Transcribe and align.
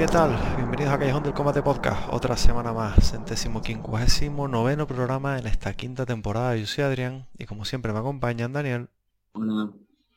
¿qué 0.00 0.06
tal? 0.06 0.34
Bienvenidos 0.56 0.94
a 0.94 0.98
Callejón 0.98 1.22
del 1.24 1.34
Combate 1.34 1.60
Podcast, 1.60 2.08
otra 2.10 2.34
semana 2.34 2.72
más, 2.72 3.10
centésimo 3.10 3.60
quincuagésimo 3.60 4.48
noveno 4.48 4.86
programa 4.86 5.38
en 5.38 5.46
esta 5.46 5.74
quinta 5.74 6.06
temporada. 6.06 6.56
Yo 6.56 6.66
soy 6.66 6.84
Adrián 6.84 7.26
y 7.36 7.44
como 7.44 7.66
siempre 7.66 7.92
me 7.92 7.98
acompañan 7.98 8.54
Daniel 8.54 8.88
Hola. 9.32 9.72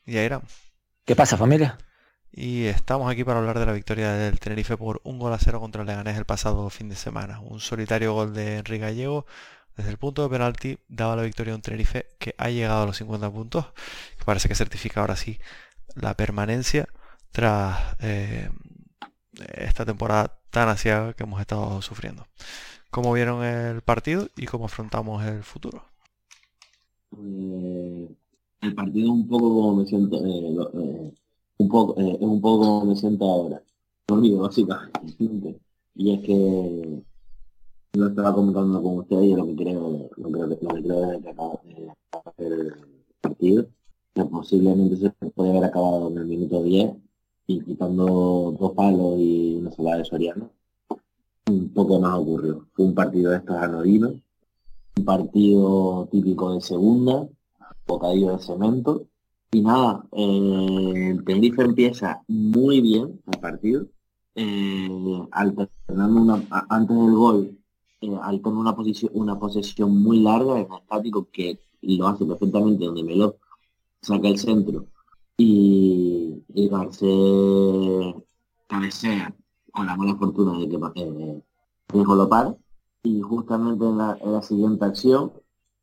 y 0.06 0.16
Airam. 0.16 0.42
¿Qué 1.04 1.18
pasa, 1.18 1.36
familia? 1.36 1.78
Y 2.32 2.64
estamos 2.64 3.12
aquí 3.12 3.26
para 3.26 3.40
hablar 3.40 3.60
de 3.60 3.66
la 3.66 3.74
victoria 3.74 4.14
del 4.14 4.40
Tenerife 4.40 4.78
por 4.78 5.02
un 5.04 5.20
gol 5.20 5.34
a 5.34 5.38
cero 5.38 5.60
contra 5.60 5.82
el 5.82 5.88
Leganés 5.90 6.18
el 6.18 6.24
pasado 6.24 6.70
fin 6.70 6.88
de 6.88 6.96
semana. 6.96 7.42
Un 7.42 7.60
solitario 7.60 8.14
gol 8.14 8.34
de 8.34 8.60
Enrique 8.60 8.86
Gallego 8.86 9.26
desde 9.76 9.90
el 9.90 9.98
punto 9.98 10.24
de 10.24 10.30
penalti 10.30 10.80
daba 10.88 11.18
la 11.18 11.24
victoria 11.24 11.52
a 11.52 11.58
un 11.58 11.62
Tenerife 11.62 12.08
que 12.20 12.36
ha 12.38 12.50
llegado 12.50 12.84
a 12.84 12.86
los 12.86 12.96
50 12.96 13.30
puntos, 13.32 13.66
que 14.18 14.24
parece 14.24 14.48
que 14.48 14.56
certifica 14.56 15.02
ahora 15.02 15.18
sí 15.18 15.42
la 15.94 16.14
permanencia 16.14 16.88
tras 17.34 17.98
eh, 18.00 18.50
esta 19.58 19.86
temporada 19.86 20.40
tan 20.52 20.70
asiaga 20.70 21.14
que 21.14 21.24
hemos 21.24 21.42
estado 21.42 21.82
sufriendo. 21.82 22.26
¿Cómo 22.92 23.14
vieron 23.14 23.44
el 23.44 23.82
partido 23.82 24.28
y 24.38 24.46
cómo 24.46 24.66
afrontamos 24.66 25.24
el 25.26 25.44
futuro? 25.44 25.84
Eh, 27.18 28.16
el 28.62 28.76
partido 28.76 29.12
un 29.12 29.28
poco 29.28 29.50
como 29.50 29.76
me 29.78 29.86
siento, 29.86 30.18
eh, 30.26 30.52
lo- 30.54 30.72
eh, 30.80 31.14
un 31.58 31.68
poco, 31.70 32.00
eh, 32.00 32.18
es 32.20 32.28
un 32.28 32.42
poco 32.42 32.66
como 32.66 32.86
me 32.86 32.96
siento 32.96 33.26
ahora. 33.26 33.62
Dormido, 34.08 34.40
básicamente. 34.42 35.60
Y 35.96 36.14
es 36.14 36.22
que 36.26 37.04
lo 37.94 38.08
estaba 38.08 38.34
comentando 38.34 38.82
con 38.82 39.00
ustedes 39.00 39.26
y 39.26 39.36
lo 39.36 39.46
que 39.46 39.56
creo, 39.56 40.10
lo 40.18 40.32
que, 40.32 40.40
lo 40.40 40.50
que 40.50 40.84
creo 40.84 41.22
que 41.22 41.30
acaba 41.30 41.60
de 41.64 41.92
acabar 42.12 42.34
el 42.38 42.74
partido, 43.22 43.68
posiblemente 44.32 44.98
se 44.98 45.10
puede 45.32 45.52
haber 45.52 45.66
acabado 45.66 46.10
en 46.10 46.18
el 46.18 46.26
minuto 46.26 46.64
10 46.64 46.92
y 47.48 47.62
quitando 47.62 48.56
dos 48.60 48.72
palos 48.74 49.16
y 49.18 49.56
una 49.56 49.72
sola 49.72 49.98
de 49.98 50.06
Soriano. 50.06 50.50
Un 51.50 51.70
poco 51.74 52.00
más 52.00 52.18
ocurrió. 52.18 52.68
Fue 52.74 52.86
un 52.86 52.96
partido 52.96 53.32
de 53.32 53.38
estos 53.38 53.56
anodinos, 53.56 54.14
un 54.98 55.06
partido 55.06 56.08
típico 56.12 56.54
de 56.54 56.62
segunda, 56.62 57.28
bocadillo 57.86 58.38
de 58.38 58.44
cemento. 58.44 59.06
Y 59.52 59.62
nada, 59.62 60.06
eh, 60.14 61.12
el 61.12 61.24
Tenerife 61.26 61.64
empieza 61.64 62.24
muy 62.28 62.82
bien 62.82 63.22
el 63.32 63.40
partido, 63.40 63.86
eh, 64.36 65.28
alternando 65.32 66.22
una, 66.22 66.48
antes 66.70 66.98
del 66.98 67.12
gol, 67.12 67.58
eh, 68.02 68.18
alternando 68.22 68.62
una 68.62 68.76
posición, 68.76 69.12
una 69.14 69.38
posesión 69.38 70.02
muy 70.02 70.22
larga 70.22 70.60
en 70.60 70.74
estático 70.74 71.28
que 71.32 71.60
lo 71.82 72.08
hace 72.08 72.26
perfectamente 72.26 72.86
donde 72.86 73.04
Melo 73.04 73.36
saca 74.02 74.28
el 74.28 74.40
centro 74.40 74.88
y, 75.38 76.44
y 76.54 76.70
cabecea 78.68 79.36
con 79.72 79.86
la 79.86 79.96
mala 79.96 80.16
fortuna 80.16 80.60
de 80.60 80.70
que 80.70 80.78
eh, 81.02 81.44
Viejo 81.94 82.16
lo 82.16 82.30
para 82.30 82.56
y 83.04 83.22
justamente 83.22 83.86
en 83.86 83.98
la, 83.98 84.18
en 84.22 84.34
la 84.34 84.42
siguiente 84.42 84.86
acción 84.86 85.34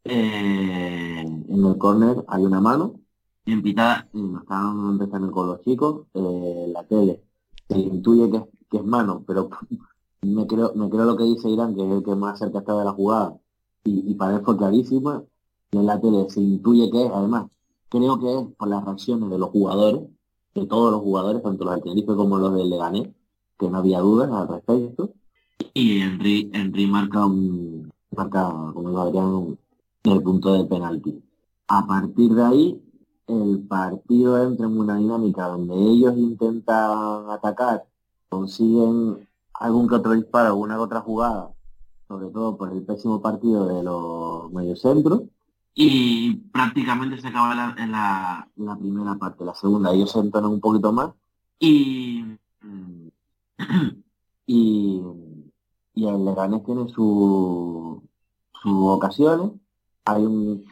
eh, 0.04 1.20
en 1.20 1.64
el 1.66 1.78
córner 1.78 2.24
hay 2.28 2.44
una 2.44 2.60
mano 2.60 3.00
en 3.46 3.62
pitada 3.62 4.08
nos 4.12 4.44
empezando 4.92 5.30
con 5.32 5.48
los 5.48 5.60
chicos. 5.62 6.06
Eh, 6.14 6.66
la 6.72 6.84
tele 6.84 7.22
se 7.68 7.78
intuye 7.78 8.30
que 8.30 8.76
es, 8.78 8.84
mano 8.84 9.24
pero 9.26 9.50
me 10.22 10.46
creo 10.46 10.72
me 10.74 10.88
creo 10.90 11.04
lo 11.04 11.16
que 11.16 11.24
dice 11.24 11.48
Irán 11.48 11.74
que 11.74 11.84
es 11.84 11.90
el 11.90 12.02
que 12.04 12.14
más 12.14 12.38
cerca 12.38 12.60
está 12.60 12.76
de 12.78 12.84
la 12.84 12.92
jugada. 12.92 13.36
Y, 13.84 14.10
y 14.10 14.14
para 14.14 14.36
él 14.36 14.42
fue 14.44 14.56
en 15.72 15.86
la 15.86 16.00
tele 16.00 16.28
se 16.30 16.40
intuye 16.40 16.90
que 16.90 17.06
es 17.06 17.12
además 17.12 17.46
creo 17.90 18.18
que 18.18 18.32
es 18.32 18.56
por 18.56 18.68
las 18.68 18.84
reacciones 18.84 19.28
de 19.30 19.38
los 19.38 19.50
jugadores 19.50 20.02
de 20.54 20.66
todos 20.66 20.92
los 20.92 21.00
jugadores 21.00 21.42
tanto 21.42 21.64
los 21.64 21.74
del 21.74 21.82
Tenerife 21.82 22.14
como 22.14 22.38
los 22.38 22.54
del 22.54 22.70
Leganés 22.70 23.08
que 23.58 23.68
no 23.68 23.78
había 23.78 24.00
dudas 24.00 24.30
al 24.32 24.48
respecto. 24.48 25.12
Y 25.74 26.00
Henry, 26.00 26.50
Henry 26.52 26.86
marca 26.86 27.26
un 27.26 27.92
marca 28.16 28.50
como 28.74 28.98
Adrián 28.98 29.58
el 30.04 30.22
punto 30.22 30.54
del 30.54 30.66
penalti. 30.66 31.22
A 31.68 31.86
partir 31.86 32.34
de 32.34 32.42
ahí 32.42 32.82
el 33.26 33.60
partido 33.68 34.42
entra 34.42 34.66
en 34.66 34.78
una 34.78 34.96
dinámica 34.96 35.46
donde 35.46 35.74
ellos 35.74 36.16
intentan 36.16 37.30
atacar 37.30 37.84
consiguen 38.28 39.28
algún 39.54 39.88
que 39.88 39.96
otro 39.96 40.12
disparo 40.12 40.48
alguna 40.48 40.76
que 40.76 40.80
otra 40.80 41.00
jugada 41.00 41.52
sobre 42.08 42.28
todo 42.30 42.56
por 42.56 42.72
el 42.72 42.82
pésimo 42.82 43.20
partido 43.20 43.66
de 43.66 43.82
los 43.84 44.50
mediocentros 44.52 45.22
y 45.74 46.34
prácticamente 46.52 47.20
se 47.20 47.28
acaba 47.28 47.54
la, 47.54 47.74
en 47.78 47.92
la, 47.92 48.76
primera 48.78 49.14
parte 49.16 49.44
la 49.44 49.54
segunda 49.54 49.92
ellos 49.92 50.10
se 50.12 50.18
entonan 50.20 50.50
un 50.52 50.60
poquito 50.60 50.92
más 50.92 51.10
y 51.58 52.24
y, 54.46 55.02
y 55.94 56.06
el 56.06 56.24
Leganés 56.24 56.64
tiene 56.64 56.88
su, 56.88 58.02
sus 58.62 58.72
ocasiones. 58.88 59.52
Hay 60.04 60.24
un, 60.24 60.64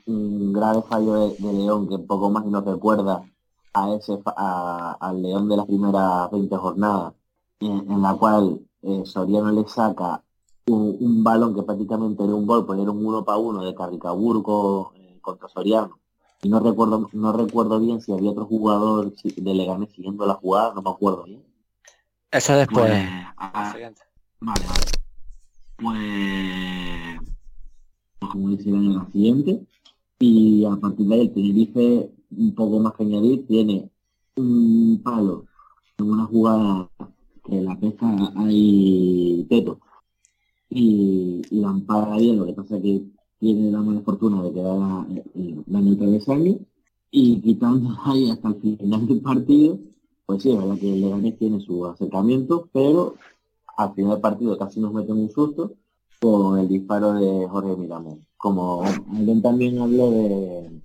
grave 0.53 0.83
fallo 0.89 1.15
de, 1.15 1.37
de 1.39 1.53
León 1.53 1.89
que 1.89 1.99
poco 1.99 2.31
más 2.31 2.45
nos 2.47 2.65
recuerda 2.65 3.23
a 3.75 3.93
ese 3.95 4.19
a- 4.27 4.97
al 5.00 5.23
León 5.23 5.49
de 5.49 5.56
las 5.56 5.67
primeras 5.67 6.31
20 6.31 6.56
jornadas, 6.56 7.15
en, 7.61 7.91
en 7.91 8.03
la 8.03 8.15
cual 8.15 8.61
eh, 8.83 9.03
Soriano 9.05 9.53
le 9.53 9.69
saca 9.69 10.23
un, 10.69 10.97
un 11.00 11.25
balón 11.25 11.55
que 11.55 11.62
prácticamente 11.62 12.23
era 12.23 12.35
un 12.35 12.47
gol, 12.47 12.67
pues 12.67 12.81
era 12.81 12.91
un 12.91 13.05
uno 13.05 13.25
para 13.25 13.38
uno 13.38 13.65
de 13.65 13.75
Carricaburgo 13.75 14.93
eh, 14.97 15.19
contra 15.20 15.49
Soriano. 15.49 15.99
Y 16.43 16.49
no 16.49 16.61
recuerdo, 16.61 17.09
no 17.12 17.32
recuerdo 17.32 17.81
bien 17.81 18.00
si 18.00 18.12
había 18.12 18.31
otro 18.31 18.47
jugador 18.47 19.12
de 19.12 19.55
Leganés 19.55 19.91
siguiendo 19.93 20.25
la 20.25 20.35
jugada, 20.35 20.73
no 20.75 20.82
me 20.82 20.91
acuerdo 20.91 21.25
bien. 21.25 21.43
Eso 22.31 22.55
después. 22.55 22.87
Pues. 22.87 23.93
Vale, 24.41 24.67
vale. 24.67 24.85
Pues, 25.76 27.21
pues 28.19 28.32
como 28.32 28.50
dice 28.50 28.69
en 28.69 28.94
la 28.94 29.06
siguiente, 29.11 29.67
y 30.19 30.64
a 30.64 30.76
partir 30.76 31.06
de 31.06 31.14
ahí 31.14 31.21
el 31.23 31.32
Tenerife 31.32 32.11
un 32.31 32.55
poco 32.55 32.79
más 32.79 32.93
que 32.94 33.05
añadir, 33.05 33.47
tiene 33.47 33.91
un 34.37 35.00
palo 35.03 35.47
en 35.99 36.11
una 36.11 36.25
jugada 36.26 36.88
que 37.44 37.61
la 37.62 37.79
pesca 37.79 38.06
hay 38.37 39.47
teto 39.49 39.81
y, 40.70 41.43
la 41.50 41.70
ampara 41.70 42.17
bien, 42.17 42.38
lo 42.38 42.47
que 42.47 42.53
pasa 42.53 42.76
es 42.76 42.82
que 42.82 43.03
tiene 43.38 43.70
la 43.70 43.81
mala 43.81 44.00
fortuna 44.00 44.43
de 44.43 44.53
quedar 44.53 44.79
la, 44.79 45.06
la 45.67 45.79
en 45.79 45.88
el 45.88 45.99
travesaño 45.99 46.59
y 47.11 47.41
quitando 47.41 47.97
ahí 48.05 48.31
hasta 48.31 48.49
el 48.49 48.76
final 48.76 49.06
del 49.06 49.20
partido, 49.20 49.79
pues 50.26 50.43
sí, 50.43 50.50
es 50.50 50.59
verdad 50.59 50.79
que 50.79 50.93
el 50.93 51.00
Leganés 51.00 51.38
tiene 51.38 51.61
su 51.61 51.87
acercamiento, 51.87 52.69
pero 52.73 53.15
al 53.76 53.94
final 53.94 54.12
del 54.12 54.20
partido 54.20 54.59
casi 54.59 54.81
nos 54.81 54.93
meten 54.93 55.17
un 55.17 55.31
susto 55.31 55.73
con 56.20 56.59
el 56.59 56.69
disparo 56.69 57.14
de 57.14 57.49
Jorge 57.49 57.76
Miramón. 57.76 58.26
Como 58.37 58.82
alguien 58.82 59.41
también 59.41 59.81
habló 59.81 60.11
de, 60.11 60.82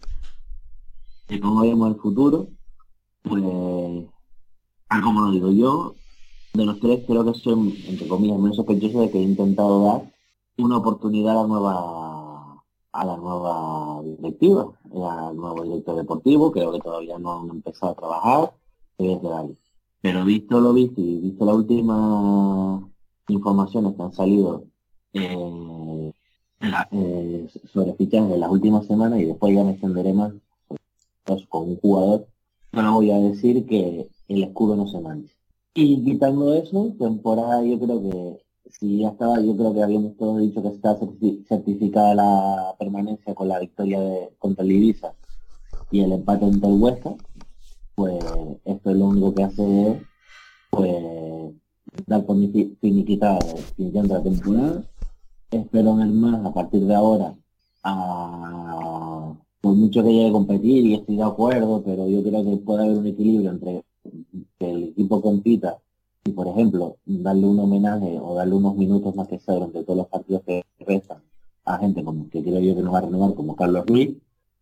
de 1.27 1.39
cómo 1.39 1.61
vemos 1.61 1.89
el 1.89 1.99
futuro, 1.99 2.47
pues, 3.23 3.43
tal 4.87 5.01
como 5.01 5.21
lo 5.21 5.31
digo 5.31 5.51
yo, 5.51 5.95
de 6.53 6.65
los 6.65 6.79
tres 6.79 7.03
creo 7.07 7.25
que 7.25 7.33
soy, 7.33 7.83
entre 7.87 8.07
comillas, 8.07 8.37
menos 8.37 8.57
sospechoso 8.57 9.01
de 9.01 9.09
que 9.09 9.17
he 9.17 9.23
intentado 9.23 9.83
dar 9.85 10.13
una 10.57 10.77
oportunidad 10.77 11.31
a 11.31 11.41
la 11.41 11.47
nueva 11.47 12.63
a 12.91 13.05
la 13.05 13.17
nueva 13.17 14.03
directiva, 14.03 14.71
al 14.85 15.35
nuevo 15.35 15.63
director 15.63 15.95
deportivo, 15.95 16.51
creo 16.51 16.71
que 16.71 16.79
todavía 16.79 17.17
no 17.17 17.39
han 17.39 17.49
empezado 17.49 17.93
a 17.93 17.95
trabajar, 17.95 18.53
pero 20.01 20.25
visto 20.25 20.61
lo 20.61 20.73
visto 20.73 21.01
y 21.01 21.19
visto 21.21 21.43
las 21.43 21.55
últimas 21.55 22.83
informaciones 23.29 23.95
que 23.95 24.03
han 24.03 24.13
salido 24.13 24.65
eh, 25.13 26.11
eh, 26.91 27.47
sobre 27.73 27.95
fichas 27.95 28.29
de 28.29 28.37
las 28.37 28.51
últimas 28.51 28.85
semanas 28.85 29.19
y 29.21 29.25
después 29.25 29.55
ya 29.55 29.63
me 29.63 29.71
extenderé 29.71 30.13
más 30.13 30.31
pues, 31.23 31.47
con 31.47 31.69
un 31.69 31.77
jugador, 31.77 32.27
no 32.73 32.93
voy 32.93 33.09
a 33.09 33.17
decir 33.17 33.65
que 33.65 34.07
el 34.27 34.43
escudo 34.43 34.75
no 34.75 34.87
se 34.87 34.99
manche. 34.99 35.33
Y 35.75 36.03
quitando 36.03 36.53
eso, 36.53 36.93
temporada 36.99 37.63
yo 37.63 37.79
creo 37.79 38.01
que 38.01 38.43
si 38.69 38.99
ya 38.99 39.09
estaba, 39.09 39.39
yo 39.41 39.55
creo 39.57 39.73
que 39.73 39.81
habíamos 39.81 40.15
todos 40.17 40.39
dicho 40.39 40.61
que 40.61 40.67
está 40.67 40.95
certificada 41.47 42.13
la 42.13 42.75
permanencia 42.77 43.33
con 43.33 43.47
la 43.47 43.59
victoria 43.59 43.99
de, 43.99 44.29
contra 44.37 44.63
el 44.63 44.71
Ibiza 44.71 45.13
y 45.91 46.01
el 46.01 46.11
empate 46.11 46.45
entre 46.45 46.69
el 46.69 46.81
Huesca, 46.81 47.15
pues 47.95 48.23
esto 48.65 48.91
es 48.91 48.97
lo 48.97 49.05
único 49.07 49.33
que 49.33 49.43
hace 49.43 49.91
es 49.91 49.97
pues 50.69 51.53
dar 52.07 52.25
por 52.25 52.37
finiquitado 52.37 53.39
la 53.77 54.23
temporada. 54.23 54.83
Espero 55.51 55.99
el 56.01 56.11
más 56.13 56.45
a 56.45 56.53
partir 56.53 56.85
de 56.85 56.95
ahora 56.95 57.35
a 57.83 59.33
por 59.61 59.75
mucho 59.75 60.03
que 60.03 60.11
llegue 60.11 60.29
a 60.29 60.33
competir 60.33 60.85
y 60.85 60.95
estoy 60.95 61.15
de 61.15 61.23
acuerdo, 61.23 61.81
pero 61.83 62.07
yo 62.07 62.21
creo 62.21 62.43
que 62.43 62.57
puede 62.57 62.83
haber 62.83 62.97
un 62.97 63.07
equilibrio 63.07 63.49
entre 63.51 63.83
que 64.59 64.71
el 64.71 64.83
equipo 64.89 65.21
compita 65.21 65.77
y, 66.25 66.31
por 66.31 66.47
ejemplo, 66.47 66.97
darle 67.05 67.45
un 67.45 67.59
homenaje 67.59 68.19
o 68.19 68.35
darle 68.35 68.55
unos 68.55 68.75
minutos 68.75 69.15
más 69.15 69.27
que 69.27 69.39
sea 69.39 69.55
durante 69.55 69.83
todos 69.83 69.97
los 69.97 70.07
partidos 70.07 70.43
que 70.43 70.63
restan 70.79 71.21
a 71.65 71.77
gente 71.77 72.03
como 72.03 72.29
que 72.29 72.43
creo 72.43 72.59
yo 72.59 72.75
que 72.75 72.81
nos 72.81 72.93
va 72.93 72.99
a 72.99 73.01
renovar 73.01 73.33
como 73.35 73.55
Carlos 73.55 73.85
Ruiz, 73.85 74.17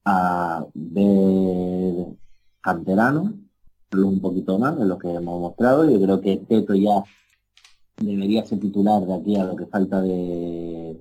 a 0.05 0.65
ver 0.73 2.07
canterano, 2.61 3.33
un 3.93 4.19
poquito 4.21 4.57
más 4.59 4.77
de 4.77 4.85
lo 4.85 4.97
que 4.97 5.11
hemos 5.11 5.39
mostrado. 5.39 5.89
Yo 5.89 5.99
creo 6.01 6.21
que 6.21 6.37
Teto 6.37 6.75
ya 6.75 7.03
debería 7.97 8.45
ser 8.45 8.59
titular 8.59 9.05
de 9.05 9.13
aquí 9.13 9.35
a 9.35 9.45
lo 9.45 9.55
que 9.55 9.65
falta 9.65 10.01
de, 10.01 10.97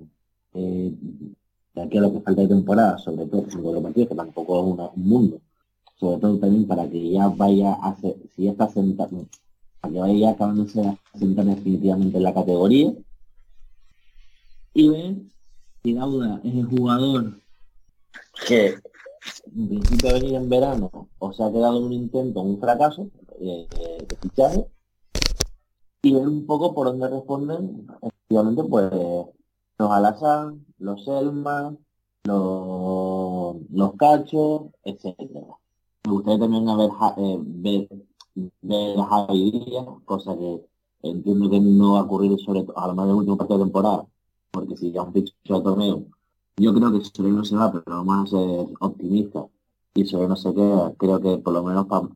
de, 0.53 0.93
aquí 1.75 1.97
a 1.97 2.01
lo 2.01 2.13
que 2.13 2.21
falta 2.21 2.41
de 2.41 2.47
temporada, 2.47 2.97
sobre 2.97 3.25
todo 3.27 3.43
con 3.43 3.73
los 3.73 3.83
partidos, 3.83 4.09
que 4.09 4.15
tampoco 4.15 4.59
es 4.59 4.95
un 4.95 5.07
mundo 5.07 5.39
sobre 6.01 6.19
todo 6.19 6.39
también 6.39 6.67
para 6.67 6.89
que 6.89 7.11
ya 7.11 7.27
vaya 7.27 7.73
a 7.73 7.95
ser, 7.97 8.15
si 8.35 8.45
ya 8.45 8.51
está 8.51 8.67
sentado, 8.67 9.27
para 9.79 9.93
que 9.93 9.99
vaya 9.99 10.31
acabándose 10.31 10.81
a 10.81 10.97
sentar 11.15 11.45
definitivamente 11.45 12.17
en 12.17 12.23
la 12.23 12.33
categoría. 12.33 12.91
Y 14.73 14.89
ven, 14.89 15.31
si 15.83 15.93
Dauda 15.93 16.41
es 16.43 16.55
el 16.55 16.65
jugador 16.65 17.39
que 18.47 18.79
en 19.55 19.67
principio 19.67 20.09
ha 20.09 20.13
venido 20.13 20.37
en 20.37 20.49
verano 20.49 21.09
o 21.19 21.33
se 21.33 21.43
ha 21.43 21.51
quedado 21.51 21.77
en 21.77 21.83
un 21.83 21.93
intento, 21.93 22.41
un 22.41 22.59
fracaso 22.59 23.07
eh, 23.39 23.67
de 24.07 24.15
fichaje, 24.15 24.65
y 26.01 26.13
ver 26.13 26.27
un 26.27 26.47
poco 26.47 26.73
por 26.73 26.87
dónde 26.87 27.09
responden, 27.09 27.87
efectivamente, 28.01 28.63
pues 28.63 28.91
los 28.91 29.91
Alazán, 29.91 30.65
los 30.79 31.05
Selma, 31.05 31.75
los, 32.23 33.57
los 33.69 33.93
Cachos, 33.97 34.71
etcétera 34.83 35.60
me 36.05 36.11
gustaría 36.11 36.39
también 36.39 36.67
eh, 36.69 37.37
ver, 37.39 37.89
ver 38.61 38.99
a 38.99 39.05
Javi 39.05 39.51
Díaz, 39.51 39.85
cosa 40.05 40.35
que 40.37 40.61
entiendo 41.03 41.49
que 41.49 41.59
no 41.59 41.93
va 41.93 41.99
a 41.99 42.03
ocurrir 42.03 42.39
sobre 42.39 42.65
a 42.75 42.87
lo 42.87 42.93
mejor 42.93 43.05
en 43.05 43.09
el 43.09 43.15
último 43.15 43.37
partido 43.37 43.59
de 43.59 43.65
temporada, 43.65 44.07
porque 44.51 44.77
si 44.77 44.91
ya 44.91 45.03
un 45.03 45.13
ficho 45.13 45.33
al 45.49 45.63
torneo, 45.63 46.05
yo 46.57 46.73
creo 46.73 46.91
que 46.91 47.05
sobre 47.05 47.31
no 47.31 47.43
se 47.45 47.55
va, 47.55 47.71
pero 47.71 47.83
vamos 48.03 48.33
a 48.33 48.37
ser 48.37 48.67
optimistas 48.79 49.45
y 49.93 50.05
sobre 50.05 50.27
no 50.27 50.35
se 50.35 50.53
queda, 50.53 50.93
creo 50.97 51.19
que 51.19 51.37
por 51.37 51.53
lo 51.53 51.63
menos 51.63 51.87
para 51.87 52.07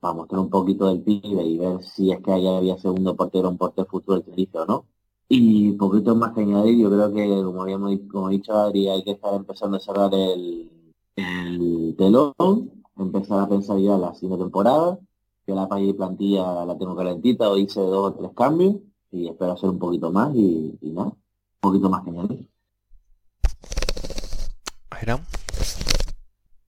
para 0.00 0.14
mostrar 0.14 0.40
un 0.40 0.50
poquito 0.50 0.88
del 0.88 1.00
pibe 1.00 1.44
y 1.44 1.58
ver 1.58 1.80
si 1.84 2.10
es 2.10 2.20
que 2.20 2.32
ahí 2.32 2.46
había 2.48 2.76
segundo 2.76 3.14
portero, 3.14 3.48
un 3.48 3.56
portero 3.56 3.86
futuro 3.86 4.16
del 4.16 4.24
Tenerife 4.24 4.58
o 4.58 4.66
no. 4.66 4.86
Y 5.28 5.72
poquito 5.72 6.16
más 6.16 6.32
que 6.34 6.40
añadir, 6.40 6.76
yo 6.78 6.90
creo 6.90 7.12
que 7.12 7.42
como 7.44 7.62
habíamos 7.62 7.92
como 8.10 8.28
dicho 8.28 8.52
Adri, 8.52 8.88
hay 8.88 9.04
que 9.04 9.12
estar 9.12 9.32
empezando 9.34 9.76
a 9.76 9.80
cerrar 9.80 10.12
el, 10.12 10.70
el 11.16 11.94
telón 11.96 12.81
empezar 13.02 13.40
a 13.40 13.48
pensar 13.48 13.78
ya 13.78 13.96
la 13.96 14.14
siguiente 14.14 14.44
temporada, 14.44 14.98
que 15.44 15.54
la 15.54 15.68
plantilla 15.68 16.64
la 16.64 16.76
tengo 16.78 16.96
calentita, 16.96 17.50
o 17.50 17.56
hice 17.56 17.80
dos 17.80 18.12
o 18.12 18.14
tres 18.14 18.30
cambios 18.36 18.76
y 19.10 19.28
espero 19.28 19.52
hacer 19.52 19.70
un 19.70 19.78
poquito 19.78 20.10
más 20.10 20.34
y, 20.34 20.78
nada, 20.82 21.08
un 21.08 21.16
poquito 21.60 21.90
más 21.90 22.02
que 22.04 22.10
añadir. 22.10 22.48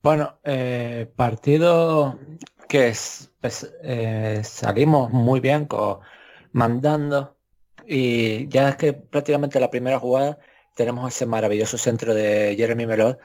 Bueno, 0.03 0.33
eh, 0.43 1.11
partido 1.15 2.19
que 2.67 2.89
es, 2.89 3.31
pues, 3.41 3.73
eh, 3.81 4.41
salimos 4.43 5.11
muy 5.11 5.39
bien 5.39 5.65
con, 5.65 5.99
mandando 6.51 7.37
y 7.87 8.47
ya 8.49 8.69
es 8.69 8.75
que 8.75 8.93
prácticamente 8.93 9.59
la 9.59 9.69
primera 9.69 9.99
jugada 9.99 10.37
tenemos 10.75 11.07
ese 11.13 11.25
maravilloso 11.25 11.77
centro 11.77 12.13
de 12.13 12.55
Jeremy 12.57 12.85
Melot 12.85 13.19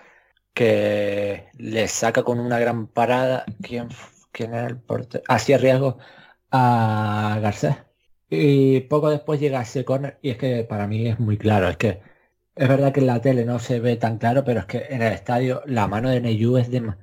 que 0.55 1.49
le 1.59 1.89
saca 1.89 2.23
con 2.25 2.41
una 2.41 2.59
gran 2.59 2.87
parada. 2.89 3.45
¿Quién, 3.63 3.89
quién 4.33 4.55
es 4.55 4.67
el 4.71 4.79
portero? 4.81 5.25
Hacía 5.29 5.59
riesgo 5.59 5.99
a 6.51 7.39
Garcés. 7.43 7.77
Y 8.29 8.81
poco 8.83 9.11
después 9.11 9.41
llega 9.41 9.63
ese 9.63 9.85
corner 9.85 10.19
y 10.23 10.31
es 10.31 10.39
que 10.39 10.65
para 10.65 10.87
mí 10.87 11.09
es 11.09 11.19
muy 11.21 11.39
claro. 11.39 11.69
Es 11.69 11.77
que 11.77 12.01
es 12.55 12.69
verdad 12.69 12.93
que 12.93 13.01
en 13.01 13.07
la 13.07 13.21
tele 13.21 13.45
no 13.45 13.59
se 13.59 13.81
ve 13.81 13.97
tan 13.97 14.19
claro, 14.19 14.45
pero 14.45 14.61
es 14.61 14.67
que 14.67 14.87
en 14.91 15.03
el 15.03 15.13
estadio 15.13 15.63
la 15.67 15.87
mano 15.89 16.11
de 16.11 16.21
Neyu 16.21 16.57
es 16.59 16.71
de... 16.71 16.95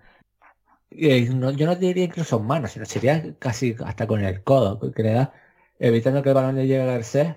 yo 0.92 1.66
no 1.68 1.76
diría 1.76 2.06
incluso 2.06 2.40
mano, 2.40 2.68
sino 2.68 2.86
sería 2.86 3.36
casi 3.40 3.76
hasta 3.86 4.08
con 4.08 4.24
el 4.24 4.44
codo, 4.44 4.80
que 4.92 5.04
le 5.04 5.14
da, 5.14 5.34
evitando 5.80 6.22
que 6.24 6.30
el 6.30 6.36
balón 6.36 6.56
le 6.56 6.68
llegue 6.68 6.82
a 6.84 6.86
Garcés. 6.86 7.36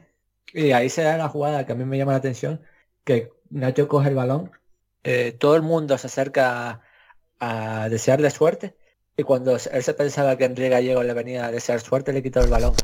Y 0.53 0.73
ahí 0.73 0.89
se 0.89 1.03
da 1.03 1.17
la 1.17 1.29
jugada 1.29 1.67
que 1.67 1.73
a 1.73 1.75
mí 1.75 1.85
me 1.85 1.99
llama 1.99 2.13
la 2.13 2.19
atención, 2.19 2.63
que 3.05 3.33
Nacho 3.51 3.89
coge 3.89 4.09
el 4.09 4.15
balón 4.17 4.51
eh, 5.05 5.33
todo 5.33 5.57
el 5.57 5.63
mundo 5.63 5.97
se 5.99 6.07
acerca 6.09 6.83
a, 7.39 7.89
desearle 7.89 8.31
suerte 8.31 8.77
y 9.17 9.23
cuando 9.23 9.53
él 9.57 9.83
se 9.83 9.95
pensaba 9.95 10.37
que 10.37 10.45
Enrique 10.45 10.69
Gallego 10.71 11.03
le 11.03 11.15
venía 11.15 11.47
a 11.47 11.53
desear 11.53 11.81
suerte 11.81 12.13
le 12.13 12.23
quitó 12.23 12.41
el 12.41 12.51
balón. 12.51 12.75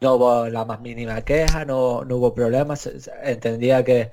No 0.00 0.14
hubo 0.14 0.48
la 0.48 0.64
más 0.64 0.80
mínima 0.80 1.22
queja, 1.22 1.64
no, 1.64 1.98
hubo 2.00 2.34
problemas, 2.34 2.88
entendía 3.22 3.84
que 3.84 4.10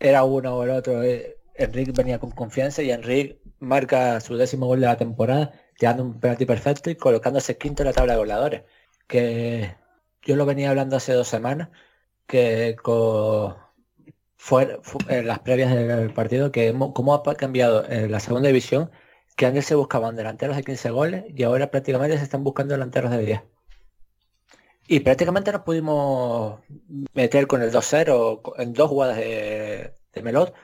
era 0.00 0.24
uno 0.24 0.56
o 0.56 0.64
el 0.64 0.70
otro. 0.70 1.02
Eh, 1.02 1.38
Enrique 1.54 1.92
venía 1.92 2.18
con 2.18 2.30
confianza 2.30 2.82
y 2.82 2.90
Enrique 2.90 3.40
marca 3.58 4.20
su 4.20 4.36
décimo 4.36 4.66
gol 4.66 4.80
de 4.80 4.86
la 4.86 4.96
temporada, 4.96 5.52
tirando 5.78 6.04
un 6.04 6.20
penalti 6.20 6.46
perfecto 6.46 6.90
y 6.90 6.96
colocándose 6.96 7.58
quinto 7.58 7.82
en 7.82 7.88
la 7.88 7.92
tabla 7.92 8.14
de 8.14 8.18
goleadores. 8.20 8.62
Que 9.06 9.76
yo 10.22 10.36
lo 10.36 10.46
venía 10.46 10.70
hablando 10.70 10.96
hace 10.96 11.12
dos 11.12 11.28
semanas, 11.28 11.70
que 12.26 12.76
con 12.82 13.56
fue, 14.38 14.80
en 15.08 15.26
las 15.26 15.40
previas 15.40 15.74
del 15.74 16.12
partido 16.14 16.50
que 16.52 16.74
cómo 16.94 17.14
ha 17.14 17.34
cambiado 17.34 17.84
en 17.90 18.10
la 18.10 18.20
segunda 18.20 18.46
división 18.48 18.90
que 19.36 19.46
antes 19.46 19.66
se 19.66 19.74
buscaban 19.74 20.16
delanteros 20.16 20.56
de 20.56 20.64
15 20.64 20.90
goles 20.90 21.24
y 21.28 21.42
ahora 21.42 21.70
prácticamente 21.70 22.16
se 22.18 22.24
están 22.24 22.44
buscando 22.44 22.74
delanteros 22.74 23.10
de 23.10 23.18
10. 23.24 23.42
Y 24.88 25.00
prácticamente 25.00 25.52
nos 25.52 25.62
pudimos 25.62 26.60
meter 27.14 27.46
con 27.46 27.62
el 27.62 27.70
2-0 27.70 28.54
en 28.58 28.72
dos 28.72 28.88
jugadas 28.88 29.16
de, 29.16 29.92
Melot. 30.22 30.54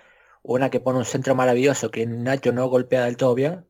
Una 0.42 0.70
que 0.70 0.80
pone 0.80 0.98
un 0.98 1.04
centro 1.04 1.34
maravilloso 1.34 1.90
que 1.90 2.06
Nacho 2.06 2.52
no 2.52 2.68
golpea 2.68 3.04
del 3.04 3.16
todo 3.16 3.34
bien. 3.34 3.66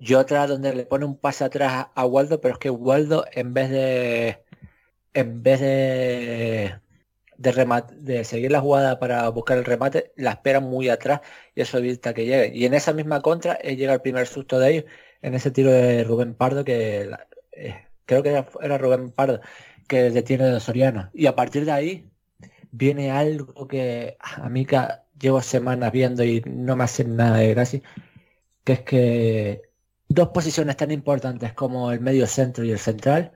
Y 0.00 0.14
otra 0.14 0.46
donde 0.46 0.74
le 0.74 0.86
pone 0.86 1.04
un 1.04 1.18
pase 1.18 1.44
atrás 1.44 1.88
a 1.94 2.06
Waldo, 2.06 2.40
pero 2.40 2.54
es 2.54 2.60
que 2.60 2.70
Waldo 2.70 3.24
en 3.32 3.54
vez 3.54 3.70
de 3.70 4.44
en 5.14 5.42
vez 5.42 5.60
de 5.60 6.80
de, 7.40 7.84
de 7.96 8.24
seguir 8.24 8.52
la 8.52 8.60
jugada 8.60 8.98
para 8.98 9.28
buscar 9.30 9.56
el 9.58 9.64
remate, 9.64 10.12
la 10.16 10.32
esperan 10.32 10.64
muy 10.64 10.88
atrás 10.90 11.20
y 11.54 11.62
eso 11.62 11.78
evita 11.78 12.12
que 12.14 12.26
llegue. 12.26 12.52
Y 12.54 12.66
en 12.66 12.74
esa 12.74 12.92
misma 12.92 13.22
contra 13.22 13.58
eh, 13.62 13.76
llega 13.76 13.94
el 13.94 14.02
primer 14.02 14.26
susto 14.26 14.58
de 14.58 14.70
ellos 14.70 14.84
en 15.22 15.34
ese 15.34 15.50
tiro 15.50 15.70
de 15.70 16.04
Rubén 16.04 16.34
Pardo 16.34 16.64
que 16.64 17.10
eh, 17.52 17.86
creo 18.04 18.22
que 18.22 18.44
era, 18.62 18.78
Rubén 18.78 19.10
Pardo 19.10 19.40
que 19.88 20.10
detiene 20.10 20.46
de 20.50 20.60
Soriano. 20.60 21.10
Y 21.14 21.26
a 21.26 21.36
partir 21.36 21.64
de 21.64 21.72
ahí 21.72 22.10
viene 22.72 23.10
algo 23.10 23.66
que 23.68 24.16
a 24.20 24.48
mí 24.50 24.66
que 24.66 24.78
llevo 25.18 25.40
semanas 25.42 25.92
viendo 25.92 26.22
y 26.24 26.42
no 26.46 26.76
me 26.76 26.84
hace 26.84 27.04
nada 27.04 27.38
de 27.38 27.50
gracia, 27.54 27.82
que 28.64 28.72
es 28.74 28.80
que 28.82 29.62
dos 30.08 30.28
posiciones 30.28 30.76
tan 30.76 30.90
importantes 30.90 31.54
como 31.54 31.92
el 31.92 32.00
medio 32.00 32.26
centro 32.26 32.64
y 32.64 32.72
el 32.72 32.78
central, 32.78 33.32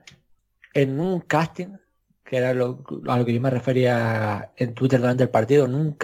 en 0.73 0.99
un 0.99 1.21
casting, 1.21 1.77
que 2.25 2.37
era 2.37 2.53
lo, 2.53 2.83
a 3.07 3.17
lo 3.17 3.25
que 3.25 3.33
yo 3.33 3.41
me 3.41 3.49
refería 3.51 4.51
en 4.57 4.73
Twitter 4.73 4.99
durante 4.99 5.23
el 5.23 5.29
partido, 5.29 5.65
en 5.65 5.75
un 5.75 5.97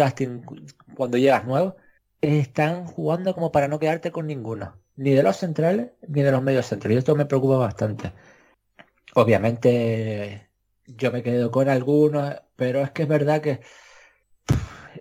cuando 0.96 1.18
llegas 1.18 1.46
nuevo, 1.46 1.76
están 2.22 2.86
jugando 2.86 3.34
como 3.34 3.52
para 3.52 3.68
no 3.68 3.80
quedarte 3.80 4.12
con 4.12 4.28
ninguno, 4.28 4.80
ni 4.96 5.12
de 5.12 5.24
los 5.24 5.38
centrales 5.38 5.92
ni 6.08 6.22
de 6.22 6.32
los 6.32 6.44
medios 6.44 6.68
centros. 6.68 6.94
Y 6.94 6.98
esto 6.98 7.16
me 7.16 7.26
preocupa 7.26 7.58
bastante. 7.58 8.14
Obviamente 9.16 10.50
yo 10.88 11.12
me 11.12 11.24
quedo 11.24 11.52
con 11.52 11.70
algunos, 11.70 12.36
pero 12.56 12.82
es 12.82 12.92
que 12.92 13.04
es 13.04 13.10
verdad 13.10 13.42
que... 13.42 13.62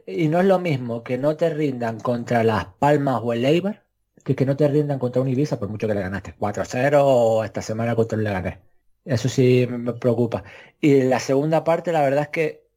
Y 0.06 0.28
no 0.28 0.40
es 0.40 0.46
lo 0.46 0.58
mismo 0.58 1.02
que 1.04 1.18
no 1.18 1.36
te 1.36 1.50
rindan 1.50 2.00
contra 2.00 2.44
Las 2.44 2.66
Palmas 2.66 3.20
o 3.22 3.32
el 3.32 3.44
Eibar, 3.44 3.84
que 4.24 4.36
que 4.36 4.46
no 4.46 4.56
te 4.56 4.68
rindan 4.68 4.98
contra 4.98 5.22
un 5.22 5.28
Ibiza 5.28 5.58
por 5.58 5.68
mucho 5.68 5.88
que 5.88 5.94
le 5.94 6.00
ganaste 6.02 6.34
4-0 6.38 7.00
o 7.02 7.44
esta 7.44 7.62
semana 7.62 7.94
contra 7.96 8.18
el 8.18 8.24
Leganés. 8.24 8.69
Eso 9.04 9.28
sí 9.28 9.66
me 9.68 9.92
preocupa. 9.94 10.44
Y 10.80 11.02
la 11.02 11.20
segunda 11.20 11.64
parte, 11.64 11.92
la 11.92 12.02
verdad 12.02 12.22
es 12.24 12.28
que 12.28 12.70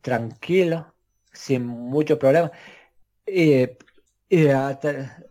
tranquilo, 0.00 0.94
sin 1.32 1.66
mucho 1.66 2.18
problema. 2.18 2.50
Y, 3.26 3.68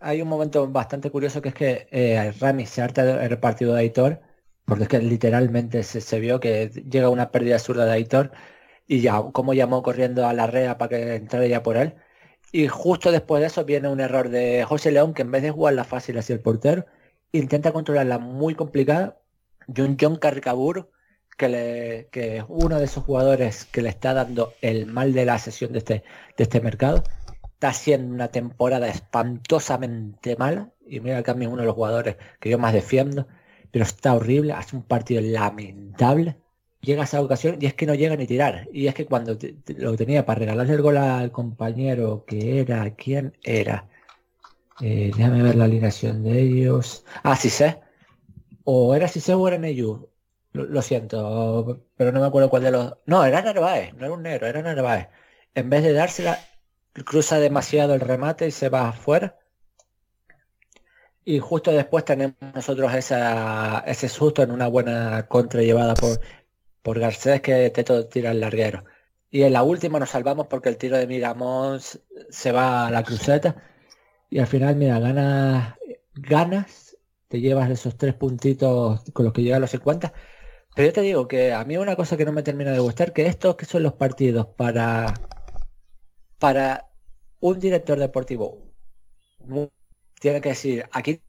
hay 0.01 0.21
un 0.21 0.27
momento 0.27 0.67
bastante 0.67 1.09
curioso 1.11 1.41
que 1.41 1.49
es 1.49 1.55
que 1.55 1.87
eh, 1.91 2.33
Rami 2.39 2.65
se 2.65 2.81
harta 2.81 3.05
del 3.05 3.39
partido 3.39 3.73
de 3.73 3.81
Aitor, 3.81 4.21
porque 4.65 4.83
es 4.83 4.89
que 4.89 4.99
literalmente 4.99 5.83
se, 5.83 6.19
vio 6.19 6.39
que 6.39 6.69
llega 6.69 7.09
una 7.09 7.31
pérdida 7.31 7.59
zurda 7.59 7.85
de 7.85 7.93
Aitor 7.93 8.31
y 8.87 9.01
ya 9.01 9.21
como 9.33 9.53
llamó 9.53 9.83
corriendo 9.83 10.27
a 10.27 10.33
la 10.33 10.47
rea 10.47 10.77
para 10.77 10.89
que 10.89 11.15
entrara 11.15 11.47
ya 11.47 11.63
por 11.63 11.77
él. 11.77 11.95
Y 12.51 12.67
justo 12.67 13.11
después 13.11 13.41
de 13.41 13.47
eso 13.47 13.65
viene 13.65 13.89
un 13.89 13.99
error 14.01 14.29
de 14.29 14.65
José 14.65 14.91
León 14.91 15.13
que 15.13 15.21
en 15.23 15.31
vez 15.31 15.43
de 15.43 15.51
jugarla 15.51 15.83
fácil 15.83 16.17
hacia 16.17 16.33
el 16.33 16.41
portero, 16.41 16.85
intenta 17.31 17.71
controlarla 17.73 18.19
muy 18.19 18.55
complicada. 18.55 19.19
John 19.75 20.15
Carricabur, 20.17 20.91
que, 21.37 22.07
es 22.11 22.43
uno 22.47 22.77
de 22.79 22.85
esos 22.85 23.03
jugadores 23.03 23.65
que 23.65 23.81
le 23.81 23.89
está 23.89 24.13
dando 24.13 24.53
el 24.61 24.87
mal 24.87 25.13
de 25.13 25.25
la 25.25 25.39
sesión 25.39 25.71
de 25.71 25.79
este, 25.79 26.03
este 26.37 26.61
mercado, 26.61 27.03
está 27.43 27.69
haciendo 27.69 28.13
una 28.13 28.29
temporada 28.29 28.87
espantosamente 28.87 30.35
mala. 30.37 30.71
Y 30.85 30.99
mira 30.99 31.23
que 31.23 31.31
a 31.31 31.33
mí 31.33 31.45
es 31.45 31.51
uno 31.51 31.61
de 31.61 31.67
los 31.67 31.75
jugadores 31.75 32.17
que 32.39 32.49
yo 32.49 32.57
más 32.57 32.73
defiendo, 32.73 33.27
pero 33.71 33.85
está 33.85 34.13
horrible, 34.15 34.53
hace 34.53 34.75
un 34.75 34.83
partido 34.83 35.21
lamentable 35.21 36.37
llega 36.81 37.01
a 37.01 37.05
esa 37.05 37.21
ocasión 37.21 37.57
y 37.59 37.65
es 37.65 37.73
que 37.73 37.85
no 37.85 37.95
llega 37.95 38.15
ni 38.15 38.25
tirar. 38.25 38.67
Y 38.71 38.87
es 38.87 38.95
que 38.95 39.05
cuando 39.05 39.37
lo 39.77 39.95
tenía 39.95 40.25
para 40.25 40.39
regalarle 40.39 40.73
el 40.73 40.81
gol 40.81 40.97
al 40.97 41.31
compañero, 41.31 42.23
que 42.25 42.59
era, 42.59 42.89
¿quién 42.95 43.33
era? 43.43 43.87
Eh, 44.81 45.11
déjame 45.15 45.43
ver 45.43 45.55
la 45.55 45.65
alineación 45.65 46.23
de 46.23 46.41
ellos. 46.41 47.03
Ah, 47.23 47.35
sí 47.35 47.49
sé. 47.49 47.79
O 48.71 48.95
era 48.95 49.07
sé 49.07 49.33
o 49.33 49.47
era 49.47 49.57
Neyu. 49.57 49.91
Lo, 50.53 50.63
lo, 50.65 50.81
siento, 50.81 51.19
pero 51.97 52.11
no 52.11 52.19
me 52.21 52.27
acuerdo 52.27 52.49
cuál 52.49 52.63
de 52.63 52.71
los... 52.71 52.97
No, 53.05 53.23
era 53.25 53.41
Narváez, 53.41 53.93
no 53.95 54.05
era 54.05 54.13
un 54.15 54.23
negro, 54.23 54.47
era 54.47 54.61
Narváez. 54.61 55.07
En 55.55 55.69
vez 55.69 55.83
de 55.83 55.93
dársela, 55.93 56.39
cruza 57.05 57.39
demasiado 57.39 57.93
el 57.93 58.01
remate 58.01 58.47
y 58.47 58.51
se 58.51 58.69
va 58.69 58.89
afuera. 58.89 59.37
Y 61.23 61.39
justo 61.39 61.71
después 61.71 62.05
tenemos 62.05 62.35
nosotros 62.55 62.93
esa, 62.93 63.83
ese 63.85 64.09
susto 64.09 64.41
en 64.43 64.51
una 64.51 64.67
buena 64.67 65.27
contra 65.27 65.61
llevada 65.61 65.93
por 65.93 66.19
por 66.81 66.99
Garcés 66.99 67.41
que 67.41 67.69
todo 67.85 68.07
tira 68.07 68.31
el 68.31 68.39
larguero. 68.39 68.83
Y 69.29 69.43
en 69.43 69.53
la 69.53 69.63
última 69.63 69.99
nos 69.99 70.09
salvamos 70.09 70.47
porque 70.47 70.69
el 70.69 70.77
tiro 70.77 70.97
de 70.97 71.07
Miramón 71.07 71.79
se 72.29 72.51
va 72.51 72.87
a 72.87 72.91
la 72.91 73.03
cruceta. 73.03 73.55
Y 74.29 74.39
al 74.39 74.47
final, 74.47 74.75
mira, 74.75 74.99
ganas, 74.99 75.75
ganas, 76.15 76.88
te 77.29 77.39
llevas 77.39 77.69
esos 77.69 77.95
tres 77.97 78.15
puntitos 78.15 79.03
con 79.13 79.25
los 79.25 79.33
que 79.33 79.43
llegan 79.43 79.61
los 79.61 79.71
50. 79.71 80.13
Pero 80.75 80.87
yo 80.89 80.93
te 80.93 81.01
digo 81.01 81.27
que 81.27 81.53
a 81.53 81.63
mí 81.63 81.77
una 81.77 81.95
cosa 81.95 82.17
que 82.17 82.25
no 82.25 82.33
me 82.33 82.43
termina 82.43 82.71
de 82.71 82.79
gustar, 82.79 83.13
que 83.13 83.27
estos 83.27 83.55
que 83.55 83.65
son 83.65 83.83
los 83.83 83.93
partidos 83.93 84.47
para, 84.47 85.13
para 86.39 86.89
un 87.39 87.59
director 87.59 87.99
deportivo, 87.99 88.57
tiene 90.19 90.41
que 90.41 90.49
decir, 90.49 90.85
aquí 90.91 91.21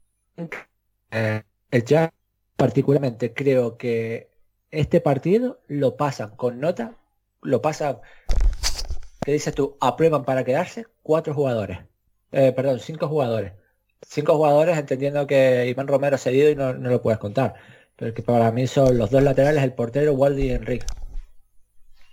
eh, 1.11 1.43
el 1.71 1.85
ya 1.85 2.13
particularmente 2.55 3.33
creo 3.33 3.77
que 3.77 4.29
este 4.71 5.01
partido 5.01 5.61
lo 5.67 5.97
pasan 5.97 6.35
con 6.35 6.59
nota, 6.59 6.97
lo 7.41 7.61
pasan, 7.61 7.99
¿qué 9.23 9.33
dices 9.33 9.53
tú? 9.53 9.77
Aprueban 9.81 10.25
para 10.25 10.43
quedarse 10.43 10.87
cuatro 11.03 11.33
jugadores. 11.33 11.79
Eh, 12.31 12.53
perdón, 12.53 12.79
cinco 12.79 13.07
jugadores. 13.07 13.53
Cinco 14.01 14.35
jugadores 14.35 14.77
entendiendo 14.77 15.27
que 15.27 15.67
Iván 15.67 15.87
Romero 15.87 16.15
ha 16.15 16.19
cedido 16.19 16.49
y 16.49 16.55
no, 16.55 16.73
lo 16.73 17.01
puedes 17.01 17.19
contar. 17.19 17.55
Pero 17.95 18.13
que 18.13 18.23
para 18.23 18.51
mí 18.51 18.67
son 18.67 18.97
los 18.97 19.11
dos 19.11 19.23
laterales, 19.23 19.63
el 19.63 19.73
portero, 19.73 20.13
Waldi 20.13 20.47
y 20.47 20.51
Enrique. 20.51 20.85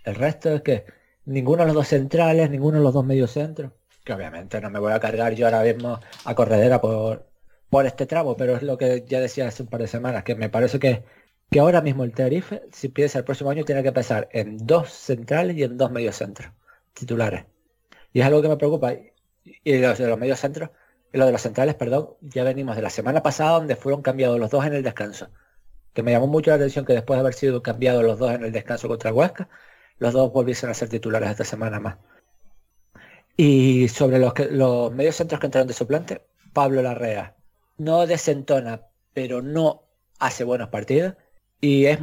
El 0.03 0.15
resto 0.15 0.53
es 0.53 0.61
que 0.61 0.85
ninguno 1.25 1.63
de 1.63 1.67
los 1.67 1.75
dos 1.75 1.87
centrales, 1.87 2.49
ninguno 2.49 2.77
de 2.77 2.83
los 2.83 2.93
dos 2.93 3.05
mediocentros. 3.05 3.71
Que 4.03 4.13
obviamente 4.13 4.61
no 4.61 4.69
me 4.69 4.79
voy 4.79 4.93
a 4.93 4.99
cargar 4.99 5.33
yo 5.33 5.45
ahora 5.45 5.63
mismo 5.63 5.99
a 6.25 6.35
corredera 6.35 6.79
por, 6.79 7.27
por 7.69 7.85
este 7.85 8.05
tramo, 8.05 8.37
pero 8.37 8.55
es 8.55 8.63
lo 8.63 8.77
que 8.77 9.05
ya 9.07 9.19
decía 9.19 9.47
hace 9.47 9.63
un 9.63 9.69
par 9.69 9.81
de 9.81 9.87
semanas, 9.87 10.23
que 10.23 10.35
me 10.35 10.49
parece 10.49 10.79
que 10.79 11.03
que 11.49 11.59
ahora 11.59 11.81
mismo 11.81 12.03
el 12.03 12.13
Tenerife, 12.13 12.63
si 12.71 12.89
piensa 12.89 13.19
el 13.19 13.25
próximo 13.25 13.49
año, 13.49 13.65
tiene 13.65 13.83
que 13.83 13.91
pensar 13.91 14.29
en 14.31 14.57
dos 14.65 14.89
centrales 14.91 15.57
y 15.57 15.63
en 15.63 15.77
dos 15.77 15.91
mediocentros 15.91 16.51
titulares. 16.93 17.45
Y 18.13 18.21
es 18.21 18.25
algo 18.25 18.41
que 18.41 18.49
me 18.49 18.57
preocupa. 18.57 18.93
Y 19.43 19.77
los 19.79 19.97
de 19.97 20.07
los 20.07 20.19
mediocentros, 20.19 20.69
y 21.11 21.17
los 21.17 21.27
de 21.27 21.31
los 21.31 21.41
centrales, 21.41 21.75
perdón, 21.75 22.09
ya 22.21 22.43
venimos 22.43 22.75
de 22.75 22.81
la 22.81 22.89
semana 22.89 23.23
pasada 23.23 23.51
donde 23.51 23.75
fueron 23.75 24.01
cambiados 24.01 24.39
los 24.39 24.49
dos 24.49 24.65
en 24.65 24.73
el 24.73 24.83
descanso. 24.83 25.29
Que 25.93 26.03
me 26.03 26.11
llamó 26.11 26.27
mucho 26.27 26.51
la 26.51 26.57
atención 26.57 26.85
que 26.85 26.93
después 26.93 27.17
de 27.17 27.21
haber 27.21 27.33
sido 27.33 27.63
cambiados 27.63 28.03
los 28.03 28.19
dos 28.19 28.31
en 28.31 28.43
el 28.43 28.51
descanso 28.51 28.87
contra 28.87 29.13
Huesca, 29.13 29.49
los 29.97 30.13
dos 30.13 30.31
volviesen 30.31 30.69
a 30.69 30.73
ser 30.73 30.89
titulares 30.89 31.29
esta 31.29 31.43
semana 31.43 31.79
más. 31.79 31.97
Y 33.35 33.87
sobre 33.87 34.19
los, 34.19 34.33
los 34.51 34.91
mediocentros 34.91 35.39
que 35.39 35.47
entraron 35.47 35.67
de 35.67 35.73
suplente, 35.73 36.21
Pablo 36.53 36.81
Larrea 36.81 37.35
no 37.77 38.05
desentona, 38.05 38.81
pero 39.13 39.41
no 39.41 39.83
hace 40.19 40.43
buenos 40.43 40.69
partidos 40.69 41.15
y 41.61 41.85
es 41.85 41.99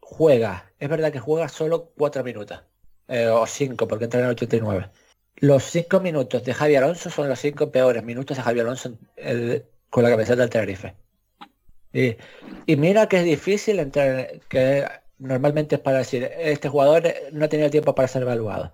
juega, 0.00 0.72
es 0.78 0.88
verdad 0.88 1.12
que 1.12 1.20
juega 1.20 1.48
solo 1.48 1.92
cuatro 1.96 2.24
minutos, 2.24 2.62
eh, 3.08 3.26
o 3.28 3.46
cinco, 3.46 3.88
porque 3.88 4.04
entra 4.04 4.20
en 4.20 4.26
el 4.26 4.32
89. 4.32 4.90
Los 5.40 5.64
cinco 5.64 6.00
minutos 6.00 6.44
de 6.44 6.54
Javier 6.54 6.82
Alonso 6.82 7.10
son 7.10 7.28
los 7.28 7.38
cinco 7.38 7.70
peores 7.70 8.02
minutos 8.02 8.36
de 8.36 8.42
Javier 8.42 8.66
Alonso 8.66 8.98
con 9.90 10.02
la 10.02 10.10
camiseta 10.10 10.42
del 10.42 10.50
Tenerife. 10.50 10.94
Y, 11.92 12.16
y, 12.66 12.76
mira 12.76 13.08
que 13.08 13.18
es 13.18 13.24
difícil 13.24 13.78
entrar, 13.78 14.40
que 14.48 14.86
normalmente 15.18 15.76
es 15.76 15.80
para 15.80 15.98
decir, 15.98 16.30
este 16.38 16.68
jugador 16.68 17.02
no 17.32 17.44
ha 17.44 17.48
tenido 17.48 17.70
tiempo 17.70 17.94
para 17.94 18.08
ser 18.08 18.22
evaluado. 18.22 18.72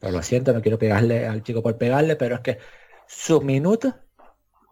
Pero 0.00 0.12
lo 0.12 0.22
siento, 0.22 0.52
no 0.52 0.62
quiero 0.62 0.78
pegarle 0.78 1.26
al 1.26 1.42
chico 1.42 1.62
por 1.62 1.78
pegarle, 1.78 2.16
pero 2.16 2.36
es 2.36 2.40
que 2.40 2.58
sus 3.06 3.42
minutos 3.44 3.94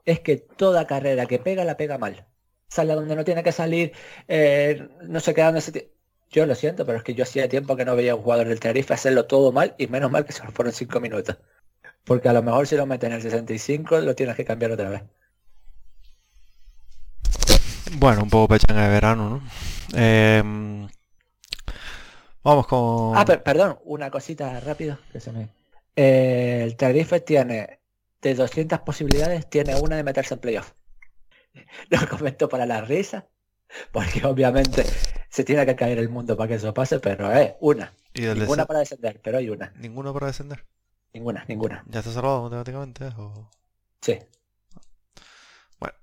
es 0.05 0.21
que 0.21 0.37
toda 0.37 0.87
carrera 0.87 1.27
que 1.27 1.39
pega 1.39 1.65
la 1.65 1.77
pega 1.77 1.99
mal 1.99 2.27
sale 2.75 2.95
donde 2.95 3.15
no 3.17 3.25
tiene 3.25 3.43
que 3.43 3.53
salir, 3.53 3.93
eh, 4.29 4.89
no 5.03 5.21
se 5.21 5.33
queda 5.33 5.51
en 5.51 5.57
ese 5.59 5.94
Yo 6.35 6.47
lo 6.47 6.57
siento, 6.57 6.85
pero 6.85 6.99
es 6.99 7.05
que 7.05 7.15
yo 7.15 7.23
hacía 7.23 7.49
tiempo 7.49 7.77
que 7.77 7.85
no 7.85 7.95
veía 7.95 8.11
a 8.11 8.15
un 8.17 8.23
jugador 8.23 8.49
del 8.49 8.59
Tenerife 8.59 8.93
hacerlo 8.93 9.27
todo 9.27 9.53
mal 9.53 9.77
y 9.79 9.87
menos 9.87 10.11
mal 10.11 10.25
que 10.25 10.33
solo 10.33 10.51
fueron 10.51 10.75
cinco 10.75 10.99
minutos. 10.99 11.37
Porque 12.03 12.29
a 12.29 12.33
lo 12.33 12.43
mejor 12.43 12.67
si 12.67 12.77
lo 12.77 12.87
meten 12.87 13.13
en 13.13 13.19
el 13.19 13.23
65 13.23 14.01
lo 14.01 14.17
tienes 14.17 14.35
que 14.35 14.45
cambiar 14.45 14.73
otra 14.73 14.89
vez. 14.89 15.03
Bueno, 17.99 18.25
un 18.25 18.31
poco 18.31 18.49
pechanga 18.49 18.83
de 18.83 18.89
verano, 18.89 19.31
¿no? 19.31 19.43
Em, 19.97 20.89
vamos 22.43 22.67
con... 22.67 23.17
Ah, 23.17 23.25
perdón, 23.25 23.79
una 23.85 24.11
cosita 24.11 24.59
rápido 24.59 24.99
que 25.13 25.21
se 25.21 25.31
me... 25.31 25.51
Eh, 25.95 26.63
el 26.65 26.75
Tenerife 26.75 27.21
tiene 27.21 27.79
de 28.21 28.35
200 28.35 28.81
posibilidades, 28.81 29.49
tiene 29.49 29.77
una 29.77 29.95
de 29.95 30.03
meterse 30.03 30.35
en 30.35 30.41
playoff. 30.41 30.73
lo 31.91 32.09
comento 32.09 32.49
para 32.49 32.67
la 32.67 32.81
risa, 32.81 33.29
porque 33.93 34.27
obviamente 34.27 34.85
se 35.35 35.43
tiene 35.43 35.67
que 35.67 35.75
caer 35.75 35.99
el 35.99 36.09
mundo 36.11 36.37
para 36.37 36.47
que 36.47 36.55
eso 36.55 36.73
pase, 36.73 37.01
pero 37.01 37.33
es 37.33 37.55
una. 37.59 37.93
¿Y 38.15 38.21
ninguna 38.21 38.67
para 38.67 38.79
descender, 38.79 39.21
pero 39.21 39.39
hay 39.39 39.51
una. 39.51 39.73
¿Ninguna 39.75 40.13
para 40.13 40.29
descender? 40.29 40.65
Ninguna, 41.13 41.45
ninguna. 41.49 41.83
¿Ya 41.89 41.99
está 41.99 42.13
cerrado 42.13 42.45
matemáticamente? 42.45 43.07
O... 43.19 43.51
Sí. 44.01 44.17
Bueno. 45.81 45.97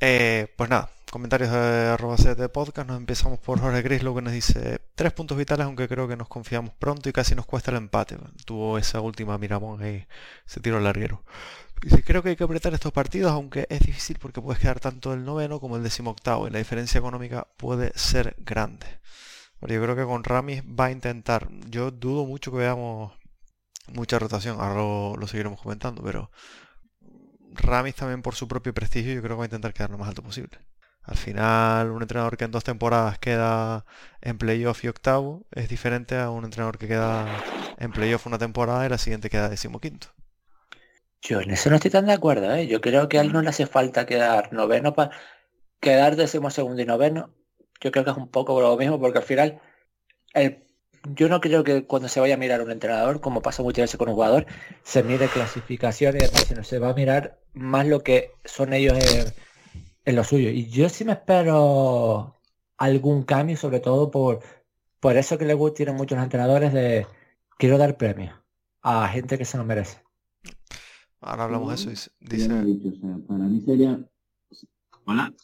Eh, 0.00 0.52
pues 0.54 0.68
nada, 0.68 0.90
comentarios 1.10 1.50
de 1.50 1.86
arroba 1.86 2.16
de 2.16 2.48
podcast. 2.50 2.86
Nos 2.86 2.98
empezamos 2.98 3.38
por 3.38 3.58
Jorge 3.58 3.80
Grislo 3.80 4.14
que 4.14 4.20
nos 4.20 4.34
dice 4.34 4.82
tres 4.94 5.14
puntos 5.14 5.38
vitales, 5.38 5.64
aunque 5.64 5.88
creo 5.88 6.06
que 6.06 6.16
nos 6.16 6.28
confiamos 6.28 6.74
pronto 6.74 7.08
y 7.08 7.14
casi 7.14 7.34
nos 7.34 7.46
cuesta 7.46 7.70
el 7.70 7.78
empate. 7.78 8.18
Tuvo 8.44 8.76
esa 8.76 9.00
última 9.00 9.38
Miramón 9.38 9.82
y 9.86 10.06
se 10.44 10.60
tiró 10.60 10.78
larguero. 10.78 11.24
Creo 12.04 12.22
que 12.22 12.30
hay 12.30 12.36
que 12.36 12.44
apretar 12.44 12.72
estos 12.74 12.92
partidos, 12.92 13.32
aunque 13.32 13.66
es 13.68 13.80
difícil 13.80 14.18
porque 14.18 14.40
puedes 14.40 14.60
quedar 14.60 14.80
tanto 14.80 15.12
el 15.12 15.24
noveno 15.24 15.60
como 15.60 15.76
el 15.76 15.82
decimoctavo 15.82 16.48
y 16.48 16.50
la 16.50 16.58
diferencia 16.58 16.98
económica 16.98 17.46
puede 17.56 17.92
ser 17.96 18.34
grande. 18.38 18.86
yo 19.60 19.82
creo 19.82 19.96
que 19.96 20.04
con 20.04 20.24
Ramis 20.24 20.62
va 20.62 20.86
a 20.86 20.90
intentar. 20.90 21.48
Yo 21.68 21.90
dudo 21.90 22.24
mucho 22.24 22.50
que 22.50 22.58
veamos 22.58 23.12
mucha 23.92 24.18
rotación, 24.18 24.60
ahora 24.60 25.16
lo, 25.18 25.26
seguiremos 25.26 25.60
comentando, 25.60 26.02
pero 26.02 26.30
Ramis 27.54 27.94
también 27.94 28.22
por 28.22 28.34
su 28.34 28.48
propio 28.48 28.74
prestigio 28.74 29.14
yo 29.14 29.22
creo 29.22 29.36
que 29.36 29.38
va 29.38 29.44
a 29.44 29.46
intentar 29.46 29.72
quedar 29.74 29.90
lo 29.90 29.98
más 29.98 30.08
alto 30.08 30.22
posible. 30.22 30.58
Al 31.02 31.16
final, 31.16 31.90
un 31.92 32.02
entrenador 32.02 32.36
que 32.36 32.44
en 32.44 32.50
dos 32.50 32.64
temporadas 32.64 33.18
queda 33.18 33.86
en 34.20 34.38
playoff 34.38 34.84
y 34.84 34.88
octavo 34.88 35.46
es 35.52 35.68
diferente 35.68 36.18
a 36.18 36.30
un 36.30 36.44
entrenador 36.44 36.78
que 36.78 36.88
queda 36.88 37.26
en 37.78 37.92
playoff 37.92 38.26
una 38.26 38.38
temporada 38.38 38.84
y 38.86 38.88
la 38.88 38.98
siguiente 38.98 39.30
queda 39.30 39.48
decimoquinto. 39.48 40.08
Yo 41.22 41.40
en 41.40 41.50
eso 41.50 41.70
no 41.70 41.76
estoy 41.76 41.90
tan 41.90 42.06
de 42.06 42.12
acuerdo, 42.12 42.54
¿eh? 42.54 42.66
Yo 42.66 42.80
creo 42.80 43.08
que 43.08 43.18
a 43.18 43.22
él 43.22 43.32
no 43.32 43.42
le 43.42 43.48
hace 43.48 43.66
falta 43.66 44.06
quedar 44.06 44.52
noveno 44.52 44.94
para 44.94 45.10
quedar 45.80 46.16
decimosegundo 46.16 46.82
y 46.82 46.86
noveno. 46.86 47.34
Yo 47.80 47.90
creo 47.90 48.04
que 48.04 48.10
es 48.10 48.16
un 48.16 48.28
poco 48.28 48.60
lo 48.60 48.76
mismo 48.76 49.00
porque 49.00 49.18
al 49.18 49.24
final 49.24 49.60
el 50.34 50.66
yo 51.14 51.28
no 51.28 51.40
creo 51.40 51.64
que 51.64 51.86
cuando 51.86 52.08
se 52.08 52.20
vaya 52.20 52.34
a 52.34 52.38
mirar 52.38 52.62
un 52.62 52.70
entrenador, 52.70 53.20
como 53.20 53.42
pasa 53.42 53.62
muchas 53.62 53.84
veces 53.84 53.98
con 53.98 54.08
un 54.08 54.14
jugador, 54.14 54.46
se 54.82 55.02
mire 55.02 55.28
clasificaciones 55.28 56.22
y 56.22 56.26
demás, 56.26 56.44
sino 56.48 56.64
se 56.64 56.78
va 56.78 56.90
a 56.90 56.94
mirar 56.94 57.38
más 57.52 57.86
lo 57.86 58.02
que 58.02 58.32
son 58.44 58.72
ellos 58.72 58.98
en, 60.04 60.16
lo 60.16 60.24
suyo. 60.24 60.50
Y 60.50 60.68
yo 60.68 60.88
sí 60.88 61.04
me 61.04 61.12
espero 61.12 62.34
algún 62.76 63.22
cambio, 63.24 63.56
sobre 63.56 63.80
todo 63.80 64.10
por, 64.10 64.40
por 65.00 65.16
eso 65.16 65.38
que 65.38 65.44
le 65.44 65.56
tiene 65.72 65.92
muchos 65.92 66.18
entrenadores 66.18 66.72
de 66.72 67.06
quiero 67.58 67.78
dar 67.78 67.96
premios 67.96 68.34
a 68.82 69.08
gente 69.08 69.38
que 69.38 69.44
se 69.44 69.58
lo 69.58 69.64
merece. 69.64 70.05
Ahora 71.26 71.44
hablamos 71.44 71.84
de 71.84 71.92
eso. 71.92 72.10
Dice... 72.20 72.48
para 73.26 73.44
mí 73.44 73.60
sería... 73.60 73.98
Hola. 75.06 75.34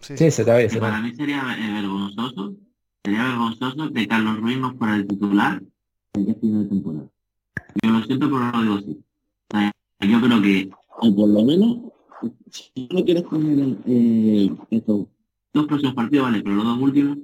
Sí, 0.00 0.30
se 0.30 0.44
te 0.44 0.80
Para 0.80 1.00
mí 1.00 1.14
sería 1.14 1.44
vergonzoso 1.44 2.56
Sería 3.04 3.24
vergonzoso 3.24 3.92
que 3.92 4.08
Carlos 4.08 4.40
Ruiz 4.40 4.58
no 4.58 4.74
fuera 4.74 4.96
el 4.96 5.06
titular 5.06 5.62
en 6.14 6.26
que 6.26 6.34
final 6.34 6.64
de 6.64 6.68
temporada. 6.68 7.08
Yo 7.82 7.90
lo 7.90 8.02
siento, 8.04 8.26
pero 8.26 8.50
lo 8.50 8.62
digo 8.62 8.74
así. 8.74 9.04
yo 10.00 10.20
creo 10.20 10.42
que, 10.42 10.70
o 11.00 11.14
por 11.14 11.28
lo 11.28 11.44
menos, 11.44 11.78
si 12.50 12.88
no 12.92 13.04
quieres 13.04 13.22
poner 13.22 13.78
eh, 13.86 14.50
estos 14.70 15.06
dos 15.54 15.66
próximos 15.66 15.94
partidos, 15.94 16.26
vale, 16.26 16.42
pero 16.42 16.56
los 16.56 16.64
dos 16.64 16.80
últimos, 16.80 17.18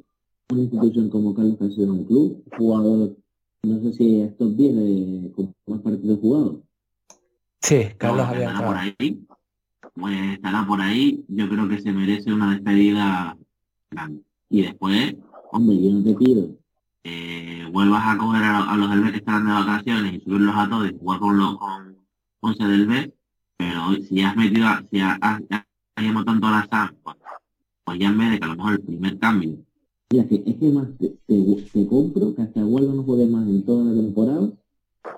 una 0.51 0.63
institución 0.63 1.11
como 1.11 1.35
Carlos 1.35 1.59
que 1.59 1.83
en 1.83 1.99
el 1.99 2.07
club, 2.07 2.45
jugador, 2.57 3.17
no 3.65 3.81
sé 3.81 3.93
si 3.93 4.21
estos 4.21 4.57
viene 4.57 5.33
con 5.33 5.53
más 5.67 5.81
partidos 5.81 6.21
jugados. 6.21 6.59
Sí, 7.65 7.89
Carlos 7.99 8.29
había 8.29 8.51
entrado. 8.51 8.67
por 8.67 8.77
ahí, 8.77 9.27
pues 9.95 10.33
estará 10.35 10.67
por 10.67 10.81
ahí, 10.81 11.25
yo 11.29 11.49
creo 11.49 11.69
que 11.69 11.81
se 11.81 11.93
merece 11.93 12.33
una 12.33 12.53
despedida 12.53 13.37
grande. 13.91 14.23
Y 14.51 14.63
después, 14.63 15.17
hombre, 15.51 15.83
yo 15.83 15.91
no 15.91 16.05
te 16.05 16.15
pido 16.15 16.65
eh, 17.05 17.69
vuelvas 17.71 18.03
a 18.07 18.17
coger 18.17 18.43
a, 18.43 18.77
los 18.77 18.91
del 18.91 19.03
B 19.03 19.11
que 19.13 19.19
están 19.19 19.47
de 19.47 19.53
vacaciones 19.53 20.15
y 20.15 20.21
subirlos 20.21 20.55
a 20.57 20.69
todos 20.69 20.91
y 20.91 20.99
jugar 20.99 21.21
con 21.21 21.37
los 21.37 21.59
con 21.59 21.97
11 22.41 22.65
del 22.65 22.87
B, 22.87 23.15
pero 23.59 23.95
si 24.09 24.23
has 24.23 24.35
metido, 24.37 24.67
si 24.91 25.01
has, 25.01 25.19
has, 25.21 25.43
tanto 26.25 26.47
a 26.47 26.51
la 26.51 26.67
SAM, 26.71 26.95
pues, 27.03 27.17
pues, 27.85 27.99
ya 27.99 28.09
en 28.09 28.19
vez 28.19 28.31
de 28.31 28.39
que 28.39 28.45
a 28.45 28.49
lo 28.49 28.57
mejor 28.57 28.73
el 28.73 28.81
primer 28.81 29.19
cambio. 29.19 29.59
es 30.11 30.27
que 30.27 30.71
más 30.73 30.89
te, 30.99 31.87
compro 31.89 32.35
que 32.35 32.43
hasta 32.43 32.65
vuelva 32.65 32.95
no 32.95 33.03
juegue 33.03 33.27
más 33.27 33.47
en 33.47 33.63
toda 33.65 33.85
la 33.85 34.03
temporada, 34.03 34.51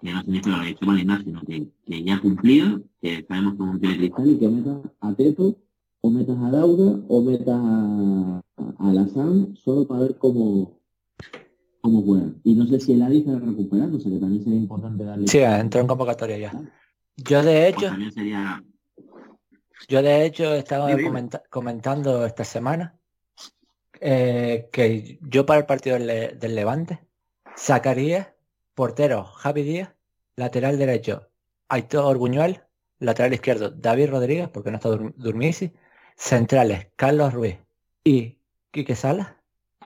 que 0.03 0.13
no 0.13 0.23
que 0.25 0.51
lo 0.51 0.57
haya 0.57 0.71
hecho 0.71 0.87
mal 0.87 1.25
sino 1.25 1.41
que, 1.43 1.69
que, 1.85 2.03
ya 2.03 2.17
ha 2.17 2.21
cumplido, 2.21 2.83
que 3.01 3.25
sabemos 3.29 3.55
que 3.81 3.89
de 3.89 3.97
cristal 3.97 4.31
y 4.31 4.39
que 4.39 4.49
metas 4.49 4.79
a 5.01 5.15
Teto, 5.15 5.57
o 6.01 6.11
metas 6.11 6.39
a 6.39 6.51
Dauda, 6.51 7.01
o 7.09 7.23
metas 7.23 7.49
a, 7.49 8.43
a 8.79 8.93
la 8.93 9.07
SAM 9.09 9.57
solo 9.57 9.87
para 9.87 10.01
ver 10.01 10.19
cómo, 10.19 10.81
cómo 11.81 12.03
juega. 12.03 12.33
Y 12.45 12.55
no 12.55 12.67
sé 12.67 12.81
si 12.81 12.93
el 12.93 13.03
Adi 13.03 13.19
está 13.19 13.39
recuperando, 13.39 13.97
o 13.97 14.01
sea 14.01 14.11
que 14.11 14.19
también 14.19 14.43
sería 14.43 14.59
importante 14.59 15.05
darle... 15.05 15.29
Sí, 15.29 15.39
entró 15.39 15.81
en 15.81 15.87
convocatoria 15.87 16.39
ya. 16.39 16.53
Yo 17.17 17.43
de 17.43 17.69
hecho... 17.69 17.91
Pues 17.95 18.15
sería... 18.15 18.63
Yo 19.89 20.03
de 20.03 20.25
hecho 20.25 20.55
estaba 20.55 20.89
comentando 21.49 22.27
esta 22.27 22.45
semana 22.45 22.99
eh, 24.01 24.69
que 24.73 25.19
yo 25.23 25.47
para 25.47 25.61
el 25.61 25.67
partido 25.67 25.99
del, 25.99 26.55
Levante 26.55 27.01
sacaría 27.55 28.35
portero 28.77 29.25
Javi 29.25 29.63
Díaz, 29.63 29.95
lateral 30.37 30.79
derecho 30.79 31.31
Aitor 31.69 32.19
Buñuel, 32.19 32.63
lateral 32.99 33.33
izquierdo 33.33 33.71
David 33.71 34.11
Rodríguez, 34.11 34.49
porque 34.51 34.71
no 34.71 34.77
está 34.77 34.91
Durmisi, 34.91 35.73
centrales 36.15 36.89
Carlos 36.95 37.33
Ruiz 37.33 37.59
y 38.05 38.39
Quique 38.71 38.95
Salas, 38.95 39.29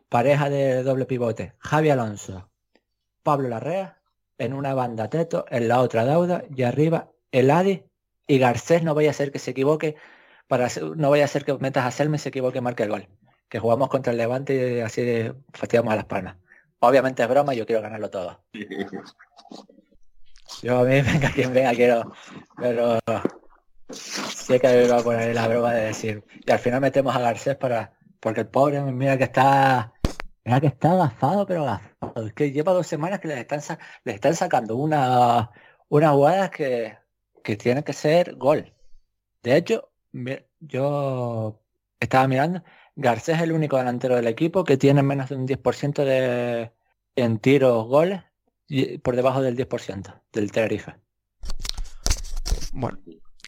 pareja 0.08 0.50
de 0.50 0.82
doble 0.82 1.06
pivote, 1.06 1.54
Javi 1.58 1.90
Alonso, 1.90 2.50
Pablo 3.22 3.48
Larrea, 3.48 4.02
en 4.38 4.52
una 4.54 4.74
banda 4.74 5.08
Teto, 5.08 5.46
en 5.50 5.68
la 5.68 5.80
otra 5.80 6.04
Dauda, 6.04 6.42
y 6.54 6.64
arriba 6.64 7.12
el 7.30 7.52
Adi 7.52 7.84
y 8.26 8.38
Garcés 8.38 8.82
no 8.82 8.94
vaya 8.94 9.10
a 9.10 9.14
ser 9.14 9.30
que 9.30 9.38
se 9.38 9.52
equivoque, 9.52 9.94
para 10.48 10.66
no 10.96 11.10
vaya 11.10 11.26
a 11.26 11.28
ser 11.28 11.44
que 11.44 11.54
metas 11.58 11.84
a 11.84 11.92
Selme 11.92 12.18
se 12.18 12.30
equivoque 12.30 12.58
y 12.58 12.60
marque 12.60 12.82
el 12.82 12.90
gol. 12.90 13.08
Que 13.48 13.60
jugamos 13.60 13.88
contra 13.88 14.12
el 14.12 14.18
Levante 14.18 14.78
y 14.78 14.80
así 14.80 15.30
fastidiamos 15.52 15.92
a 15.92 15.96
las 15.96 16.06
palmas. 16.06 16.36
Obviamente 16.80 17.22
es 17.22 17.28
broma, 17.28 17.54
yo 17.54 17.66
quiero 17.66 17.82
ganarlo 17.82 18.10
todo. 18.10 18.42
Yo 20.62 20.80
a 20.80 20.84
mí, 20.84 21.00
venga 21.02 21.30
quien 21.32 21.52
venga, 21.52 21.72
quiero. 21.72 22.12
Pero 22.56 22.98
sé 23.90 24.60
que 24.60 24.68
me 24.68 24.88
va 24.88 24.98
a 24.98 25.02
poner 25.02 25.34
la 25.34 25.48
broma 25.48 25.72
de 25.72 25.86
decir. 25.86 26.24
Y 26.44 26.50
al 26.50 26.58
final 26.58 26.80
metemos 26.80 27.14
a 27.14 27.20
Garcés 27.20 27.56
para 27.56 27.94
porque 28.20 28.40
el 28.40 28.48
pobre, 28.48 28.80
mira 28.82 29.16
que 29.16 29.24
está. 29.24 29.94
Mira 30.44 30.60
que 30.60 30.66
está 30.68 30.92
agafado, 30.92 31.46
pero 31.46 31.62
agafado. 31.62 32.26
Es 32.26 32.32
que 32.34 32.52
lleva 32.52 32.72
dos 32.72 32.86
semanas 32.86 33.20
que 33.20 33.28
les 33.28 33.38
están, 33.38 33.60
les 34.04 34.14
están 34.14 34.34
sacando 34.34 34.76
una, 34.76 35.50
una 35.88 36.10
jugada 36.10 36.50
que, 36.50 36.96
que 37.42 37.56
tiene 37.56 37.84
que 37.84 37.92
ser 37.92 38.36
gol. 38.36 38.72
De 39.42 39.56
hecho, 39.56 39.90
yo 40.60 41.60
estaba 41.98 42.28
mirando, 42.28 42.62
Garcés 43.00 43.36
es 43.36 43.42
el 43.42 43.52
único 43.52 43.78
delantero 43.78 44.16
del 44.16 44.26
equipo 44.26 44.62
que 44.62 44.76
tiene 44.76 45.02
menos 45.02 45.30
de 45.30 45.36
un 45.36 45.48
10% 45.48 46.04
de, 46.04 46.70
en 47.16 47.38
tiros 47.38 47.86
goles 47.86 48.22
y 48.68 48.98
por 48.98 49.16
debajo 49.16 49.40
del 49.40 49.56
10% 49.56 50.20
del 50.32 50.52
Tenerife. 50.52 50.96
Bueno, 52.72 52.98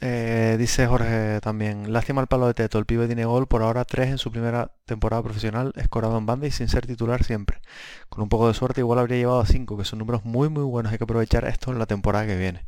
eh, 0.01 0.57
dice 0.59 0.87
Jorge 0.87 1.39
también, 1.43 1.93
lástima 1.93 2.23
el 2.23 2.29
palo 2.29 2.47
de 2.47 2.55
Teto, 2.55 2.79
el 2.79 2.87
pibe 2.87 3.07
tiene 3.07 3.27
gol 3.27 3.47
por 3.47 3.63
ahora 3.63 3.85
3 3.85 4.09
en 4.09 4.19
su 4.19 4.33
primera 4.33 4.73
temporada 4.87 5.23
profesional, 5.23 5.75
escorado 5.77 6.17
en 6.17 6.25
banda 6.25 6.47
y 6.47 6.51
sin 6.51 6.69
ser 6.69 6.87
titular 6.87 7.23
siempre. 7.23 7.61
Con 8.09 8.23
un 8.23 8.31
poco 8.31 8.49
de 8.49 8.55
suerte 8.55 8.81
igual 8.81 9.01
habría 9.01 9.19
llevado 9.19 9.41
a 9.41 9.47
5, 9.47 9.77
que 9.77 9.85
son 9.85 9.99
números 9.99 10.25
muy 10.25 10.49
muy 10.49 10.65
buenos, 10.65 10.93
hay 10.93 10.99
que 10.99 11.05
aprovechar 11.05 11.45
esto 11.45 11.73
en 11.73 11.79
la 11.79 11.87
temporada 11.87 12.27
que 12.27 12.37
viene. 12.37 12.65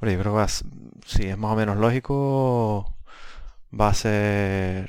Oye, 0.00 0.16
yo 0.16 0.46
si 1.04 1.26
es 1.26 1.36
más 1.36 1.52
o 1.52 1.56
menos 1.56 1.76
lógico, 1.78 2.94
va 3.72 3.88
a 3.88 3.94
ser 3.94 4.88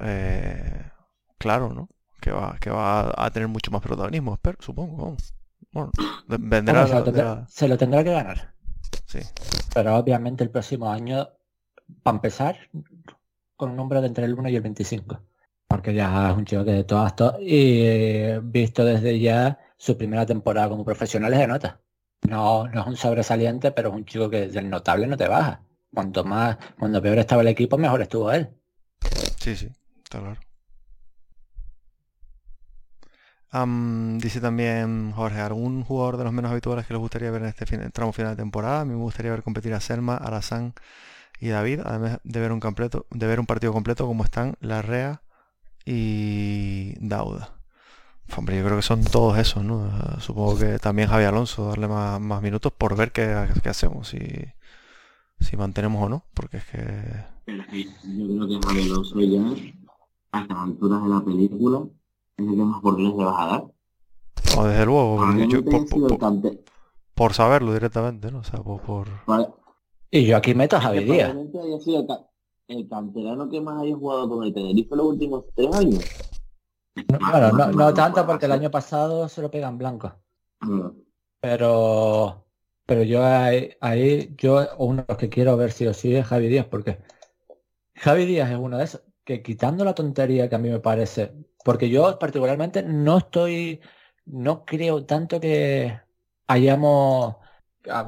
eh, 0.00 0.90
claro, 1.38 1.72
¿no? 1.74 1.88
Que 2.20 2.32
va, 2.32 2.56
que 2.60 2.70
va 2.70 3.12
a 3.16 3.30
tener 3.30 3.48
mucho 3.48 3.70
más 3.70 3.80
protagonismo, 3.80 4.34
espero, 4.34 4.58
supongo. 4.60 5.16
Bueno, 5.70 5.90
vendrá 6.26 6.86
se 7.46 7.68
lo 7.68 7.78
tendrá 7.78 8.02
que 8.02 8.12
ganar. 8.12 8.54
Sí. 9.06 9.20
Pero 9.74 9.96
obviamente 9.96 10.42
el 10.44 10.50
próximo 10.50 10.90
año, 10.90 11.28
para 12.02 12.16
empezar, 12.16 12.56
con 13.56 13.70
un 13.70 13.76
número 13.76 14.00
de 14.00 14.08
entre 14.08 14.24
el 14.24 14.34
1 14.34 14.48
y 14.48 14.56
el 14.56 14.62
25. 14.62 15.20
Porque 15.68 15.92
ya 15.92 16.30
es 16.30 16.36
un 16.36 16.44
chico 16.44 16.64
que 16.64 16.72
de 16.72 16.84
todas, 16.84 17.14
todas 17.14 17.36
y 17.40 18.38
visto 18.42 18.84
desde 18.84 19.18
ya 19.20 19.58
su 19.76 19.98
primera 19.98 20.24
temporada 20.24 20.68
como 20.70 20.84
profesional 20.84 21.32
es 21.34 21.40
de 21.40 21.46
nota. 21.46 21.80
No, 22.22 22.66
no 22.68 22.80
es 22.80 22.86
un 22.86 22.96
sobresaliente, 22.96 23.70
pero 23.72 23.90
es 23.90 23.94
un 23.94 24.04
chico 24.04 24.30
que 24.30 24.48
del 24.48 24.70
notable 24.70 25.06
no 25.06 25.16
te 25.16 25.28
baja. 25.28 25.62
Cuanto 25.92 26.24
más, 26.24 26.56
cuando 26.78 27.02
peor 27.02 27.18
estaba 27.18 27.42
el 27.42 27.48
equipo, 27.48 27.78
mejor 27.78 28.02
estuvo 28.02 28.32
él. 28.32 28.50
Sí, 29.40 29.56
sí, 29.56 29.70
está 30.08 30.20
claro 30.20 30.40
dice 34.18 34.40
también 34.40 35.12
Jorge, 35.12 35.40
¿algún 35.40 35.82
jugador 35.82 36.16
de 36.18 36.24
los 36.24 36.32
menos 36.32 36.50
habituales 36.50 36.86
que 36.86 36.92
les 36.94 37.00
gustaría 37.00 37.30
ver 37.30 37.42
en 37.42 37.48
este 37.48 37.64
tramo 37.90 38.12
final 38.12 38.36
de 38.36 38.42
temporada? 38.42 38.82
A 38.82 38.84
mí 38.84 38.92
me 38.92 38.98
gustaría 38.98 39.30
ver 39.30 39.42
competir 39.42 39.72
a 39.74 39.80
Selma, 39.80 40.16
Alazán 40.16 40.74
y 41.40 41.48
David, 41.48 41.80
además 41.84 42.20
de 42.24 42.40
ver 42.40 42.52
un 42.52 42.60
completo, 42.60 43.06
de 43.10 43.26
ver 43.26 43.40
un 43.40 43.46
partido 43.46 43.72
completo 43.72 44.06
como 44.06 44.24
están 44.24 44.56
Larrea 44.60 45.22
y 45.86 46.94
Dauda. 47.00 47.54
Hombre, 48.36 48.58
yo 48.58 48.64
creo 48.64 48.76
que 48.76 48.82
son 48.82 49.02
todos 49.04 49.38
esos, 49.38 49.64
¿no? 49.64 49.90
Supongo 50.20 50.58
que 50.58 50.78
también 50.78 51.08
Javi 51.08 51.24
Alonso 51.24 51.68
darle 51.68 51.88
más, 51.88 52.42
minutos 52.42 52.72
por 52.76 52.94
ver 52.96 53.12
qué, 53.12 53.24
hacemos, 53.64 54.08
si, 54.08 54.18
si 55.40 55.56
mantenemos 55.56 56.04
o 56.04 56.08
no, 56.10 56.24
porque 56.34 56.58
es 56.58 56.64
que 56.66 57.38
yo 57.48 58.26
creo 58.26 58.48
que 58.48 58.66
Javier 58.66 58.92
Alonso 58.92 59.20
ya, 59.20 59.77
hasta 60.32 60.54
las 60.54 60.62
alturas 60.64 61.02
de 61.02 61.08
la 61.08 61.20
película, 61.24 61.82
es 62.36 62.46
el 62.48 62.50
que 62.56 62.62
más 62.62 62.78
oportunidades 62.78 63.18
le 63.18 63.24
vas 63.24 63.40
a 63.40 63.46
dar. 63.46 63.64
O 64.58 64.64
desde 64.64 64.86
luego, 64.86 65.16
porque 65.16 65.48
yo- 65.48 65.64
por, 65.64 65.88
por- 66.18 66.58
por 67.14 67.34
saberlo 67.34 67.72
directamente, 67.72 68.30
¿no? 68.30 68.38
O 68.40 68.44
sea, 68.44 68.60
por, 68.62 69.08
Y 70.10 70.24
yo 70.26 70.36
aquí 70.36 70.54
meto 70.54 70.76
a 70.76 70.80
Javi 70.80 71.04
Díaz. 71.04 71.34
haya 71.36 71.80
sido 71.80 72.00
el, 72.00 72.06
ca- 72.06 72.26
el 72.68 72.88
canterano 72.88 73.48
que 73.48 73.60
más 73.60 73.82
haya 73.82 73.96
jugado 73.96 74.28
con 74.28 74.44
el 74.44 74.54
Tenerife 74.54 74.94
los 74.96 75.06
últimos 75.06 75.44
tres 75.54 75.74
años. 75.74 76.04
No, 77.10 77.18
Más- 77.18 77.30
bueno, 77.32 77.46
más- 77.48 77.52
no, 77.52 77.58
más- 77.58 77.76
no 77.76 77.94
tanto 77.94 78.18
más- 78.18 78.26
porque 78.26 78.46
el 78.46 78.52
año 78.52 78.70
pasado 78.70 79.28
se 79.28 79.42
lo 79.42 79.50
pegan 79.50 79.76
blanco. 79.78 80.12
Ah, 80.60 80.90
Pero 81.40 82.44
pero 82.86 83.02
yo 83.02 83.22
ahí, 83.24 83.70
ahí 83.80 84.34
yo 84.38 84.66
uno 84.78 85.02
de 85.02 85.04
los 85.08 85.18
que 85.18 85.28
quiero 85.28 85.56
ver 85.58 85.72
sí 85.72 85.86
o 85.86 85.92
sí 85.92 86.14
es 86.14 86.26
Javi 86.26 86.48
Díaz, 86.48 86.66
porque 86.66 86.98
Javi 87.96 88.24
Díaz 88.24 88.50
es 88.50 88.58
uno 88.58 88.78
de 88.78 88.84
esos 88.84 89.02
que 89.28 89.42
quitando 89.42 89.84
la 89.84 89.94
tontería 89.94 90.48
que 90.48 90.54
a 90.56 90.58
mí 90.58 90.70
me 90.70 90.80
parece, 90.80 91.34
porque 91.62 91.90
yo 91.90 92.18
particularmente 92.18 92.82
no 92.82 93.18
estoy, 93.18 93.80
no 94.24 94.64
creo 94.64 95.04
tanto 95.04 95.38
que 95.38 96.00
hayamos 96.46 97.36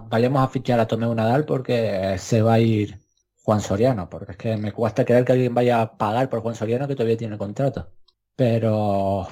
vayamos 0.08 0.42
a 0.42 0.48
fichar 0.48 0.80
a 0.80 0.86
Tomeu 0.86 1.14
Nadal 1.14 1.44
porque 1.44 2.16
se 2.18 2.40
va 2.42 2.54
a 2.54 2.60
ir 2.60 2.98
Juan 3.42 3.60
Soriano, 3.60 4.08
porque 4.08 4.32
es 4.32 4.38
que 4.38 4.56
me 4.56 4.72
cuesta 4.72 5.04
creer 5.04 5.24
que 5.26 5.32
alguien 5.32 5.54
vaya 5.54 5.82
a 5.82 5.96
pagar 5.98 6.30
por 6.30 6.40
Juan 6.40 6.54
Soriano 6.54 6.88
que 6.88 6.94
todavía 6.94 7.16
tiene 7.18 7.36
contrato. 7.38 7.92
Pero 8.36 9.28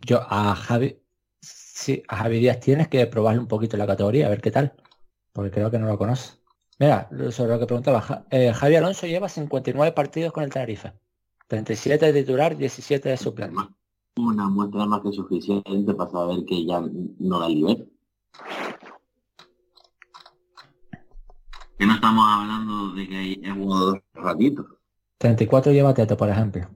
yo 0.00 0.20
a 0.28 0.54
Javi, 0.54 1.02
sí, 1.40 2.02
a 2.08 2.16
Javi 2.16 2.38
Díaz 2.40 2.60
tienes 2.60 2.88
que 2.88 3.06
probarle 3.06 3.40
un 3.40 3.48
poquito 3.48 3.76
la 3.76 3.86
categoría, 3.86 4.26
a 4.26 4.30
ver 4.30 4.40
qué 4.40 4.50
tal, 4.50 4.74
porque 5.32 5.50
creo 5.50 5.70
que 5.70 5.78
no 5.78 5.86
lo 5.86 5.98
conoce. 5.98 6.38
Mira, 6.78 7.10
sobre 7.30 7.52
lo 7.52 7.58
que 7.60 7.66
preguntaba, 7.66 8.26
eh, 8.30 8.52
Javi 8.54 8.76
Alonso 8.76 9.06
lleva 9.06 9.28
59 9.28 9.92
partidos 9.92 10.32
con 10.32 10.44
el 10.44 10.50
Tenerife, 10.50 10.94
37 11.50 12.12
de 12.12 12.20
titular, 12.20 12.56
17 12.56 13.08
de 13.08 13.16
suplente. 13.16 13.60
Una 14.16 14.48
muestra 14.48 14.86
más 14.86 15.00
que 15.02 15.10
suficiente 15.10 15.94
para 15.94 16.08
saber 16.08 16.44
que 16.44 16.64
ya 16.64 16.80
no 17.18 17.40
da 17.40 17.48
nivel. 17.48 17.90
Que 21.76 21.86
no 21.86 21.94
estamos 21.94 22.24
hablando 22.24 22.92
de 22.94 23.08
que 23.08 23.32
he 23.32 23.50
jugado 23.50 23.86
dos 23.86 23.98
ratitos. 24.14 24.66
34 25.18 25.72
lleva 25.72 25.92
Teto, 25.92 26.16
por 26.16 26.28
ejemplo. 26.28 26.68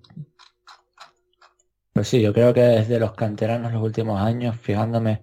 Pues 1.93 2.09
sí, 2.09 2.21
yo 2.21 2.33
creo 2.33 2.53
que 2.53 2.63
desde 2.63 2.99
los 2.99 3.13
canteranos 3.13 3.73
los 3.73 3.83
últimos 3.83 4.21
años, 4.21 4.57
fijándome, 4.57 5.23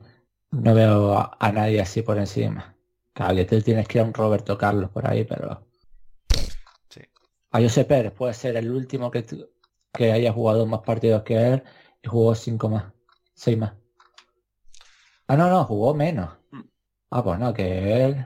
no 0.52 0.74
veo 0.74 1.18
a, 1.18 1.36
a 1.38 1.52
nadie 1.52 1.82
así 1.82 2.04
por 2.04 2.18
encima. 2.18 2.74
Claro, 3.12 3.36
que 3.36 3.44
tú 3.44 3.62
tienes 3.62 3.86
que 3.86 3.98
ir 3.98 4.04
a 4.06 4.08
un 4.08 4.14
Roberto 4.14 4.58
Carlos 4.58 4.90
por 4.92 5.06
ahí, 5.06 5.26
pero... 5.26 5.71
A 7.52 7.60
José 7.62 7.86
Pérez 7.86 8.12
puede 8.14 8.34
ser 8.34 8.58
el 8.58 8.72
último 8.72 9.12
que, 9.12 9.26
que 9.94 10.12
haya 10.12 10.34
jugado 10.34 10.66
más 10.66 10.82
partidos 10.82 11.24
que 11.24 11.36
él 11.54 11.64
y 12.02 12.08
jugó 12.08 12.36
cinco 12.36 12.68
más, 12.70 12.92
seis 13.34 13.58
más. 13.58 13.74
Ah, 15.28 15.38
no, 15.38 15.50
no, 15.50 15.64
jugó 15.66 15.94
menos. 15.94 16.30
Ah, 17.12 17.24
pues 17.24 17.40
no, 17.40 17.54
que 17.54 18.06
él, 18.06 18.26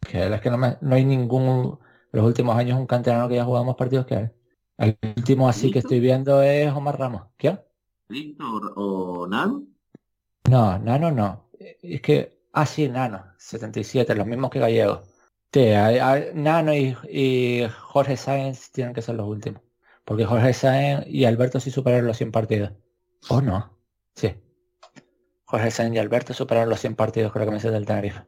que 0.00 0.24
él 0.24 0.34
es 0.34 0.40
que 0.40 0.50
no, 0.50 0.58
me- 0.58 0.78
no 0.82 0.94
hay 0.96 1.04
ningún, 1.04 1.78
los 2.12 2.26
últimos 2.26 2.56
años 2.56 2.78
un 2.78 2.86
canterano 2.86 3.28
que 3.28 3.34
haya 3.34 3.44
jugado 3.44 3.64
más 3.66 3.76
partidos 3.76 4.06
que 4.06 4.14
él. 4.16 4.32
El 4.78 4.98
último 5.16 5.48
así 5.48 5.70
que 5.70 5.80
estoy 5.80 6.00
viendo 6.00 6.42
es 6.42 6.72
Omar 6.72 6.98
Ramos. 6.98 7.24
¿Quién? 7.38 7.60
¿Víctor 8.08 8.72
o 8.76 9.26
Nano? 9.28 9.56
No, 10.48 10.78
Nano 10.78 11.10
no. 11.10 11.50
Es 11.58 12.00
que, 12.00 12.38
ah, 12.52 12.66
sí, 12.66 12.88
Nano, 12.88 13.24
77, 13.38 14.14
los 14.14 14.26
mismos 14.26 14.50
que 14.50 14.58
Gallego. 14.60 15.02
Sí, 15.52 15.60
hay- 15.60 15.98
hay- 15.98 16.30
Nano 16.34 16.74
y, 16.74 16.96
y 17.08 17.66
Jorge 17.80 18.16
Sáenz 18.16 18.70
tienen 18.72 18.92
que 18.94 19.02
ser 19.02 19.14
los 19.14 19.26
últimos. 19.26 19.62
Porque 20.04 20.24
Jorge 20.24 20.52
Sáenz 20.52 21.06
y 21.06 21.24
Alberto 21.24 21.58
sí 21.60 21.70
superaron 21.70 22.06
los 22.06 22.16
100 22.16 22.30
partidos. 22.32 22.72
¿O 23.28 23.40
no? 23.40 23.76
Sí. 24.14 24.34
Jorge 25.46 25.70
Sáenz 25.70 25.94
y 25.94 25.98
Alberto 25.98 26.34
superaron 26.34 26.68
los 26.68 26.80
100 26.80 26.94
partidos 26.96 27.32
con 27.32 27.40
la 27.40 27.46
camiseta 27.46 27.72
del 27.74 27.86
Tenerife. 27.86 28.22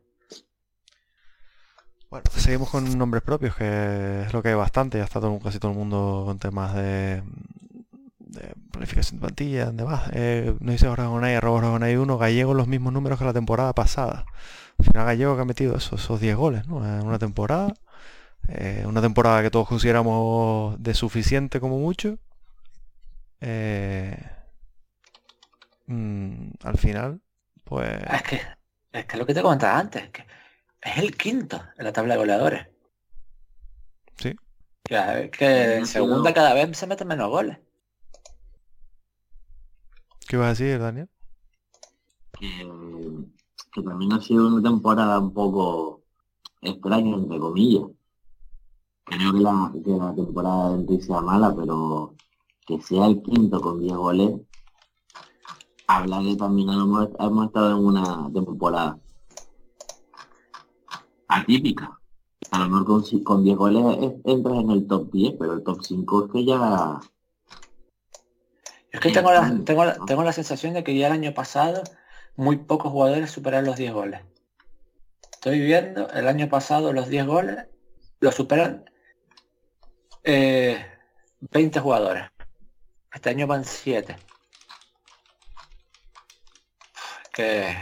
Bueno, 2.11 2.25
seguimos 2.35 2.71
con 2.71 2.97
nombres 2.97 3.23
propios, 3.23 3.55
que 3.55 4.23
es 4.23 4.33
lo 4.33 4.43
que 4.43 4.49
hay 4.49 4.55
bastante. 4.55 4.99
Ya 4.99 5.05
está 5.05 5.21
todo, 5.21 5.39
casi 5.41 5.59
todo 5.59 5.73
el 5.73 5.77
mundo 5.79 6.23
con 6.25 6.39
temas 6.39 6.75
de, 6.75 7.23
de 8.29 8.55
planificación 8.71 9.21
de 9.21 9.27
plantilla, 9.27 9.71
de 9.73 9.85
más. 9.85 10.11
Eh, 10.13 10.55
nos 10.61 10.73
dice 10.73 10.87
Jorge 10.87 11.03
arroba 11.03 11.61
Jorge 11.61 11.71
Gonay 11.71 11.97
1, 11.97 12.19
Gallego 12.19 12.55
los 12.55 12.69
mismos 12.69 12.93
números 12.93 13.19
que 13.19 13.25
la 13.25 13.33
temporada 13.33 13.73
pasada. 13.73 14.27
Al 14.79 14.87
final 14.87 15.07
Gallego 15.07 15.37
que 15.37 15.43
ha 15.43 15.45
metido 15.45 15.77
esos, 15.77 16.03
esos 16.03 16.21
10 16.21 16.37
goles, 16.37 16.67
¿no? 16.67 16.85
En 16.85 17.07
una 17.07 17.19
temporada. 17.19 17.75
Eh, 18.49 18.85
una 18.87 19.03
temporada 19.03 19.43
que 19.43 19.51
todos 19.51 19.69
consideramos 19.69 20.83
de 20.83 20.95
suficiente 20.95 21.61
como 21.61 21.79
mucho. 21.79 22.19
Eh, 23.41 24.17
mm, 25.87 26.51
al 26.63 26.79
final, 26.79 27.21
pues... 27.65 27.89
Es 28.11 28.23
que, 28.23 28.41
es 28.93 29.05
que 29.07 29.17
lo 29.17 29.27
que 29.27 29.35
te 29.35 29.43
comentaba 29.43 29.79
antes, 29.79 30.09
que 30.11 30.25
es 30.81 30.99
el 30.99 31.17
quinto 31.17 31.63
en 31.77 31.85
la 31.85 31.93
tabla 31.93 32.15
de 32.15 32.21
goleadores. 32.21 32.67
Sí. 34.17 34.35
Que, 34.85 35.31
que 35.31 35.77
en 35.77 35.87
segunda 35.87 36.33
cada 36.33 36.55
vez 36.55 36.77
se 36.77 36.87
meten 36.87 37.09
menos 37.09 37.29
goles. 37.29 37.59
¿Qué 40.29 40.37
ibas 40.37 40.47
a 40.47 40.51
decir, 40.51 40.79
Daniel? 40.79 41.09
que, 42.39 42.49
que 43.73 43.83
también 43.83 44.13
ha 44.13 44.21
sido 44.21 44.47
una 44.47 44.63
temporada 44.63 45.19
un 45.19 45.33
poco 45.33 46.03
extraña, 46.61 47.17
entre 47.17 47.39
comillas. 47.39 47.85
Creo 49.05 49.33
que 49.33 49.41
la, 49.41 49.73
que 49.85 49.91
la 49.91 50.15
temporada 50.15 50.79
sí 50.87 51.01
sea 51.01 51.21
mala, 51.21 51.55
pero 51.57 52.15
que 52.67 52.81
sea 52.83 53.07
el 53.07 53.23
quinto 53.23 53.61
con 53.61 53.81
10 53.81 53.97
goles, 53.97 54.41
habla 55.87 56.21
que 56.23 56.37
también 56.37 56.69
hemos, 56.69 57.09
hemos 57.19 57.47
estado 57.47 57.71
en 57.79 57.85
una 57.87 58.31
temporada 58.33 58.99
atípica. 61.29 61.99
A 62.51 62.59
lo 62.61 62.69
mejor 62.69 62.85
con, 62.85 63.21
con 63.25 63.43
10 63.45 63.57
goles 63.57 63.85
es- 64.01 64.15
entras 64.25 64.59
en 64.59 64.71
el 64.71 64.87
top 64.87 65.11
10, 65.11 65.35
pero 65.39 65.55
el 65.55 65.63
top 65.65 65.79
5 65.83 66.27
es 66.27 66.33
que 66.33 66.45
ya... 66.45 67.01
Es 68.91 69.01
que 69.01 69.11
tengo 69.11 69.33
la, 69.33 69.53
tengo, 69.65 69.85
la, 69.85 69.97
tengo 70.07 70.23
la 70.23 70.33
sensación 70.33 70.75
de 70.75 70.83
que 70.83 70.97
ya 70.97 71.09
el 71.09 71.13
año 71.13 71.35
pasado 71.35 71.83
muy 72.37 72.57
pocos 72.57 72.93
jugadores 72.93 73.31
superaron 73.31 73.67
los 73.67 73.77
10 73.77 73.93
goles. 73.93 74.21
Estoy 75.33 75.61
viendo, 75.61 76.09
el 76.11 76.27
año 76.27 76.49
pasado 76.49 76.93
los 76.93 77.09
10 77.09 77.27
goles 77.27 77.67
los 78.21 78.35
superan 78.35 78.89
eh, 80.25 80.85
20 81.41 81.81
jugadores. 81.81 82.25
Este 83.13 83.31
año 83.31 83.47
van 83.47 83.65
7. 83.65 84.17
Que 87.33 87.77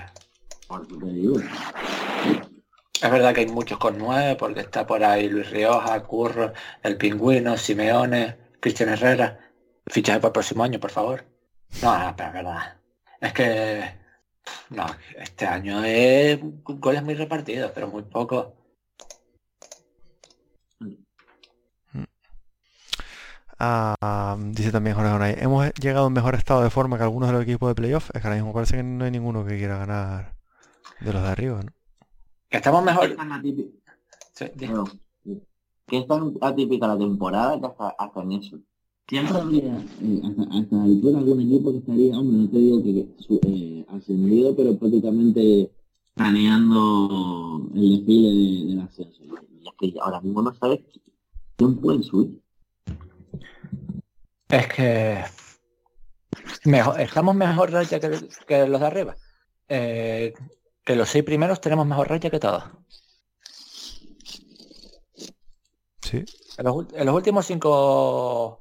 es 3.03 3.11
verdad 3.11 3.35
que 3.35 3.40
hay 3.40 3.47
muchos 3.47 3.79
con 3.79 3.99
9 3.99 4.37
porque 4.37 4.61
está 4.61 4.87
por 4.87 5.05
ahí 5.05 5.29
Luis 5.29 5.51
Rioja, 5.51 6.03
Curro, 6.03 6.53
El 6.83 6.97
Pingüino, 6.97 7.57
Simeone, 7.57 8.37
Cristian 8.61 8.88
Herrera. 8.88 9.45
Fichaje 9.88 10.18
para 10.20 10.29
el 10.29 10.33
próximo 10.33 10.62
año, 10.64 10.79
por 10.81 10.90
favor. 10.90 11.25
No, 11.83 11.99
no, 11.99 12.16
pero 12.16 12.29
es 12.29 12.35
verdad. 12.35 12.81
Es 13.20 13.33
que 13.33 13.85
no, 14.70 14.87
este 15.16 15.46
año 15.46 15.83
es 15.85 16.38
goles 16.64 17.03
muy 17.03 17.14
repartidos, 17.14 17.72
pero 17.75 17.88
muy 17.88 18.03
pocos. 18.05 18.49
Ah, 23.59 24.37
dice 24.51 24.70
también 24.70 24.96
Jorge 24.96 25.12
Onay, 25.12 25.35
hemos 25.38 25.72
llegado 25.75 26.09
en 26.09 26.12
mejor 26.12 26.35
estado 26.35 26.62
de 26.62 26.68
forma 26.70 26.99
que 26.99 27.05
algunos 27.05 27.29
de 27.29 27.33
los 27.35 27.42
equipos 27.42 27.68
de 27.70 27.75
playoff. 27.75 28.11
Es 28.12 28.20
que 28.20 28.29
ahora 28.29 28.37
mismo 28.37 28.53
parece 28.53 28.77
que 28.77 28.83
no 28.83 29.05
hay 29.05 29.11
ninguno 29.11 29.46
que 29.46 29.57
quiera 29.57 29.79
ganar 29.79 30.35
de 31.01 31.12
los 31.12 31.22
de 31.22 31.29
arriba, 31.29 31.62
¿no? 31.62 31.72
Que 32.51 32.59
estamos 32.59 32.81
Es 32.83 32.87
mejor. 32.87 33.16
que 35.87 35.99
es 35.99 36.07
tan 36.07 36.35
atípica 36.42 36.87
la 36.87 36.99
temporada 36.99 37.59
que 37.59 37.66
hasta, 37.66 37.88
hasta 37.99 38.20
en 38.20 38.33
eso. 38.33 38.59
Siempre 39.09 39.37
habría, 39.38 39.77
eh, 40.03 40.21
hasta, 40.25 40.42
hasta 40.59 40.77
la 40.77 40.83
altura 40.85 41.19
algún 41.19 41.40
equipo 41.40 41.71
que 41.73 41.79
estaría, 41.79 42.19
hombre, 42.19 42.38
no 42.38 42.49
te 42.51 42.59
digo 42.59 42.83
que, 42.83 42.92
que 42.95 43.23
su- 43.23 43.40
eh, 43.47 43.85
ascendido, 43.88 44.57
pero 44.57 44.77
prácticamente 44.77 45.71
planeando 46.14 47.69
el 47.75 47.99
desfile 47.99 48.29
de, 48.31 48.66
del 48.66 48.81
ascenso. 48.81 49.23
Y 49.23 49.69
es 49.69 49.75
que 49.92 50.01
ahora 50.01 50.21
mismo 50.21 50.42
no 50.42 50.53
sabes 50.57 50.81
quién 51.57 51.77
puede 51.77 52.03
subir. 52.03 52.40
Es 54.49 54.66
que 54.75 55.23
mejor, 56.64 57.01
estamos 57.01 57.35
mejor 57.37 57.71
racha 57.71 58.01
que, 58.01 58.11
que 58.47 58.66
los 58.66 58.81
de 58.81 58.87
arriba. 58.87 59.16
Eh, 59.69 60.35
que 60.85 60.97
los 60.97 61.09
seis 61.09 61.25
primeros 61.25 61.61
tenemos 61.61 61.87
mejor 61.87 62.09
racha 62.09 62.31
que 62.31 62.40
todos. 62.40 62.64
Sí. 66.03 66.25
En 66.59 66.64
los, 66.64 66.75
ul- 66.75 66.92
en 66.95 67.07
los 67.07 67.14
últimos 67.14 67.47
cinco 67.47 68.61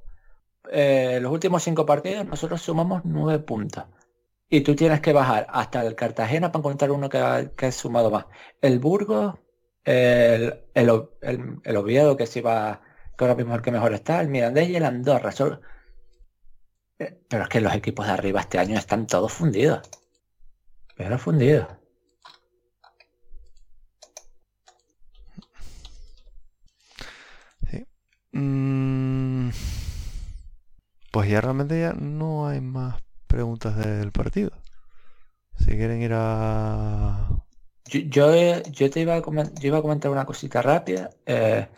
eh, 0.71 1.19
los 1.21 1.31
últimos 1.31 1.63
cinco 1.63 1.85
partidos 1.85 2.25
nosotros 2.25 2.61
sumamos 2.61 3.01
nueve 3.05 3.39
puntos. 3.43 3.85
Y 4.49 4.61
tú 4.61 4.75
tienes 4.75 5.01
que 5.01 5.13
bajar 5.13 5.47
hasta 5.49 5.85
el 5.85 5.95
Cartagena 5.95 6.51
para 6.51 6.61
encontrar 6.61 6.91
uno 6.91 7.09
que 7.09 7.17
ha, 7.19 7.71
sumado 7.71 8.11
más. 8.11 8.25
El 8.61 8.79
Burgos, 8.79 9.35
el, 9.83 10.65
el, 10.73 10.89
el- 11.21 11.61
el 11.63 11.77
Oviedo 11.77 12.17
que 12.17 12.27
se 12.27 12.39
iba 12.39 12.81
que 13.17 13.23
ahora 13.25 13.35
mismo 13.35 13.55
el 13.55 13.61
que 13.61 13.71
mejor 13.71 13.93
está, 13.93 14.21
el 14.21 14.29
Mirandés 14.29 14.69
y 14.69 14.75
el 14.77 14.85
Andorra. 14.85 15.31
Eh, 16.99 17.21
pero 17.29 17.43
es 17.43 17.49
que 17.49 17.61
los 17.61 17.73
equipos 17.73 18.05
de 18.05 18.11
arriba 18.11 18.41
este 18.41 18.59
año 18.59 18.77
están 18.77 19.07
todos 19.07 19.31
fundidos. 19.31 19.79
Pero 20.97 21.17
fundidos. 21.17 21.67
Sí. 27.69 27.85
Mm, 28.33 28.84
pues 31.15 31.29
ya 31.29 31.39
realmente 31.39 31.79
ya 31.79 31.93
no 31.93 32.45
hay 32.45 32.59
más 32.59 33.01
preguntas 33.25 33.77
del 33.77 34.11
partido. 34.11 34.51
Si 35.57 35.67
quieren 35.67 36.01
ir 36.01 36.11
a... 36.13 37.29
Yo, 37.85 38.33
yo, 38.69 38.89
te 38.89 38.99
iba 38.99 39.15
a, 39.15 39.23
iba 39.61 39.77
a 39.77 39.81
comentar 39.81 40.11
una 40.11 40.25
cosita 40.25 40.61
rápida. 40.61 41.11
Eh, 41.25 41.69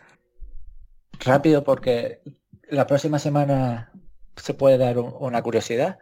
rápido 1.20 1.62
porque 1.62 2.20
la 2.68 2.88
próxima 2.88 3.20
semana 3.20 3.92
se 4.34 4.54
puede 4.54 4.76
dar 4.76 4.98
una 4.98 5.40
curiosidad. 5.40 6.00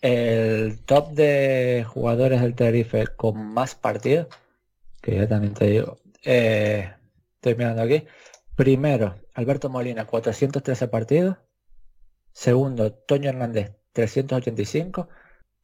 El 0.00 0.82
top 0.86 1.10
de 1.10 1.84
jugadores 1.86 2.40
del 2.40 2.54
Tenerife 2.54 3.06
con 3.08 3.52
más 3.52 3.74
partidos, 3.74 4.28
que 5.02 5.14
ya 5.14 5.28
también 5.28 5.52
te 5.52 5.66
digo, 5.66 5.98
eh, 6.24 6.90
estoy 7.34 7.54
mirando 7.54 7.82
aquí. 7.82 8.06
Primero, 8.56 9.16
Alberto 9.34 9.68
Molina, 9.68 10.06
413 10.06 10.88
partidos. 10.88 11.36
Segundo, 12.38 12.92
Toño 12.92 13.30
Hernández, 13.30 13.72
385. 13.94 15.08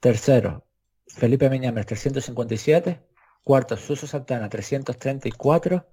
Tercero, 0.01 0.67
Felipe 1.07 1.49
Miñames, 1.49 1.87
357. 1.87 3.01
Cuarto, 3.45 3.77
Suso 3.77 4.09
Santana, 4.09 4.49
334. 4.49 5.87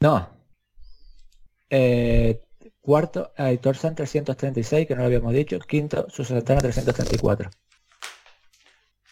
No. 0.00 0.30
Eh, 1.68 2.42
cuarto, 2.80 3.34
Aitor 3.36 3.76
San, 3.76 3.94
336, 3.94 4.86
que 4.86 4.94
no 4.94 5.02
lo 5.02 5.08
habíamos 5.08 5.34
dicho. 5.34 5.58
Quinto, 5.58 6.08
Suso 6.08 6.34
Santana, 6.36 6.62
334. 6.62 7.50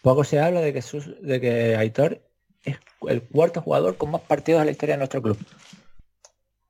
Poco 0.01 0.25
se 0.25 0.41
habla 0.41 0.63
de 0.63 0.73
que, 0.73 0.83
de 1.21 1.41
que 1.43 1.77
Aitor 1.77 2.23
es 2.65 2.79
el 3.07 3.23
cuarto 3.29 3.61
jugador 3.61 3.99
con 3.99 4.13
más 4.13 4.23
partidos 4.23 4.61
de 4.61 4.65
la 4.65 4.71
historia 4.71 4.95
de 4.95 5.01
nuestro 5.01 5.21
club. 5.21 5.37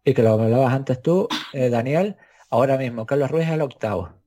Y 0.05 0.15
que 0.15 0.23
lo 0.25 0.31
hablabas 0.31 0.75
antes 0.75 1.01
tú, 1.01 1.29
eh, 1.53 1.71
Daniel, 1.71 2.17
ahora 2.51 2.77
mismo 2.77 3.07
Carlos 3.07 3.31
Ruiz 3.31 3.47
es 3.47 3.53
el 3.53 3.63
octavo 3.63 4.21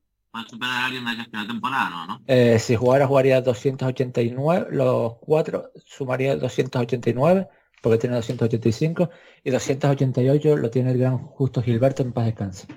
superar 0.47 0.71
a 0.71 0.85
alguien 0.85 1.05
de 1.05 1.27
la 1.31 1.47
temporada, 1.47 2.07
¿no? 2.07 2.21
Eh, 2.27 2.57
si 2.59 2.75
jugara 2.75 3.07
jugaría 3.07 3.41
289, 3.41 4.67
los 4.71 5.15
cuatro 5.17 5.71
sumaría 5.85 6.35
289, 6.35 7.47
porque 7.81 7.97
tiene 7.99 8.15
285, 8.15 9.09
y 9.43 9.51
288 9.51 10.57
lo 10.57 10.69
tiene 10.69 10.91
el 10.91 10.97
gran 10.97 11.17
Justo 11.19 11.61
Gilberto 11.61 12.01
en 12.01 12.13
paz 12.13 12.25
descanse. 12.25 12.67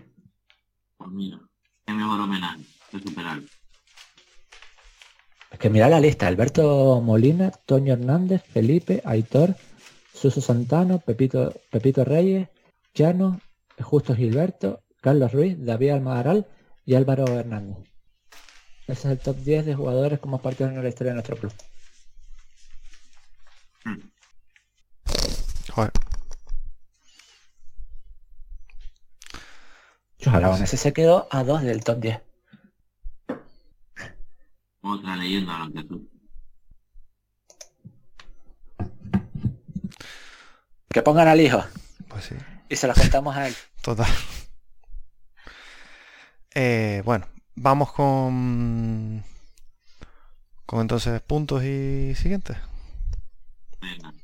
Pues 0.99 1.11
mira, 1.11 1.41
qué 1.87 1.93
mejor 1.93 2.21
homenaje 2.21 2.63
que 2.91 2.99
superar. 3.01 3.41
Es 5.51 5.59
que 5.59 5.71
mira 5.71 5.89
la 5.89 6.01
lista, 6.01 6.27
Alberto 6.27 7.01
Molina, 7.01 7.51
Toño 7.51 7.95
Hernández, 7.95 8.43
Felipe, 8.43 9.01
Aitor, 9.05 9.55
Suso 10.13 10.41
Santano, 10.41 10.99
Pepito, 10.99 11.55
Pepito 11.71 12.05
Reyes, 12.05 12.49
Llano, 12.95 13.41
Justo 13.81 14.15
Gilberto, 14.15 14.83
Carlos 15.07 15.31
Ruiz, 15.31 15.57
David 15.65 15.91
Almadaral 15.91 16.49
y 16.85 16.97
Álvaro 16.97 17.29
Hernández. 17.29 17.79
Ese 18.89 18.93
es 18.93 19.05
el 19.05 19.19
top 19.21 19.37
10 19.37 19.65
de 19.65 19.77
jugadores 19.77 20.19
como 20.19 20.43
parte 20.43 20.67
de 20.67 20.83
la 20.83 20.89
historia 20.89 21.13
de 21.13 21.15
nuestro 21.15 21.37
club. 21.37 21.53
Joder. 25.71 25.93
ese 30.65 30.77
se 30.77 30.93
quedó 30.93 31.29
a 31.31 31.45
2 31.45 31.63
del 31.63 31.85
top 31.85 32.01
10. 32.01 32.21
Otra 34.81 35.15
leyenda 35.15 35.69
que 35.73 35.85
tú. 35.85 36.11
Que 40.89 41.03
pongan 41.03 41.29
al 41.29 41.41
hijo. 41.41 41.63
Pues 42.09 42.25
sí. 42.25 42.35
Y 42.69 42.75
se 42.75 42.89
lo 42.89 42.95
contamos 42.95 43.37
a 43.37 43.47
él. 43.47 43.55
Total. 43.83 44.09
Eh, 46.59 47.03
bueno, 47.05 47.27
vamos 47.55 47.93
con... 47.93 49.23
Con 50.65 50.81
entonces 50.81 51.21
puntos 51.21 51.63
y 51.63 52.15
siguientes. 52.15 52.57
Venga. 53.79 54.15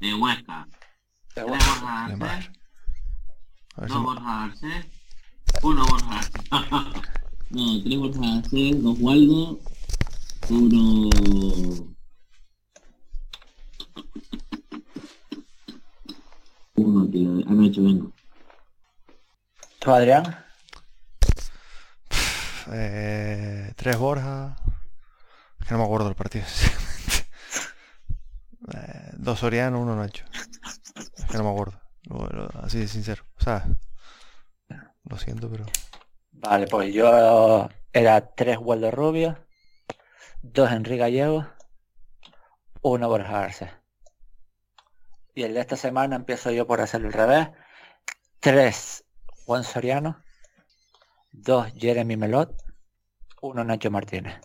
De 0.00 0.14
Huesca. 0.14 0.66
De 1.34 1.44
Huesca. 1.44 2.06
De 2.08 2.16
madre. 2.16 2.50
Dos 3.76 4.02
Borja 4.02 4.46
Garcés. 4.46 4.86
Uno 5.62 5.84
Borja 5.84 6.22
No, 7.50 7.82
tres 7.82 7.98
Borja 7.98 8.20
Garcés, 8.20 8.82
dos 8.82 8.98
Waldo. 9.00 9.60
Uno... 10.48 11.10
Uno 16.76 17.10
que 17.10 17.18
han 17.46 17.64
hecho 17.64 17.82
vengo. 17.82 18.10
¿Tú, 19.78 19.90
Adrián? 19.90 20.43
Eh, 22.72 23.72
tres 23.76 23.98
Borja. 23.98 24.56
que 25.66 25.72
no 25.72 25.78
me 25.78 25.84
acuerdo 25.84 26.06
del 26.06 26.16
partido. 26.16 26.44
eh, 28.74 29.10
dos 29.14 29.38
Soriano, 29.38 29.80
uno 29.80 29.96
Nacho. 29.96 30.24
Es 30.94 31.24
que 31.26 31.38
no 31.38 31.44
me 31.44 31.50
acuerdo. 31.50 31.80
Así 32.62 32.78
de 32.78 32.88
sincero. 32.88 33.24
O 33.38 33.42
sea, 33.42 33.64
lo 35.04 35.18
siento, 35.18 35.50
pero. 35.50 35.64
Vale, 36.32 36.66
pues 36.66 36.92
yo 36.92 37.68
era 37.92 38.34
tres 38.34 38.58
Waldo 38.60 38.90
Rubio, 38.90 39.38
dos 40.42 40.70
Enrique 40.70 40.98
Gallego, 40.98 41.46
uno 42.82 43.08
Borja 43.08 43.44
Arce. 43.44 43.70
Y 45.34 45.42
el 45.42 45.54
de 45.54 45.60
esta 45.60 45.76
semana 45.76 46.16
empiezo 46.16 46.50
yo 46.50 46.66
por 46.66 46.80
hacer 46.80 47.02
el 47.02 47.12
revés. 47.12 47.48
Tres 48.40 49.04
Juan 49.46 49.64
Soriano, 49.64 50.22
dos 51.34 51.72
Jeremy 51.76 52.16
Melot, 52.16 52.54
uno 53.42 53.64
Nacho 53.64 53.90
Martínez. 53.90 54.40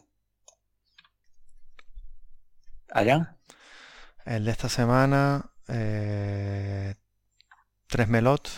¿Adrián? 2.92 3.38
El 4.26 4.46
de 4.46 4.52
esta 4.52 4.70
semana, 4.70 5.52
eh, 5.68 6.96
tres 7.88 8.08
Melot, 8.08 8.50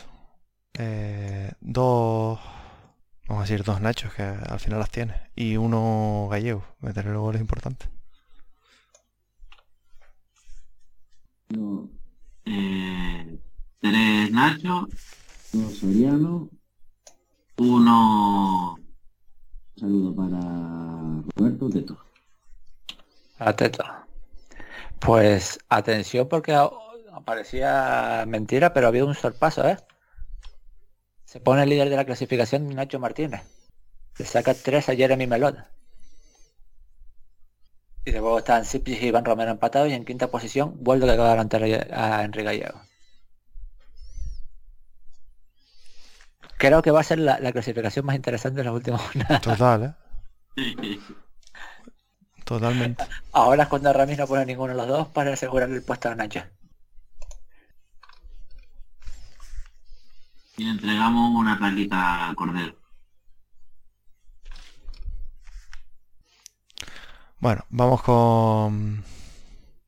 eh, 0.73 1.51
dos, 1.59 2.39
vamos 3.27 3.41
a 3.41 3.47
decir, 3.47 3.63
dos 3.63 3.81
Nachos 3.81 4.13
que 4.13 4.23
al 4.23 4.59
final 4.59 4.79
las 4.79 4.89
tiene, 4.89 5.29
y 5.35 5.57
uno 5.57 6.27
Gallego, 6.31 6.63
meterle 6.79 7.11
los 7.11 7.21
goles 7.21 7.41
importantes. 7.41 7.89
Eh, 12.45 13.39
tres 13.81 14.31
Nacho, 14.31 14.87
dos 15.51 15.77
Soriano, 15.77 16.49
uno 17.61 18.75
saludo 19.75 20.15
para 20.15 20.39
Roberto 21.35 21.69
Teto. 21.69 21.97
A 23.37 23.55
Teto. 23.55 23.83
Pues 24.99 25.59
atención 25.69 26.27
porque 26.27 26.57
parecía 27.25 28.25
mentira, 28.27 28.73
pero 28.73 28.87
ha 28.87 28.89
habido 28.89 29.07
un 29.07 29.15
sorpaso, 29.15 29.67
¿eh? 29.67 29.77
Se 31.25 31.39
pone 31.39 31.63
el 31.63 31.69
líder 31.69 31.89
de 31.89 31.95
la 31.95 32.05
clasificación 32.05 32.67
Nacho 32.69 32.99
Martínez. 32.99 33.43
Le 34.17 34.25
saca 34.25 34.53
tres 34.53 34.89
a 34.89 34.95
Jeremy 34.95 35.27
Melot. 35.27 35.57
Y 38.05 38.11
luego 38.11 38.39
están 38.39 38.65
Sipis 38.65 39.01
y 39.01 39.07
Iván 39.07 39.25
Romero 39.25 39.51
empatados 39.51 39.89
y 39.89 39.93
en 39.93 40.05
quinta 40.05 40.31
posición 40.31 40.75
vuelve 40.79 41.05
que 41.05 41.11
acaba 41.11 41.35
de 41.35 41.87
a 41.91 42.23
Enrique 42.23 42.43
Gallego. 42.43 42.90
Creo 46.61 46.83
que 46.83 46.91
va 46.91 46.99
a 46.99 47.03
ser 47.03 47.17
la, 47.17 47.51
clasificación 47.51 48.05
más 48.05 48.15
interesante 48.15 48.59
de 48.59 48.65
las 48.65 48.73
últimas 48.75 49.01
jornadas. 49.01 49.41
Total, 49.41 49.95
¿eh? 50.55 50.99
Totalmente. 52.45 53.03
Ahora 53.31 53.63
es 53.63 53.69
cuando 53.69 53.91
Ramis 53.91 54.19
no 54.19 54.27
pone 54.27 54.45
ninguno 54.45 54.73
de 54.73 54.77
los 54.77 54.87
dos 54.87 55.07
para 55.07 55.33
asegurar 55.33 55.71
el 55.71 55.81
puesto 55.81 56.09
a 56.09 56.15
Nacho. 56.15 56.43
Y 60.57 60.65
le 60.65 60.69
entregamos 60.69 61.33
una 61.33 61.57
plaquita 61.57 62.29
a 62.29 62.35
Cordero. 62.35 62.75
Bueno, 67.39 67.65
vamos 67.71 68.03
con... 68.03 69.03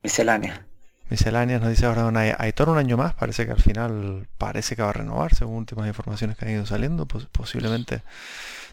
Miscelánea. 0.02 0.63
Misceláneas 1.10 1.60
nos 1.60 1.70
dice 1.70 1.86
ahora 1.86 2.06
una 2.06 2.20
Aitor 2.38 2.68
un 2.70 2.78
año 2.78 2.96
más, 2.96 3.14
parece 3.14 3.44
que 3.46 3.52
al 3.52 3.60
final 3.60 4.26
parece 4.38 4.74
que 4.74 4.82
va 4.82 4.90
a 4.90 4.94
renovar, 4.94 5.34
según 5.34 5.56
últimas 5.56 5.86
informaciones 5.86 6.36
que 6.36 6.46
han 6.46 6.52
ido 6.52 6.66
saliendo, 6.66 7.06
pues 7.06 7.26
posiblemente 7.26 8.02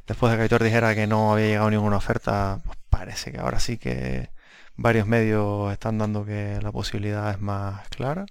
después 0.07 0.31
de 0.31 0.37
que 0.37 0.43
Aitor 0.43 0.63
dijera 0.63 0.95
que 0.95 1.07
no 1.07 1.33
había 1.33 1.47
llegado 1.47 1.69
ninguna 1.69 1.97
oferta, 1.97 2.59
pues 2.65 2.77
parece 2.89 3.31
que 3.31 3.39
ahora 3.39 3.59
sí 3.59 3.77
que 3.77 4.29
varios 4.75 5.05
medios 5.07 5.71
están 5.73 5.97
dando 5.97 6.25
que 6.25 6.59
la 6.61 6.71
posibilidad 6.71 7.29
es 7.31 7.39
más 7.41 7.87
clara. 7.89 8.25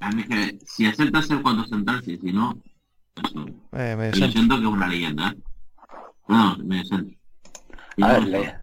A 0.00 0.10
mí 0.10 0.24
que 0.24 0.58
si 0.64 0.86
aceptas 0.86 1.28
el 1.30 1.42
cuatro 1.42 1.64
central, 1.64 2.02
sí, 2.04 2.18
si 2.22 2.32
no, 2.32 2.56
eso. 3.22 3.46
Eh, 3.72 3.94
medio 3.98 4.12
Yo 4.12 4.30
siento 4.30 4.56
que 4.56 4.62
es 4.62 4.68
una 4.68 4.86
leyenda. 4.88 5.28
¿eh? 5.30 5.36
No, 6.28 6.56
medio 6.58 6.84
centro. 6.84 7.16
Y 7.96 8.02
A 8.02 8.06
ver, 8.18 8.62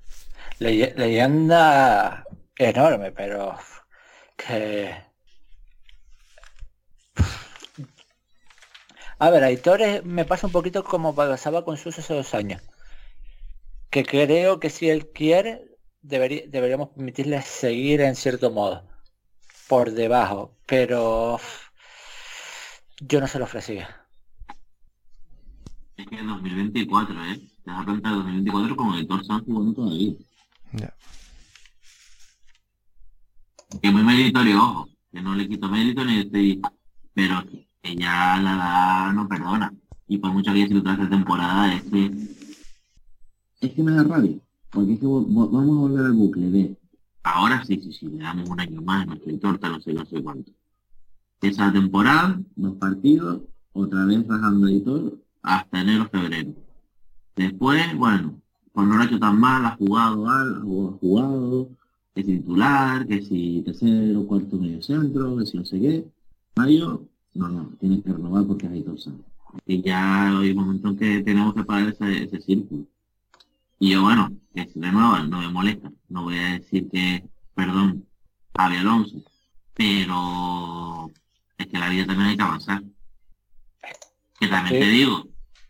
le- 0.59 0.93
leyenda 0.95 2.23
enorme, 2.57 3.11
pero 3.11 3.55
que... 4.47 4.93
A 9.19 9.29
ver, 9.29 9.43
Aitor 9.43 9.81
es- 9.81 10.03
me 10.03 10.25
pasa 10.25 10.47
un 10.47 10.53
poquito 10.53 10.83
como 10.83 11.15
pasaba 11.15 11.63
con 11.63 11.77
Sus 11.77 11.97
hace 11.99 12.13
dos 12.13 12.33
años. 12.33 12.61
Que 13.89 14.03
creo 14.03 14.59
que 14.59 14.69
si 14.69 14.89
él 14.89 15.11
quiere, 15.13 15.65
deberí- 16.01 16.45
deberíamos 16.47 16.89
permitirle 16.89 17.41
seguir 17.41 18.01
en 18.01 18.15
cierto 18.15 18.51
modo. 18.51 18.87
Por 19.67 19.91
debajo. 19.91 20.55
Pero 20.65 21.39
yo 22.99 23.19
no 23.21 23.27
se 23.27 23.39
lo 23.39 23.45
ofrecía. 23.45 24.05
Es 25.95 26.07
que 26.07 26.15
en 26.17 26.27
2024, 26.27 27.25
¿eh? 27.25 27.39
Te 27.63 27.71
das 27.71 27.85
cuenta 27.85 28.09
de 28.09 28.15
2024 28.15 28.75
con 28.75 28.95
Héctor 28.95 29.25
Sanz 29.25 29.43
jugando 29.45 29.73
todavía. 29.73 30.13
Ya. 30.73 30.93
Que 33.81 33.91
muy 33.91 34.03
meritorio, 34.03 34.57
ojo. 34.61 34.89
Que 35.11 35.21
no 35.21 35.35
le 35.35 35.47
quito 35.47 35.69
mérito 35.69 36.03
ni 36.05 36.19
estoy... 36.19 36.61
Pero 37.13 37.43
que 37.81 37.95
ya 37.95 38.39
la 38.41 38.53
edad 38.55 39.13
no 39.13 39.27
perdona. 39.27 39.73
Y 40.07 40.17
por 40.17 40.31
mucho 40.31 40.51
que 40.51 40.63
haya 40.63 40.67
sido 40.67 40.83
temporada, 41.09 41.73
es 41.73 41.83
que... 41.83 42.11
Es 43.61 43.71
que 43.73 43.83
me 43.83 43.91
da 43.91 44.03
rabia. 44.03 44.37
Porque 44.71 44.93
es 44.93 44.99
que 44.99 45.05
vamos 45.05 45.53
a 45.53 45.79
volver 45.81 46.05
al 46.05 46.13
bucle 46.13 46.49
de... 46.49 46.77
Ahora 47.23 47.63
sí, 47.63 47.79
sí, 47.79 47.93
sí, 47.93 48.07
le 48.07 48.17
damos 48.17 48.49
un 48.49 48.59
año 48.59 48.81
más, 48.81 49.07
no 49.07 49.13
estoy 49.13 49.37
torta, 49.37 49.69
no 49.69 49.79
sé, 49.79 49.93
no 49.93 50.05
sé 50.05 50.21
cuánto. 50.21 50.51
Esa 51.41 51.71
temporada, 51.71 52.37
dos 52.55 52.73
partidos, 52.75 53.41
otra 53.71 54.03
vez 54.05 54.27
rajando 54.27 54.67
editor, 54.67 55.13
hasta 55.41 55.81
enero, 55.81 56.09
febrero. 56.11 56.51
Después, 57.35 57.95
bueno, 57.97 58.41
pues 58.73 58.87
no 58.87 58.95
lo 58.97 59.01
ha 59.03 59.05
hecho 59.05 59.19
tan 59.19 59.39
mal, 59.39 59.65
ha 59.65 59.75
jugado, 59.77 60.27
al- 60.29 60.55
ha 60.57 60.59
jugado, 60.61 60.89
ha 60.95 60.97
jugado, 60.99 61.69
que 62.13 62.23
si 62.23 62.37
titular, 62.37 63.07
que 63.07 63.21
si 63.21 63.61
tercero, 63.65 64.25
cuarto, 64.27 64.57
medio 64.57 64.81
centro, 64.81 65.37
que 65.37 65.45
si 65.45 65.57
no 65.57 65.65
sé 65.65 65.79
qué. 65.79 66.05
Mayo, 66.55 67.07
no, 67.33 67.49
no, 67.49 67.69
tienes 67.79 68.03
que 68.03 68.11
renovar 68.13 68.45
porque 68.45 68.67
hay 68.67 68.81
dos 68.83 69.07
años. 69.07 69.21
Y 69.65 69.81
ya 69.81 70.39
hay 70.39 70.51
un 70.51 70.57
momento 70.57 70.89
en 70.89 70.97
que 70.97 71.21
tenemos 71.23 71.53
que 71.55 71.63
parar 71.63 71.89
ese, 71.89 72.23
ese 72.23 72.41
círculo. 72.41 72.85
Y 73.79 73.91
yo, 73.91 74.01
bueno, 74.03 74.31
que 74.53 74.65
si 74.67 74.79
renuevan, 74.79 75.29
no 75.29 75.39
me 75.41 75.49
molesta. 75.49 75.91
No 76.09 76.23
voy 76.23 76.37
a 76.37 76.53
decir 76.59 76.89
que, 76.89 77.23
perdón, 77.55 78.05
Javi 78.55 78.77
Alonso. 78.77 79.21
Pero 79.73 81.11
es 81.57 81.67
que 81.67 81.77
la 81.79 81.89
vida 81.89 82.05
también 82.05 82.29
hay 82.29 82.37
que 82.37 82.43
avanzar. 82.43 82.83
Que 84.39 84.47
también 84.47 84.79
te 84.79 84.89
digo, 84.89 85.27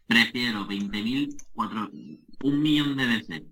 prefiero 0.07 0.65
20.000, 0.67 1.35
cuatro- 1.53 1.89
un 2.43 2.61
millón 2.61 2.95
de 2.97 3.05
veces. 3.05 3.43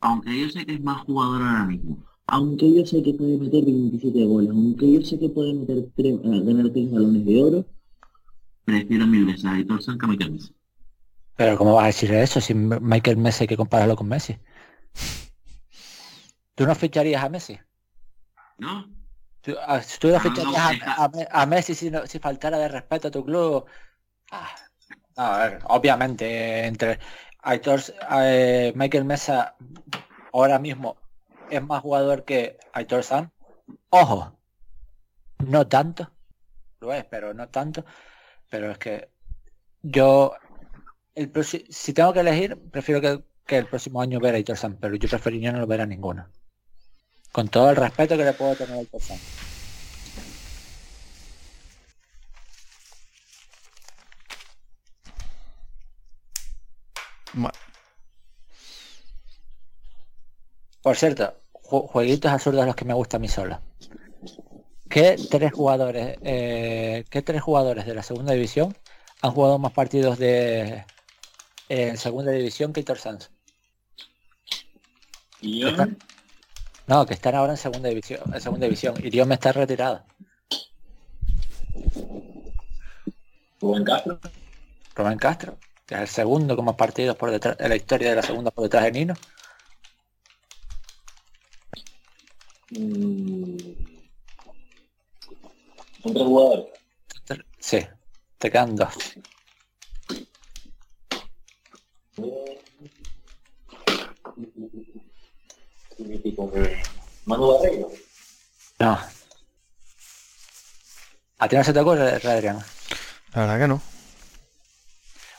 Aunque 0.00 0.38
yo 0.40 0.48
sé 0.50 0.66
que 0.66 0.74
es 0.74 0.80
más 0.82 1.02
jugador 1.04 1.42
ahora 1.42 1.64
mismo. 1.66 2.04
Aunque 2.26 2.72
yo 2.74 2.86
sé 2.86 3.02
que 3.02 3.14
puede 3.14 3.38
meter 3.38 3.64
27 3.64 4.24
goles. 4.24 4.50
Aunque 4.50 4.92
yo 4.92 5.02
sé 5.02 5.18
que 5.18 5.28
puede 5.28 5.54
meter 5.54 5.90
tres, 5.96 6.14
eh, 6.24 6.42
ganar 6.44 6.70
tres 6.70 6.90
balones 6.90 7.24
de 7.26 7.42
oro. 7.42 7.66
Prefiero 8.64 9.06
mil 9.06 9.24
veces 9.26 9.44
a 9.46 9.52
Aitor 9.52 9.82
San 9.82 9.98
que 9.98 10.06
a 10.06 10.08
Mikel 10.08 10.32
Messi. 10.32 10.54
Pero 11.36 11.58
¿cómo 11.58 11.74
vas 11.74 11.84
a 11.84 11.86
decir 11.88 12.10
eso 12.14 12.40
si 12.40 12.54
Michael 12.54 13.18
Messi 13.18 13.42
hay 13.44 13.48
que 13.48 13.56
compararlo 13.58 13.96
con 13.96 14.08
Messi? 14.08 14.38
¿Tú 16.54 16.66
no 16.66 16.74
ficharías 16.74 17.22
a 17.24 17.28
Messi? 17.28 17.58
¿No? 18.58 18.88
¿Tú, 19.40 19.54
a- 19.60 19.82
si 19.82 19.98
tú 19.98 20.08
no 20.08 20.20
Ah, 20.20 20.20
ficharías 20.20 20.62
a, 20.62 21.04
a 21.04 21.08
Me- 21.08 21.28
a 21.30 21.46
Messi 21.46 21.74
si, 21.74 21.90
no- 21.90 22.06
si 22.06 22.18
faltara 22.18 22.58
de 22.58 22.68
respeto 22.68 23.08
a 23.08 23.10
tu 23.10 23.24
club? 23.24 23.66
Ah, 24.32 24.50
no, 25.16 25.24
a 25.24 25.38
ver, 25.48 25.60
obviamente, 25.68 26.66
entre 26.66 26.98
Aitor, 27.42 27.80
eh, 28.12 28.72
Michael 28.76 29.04
Mesa 29.04 29.56
ahora 30.32 30.58
mismo 30.58 30.96
es 31.50 31.62
más 31.62 31.82
jugador 31.82 32.24
que 32.24 32.58
Aitor 32.72 33.02
San. 33.02 33.32
Ojo, 33.90 34.38
no 35.38 35.66
tanto, 35.66 36.10
lo 36.80 36.92
es, 36.92 37.04
pero 37.04 37.34
no 37.34 37.48
tanto. 37.48 37.84
Pero 38.48 38.70
es 38.70 38.78
que 38.78 39.08
yo, 39.82 40.34
el 41.14 41.30
si 41.44 41.92
tengo 41.92 42.12
que 42.12 42.20
elegir, 42.20 42.58
prefiero 42.70 43.00
que, 43.00 43.24
que 43.46 43.58
el 43.58 43.66
próximo 43.66 44.00
año 44.00 44.20
ver 44.20 44.34
a 44.34 44.36
Aitor 44.36 44.56
San, 44.56 44.76
pero 44.76 44.94
yo 44.94 45.08
preferiría 45.08 45.52
no 45.52 45.66
ver 45.66 45.80
a 45.80 45.86
ninguno. 45.86 46.28
Con 47.32 47.48
todo 47.48 47.70
el 47.70 47.76
respeto 47.76 48.16
que 48.16 48.24
le 48.24 48.32
puedo 48.34 48.54
tener 48.54 48.74
a 48.74 48.78
Aitor 48.78 49.00
San. 49.00 49.18
Por 60.82 60.96
cierto, 60.96 61.34
ju- 61.52 61.86
jueguitos 61.88 62.30
absurdos 62.30 62.66
los 62.66 62.74
que 62.74 62.84
me 62.84 62.94
gusta 62.94 63.16
a 63.16 63.20
mí 63.20 63.28
solo. 63.28 63.60
¿Qué 64.88 65.16
tres 65.30 65.52
jugadores, 65.52 66.18
eh, 66.22 67.04
qué 67.08 67.22
tres 67.22 67.40
jugadores 67.40 67.86
de 67.86 67.94
la 67.94 68.02
segunda 68.02 68.32
división 68.34 68.76
han 69.22 69.30
jugado 69.30 69.58
más 69.58 69.72
partidos 69.72 70.18
de 70.18 70.84
en 71.68 71.96
segunda 71.96 72.32
división 72.32 72.72
que 72.72 72.80
Hitor 72.80 72.98
Sanz? 72.98 73.30
Y 75.40 75.66
Están- 75.66 75.96
No, 76.86 77.06
que 77.06 77.14
están 77.14 77.34
ahora 77.36 77.52
en 77.52 77.58
segunda 77.58 77.88
división, 77.88 78.20
en 78.34 78.40
segunda 78.40 78.66
división. 78.66 78.94
Y 79.02 79.08
Dios 79.08 79.26
me 79.26 79.34
está 79.34 79.52
retirado. 79.52 80.04
Rubén 83.60 83.84
Castro. 83.84 84.20
Rubén 84.94 85.18
Castro, 85.18 85.56
que 85.86 85.94
es 85.94 86.00
el 86.00 86.08
segundo 86.08 86.56
con 86.56 86.64
más 86.64 86.76
partidos 86.76 87.16
por 87.16 87.30
detrás, 87.30 87.56
en 87.58 87.68
la 87.68 87.76
historia 87.76 88.10
de 88.10 88.16
la 88.16 88.22
segunda 88.22 88.50
por 88.50 88.64
detrás 88.64 88.84
de 88.84 88.92
Nino. 88.92 89.14
Mm. 92.70 93.56
Un 96.04 96.14
tres 96.14 96.26
jugadores. 96.26 96.66
Sí, 97.58 97.86
te 98.38 98.50
quedan 98.50 98.74
dos. 98.74 98.94
Manu 107.24 107.52
Barreiro. 107.52 107.90
No. 108.78 108.98
¿A 111.38 111.48
ti 111.48 111.56
no 111.56 111.64
se 111.64 111.72
te 111.72 111.80
ocurre, 111.80 112.10
Adrián? 112.10 112.58
La 113.34 113.40
verdad 113.42 113.58
que 113.58 113.68
no. 113.68 113.91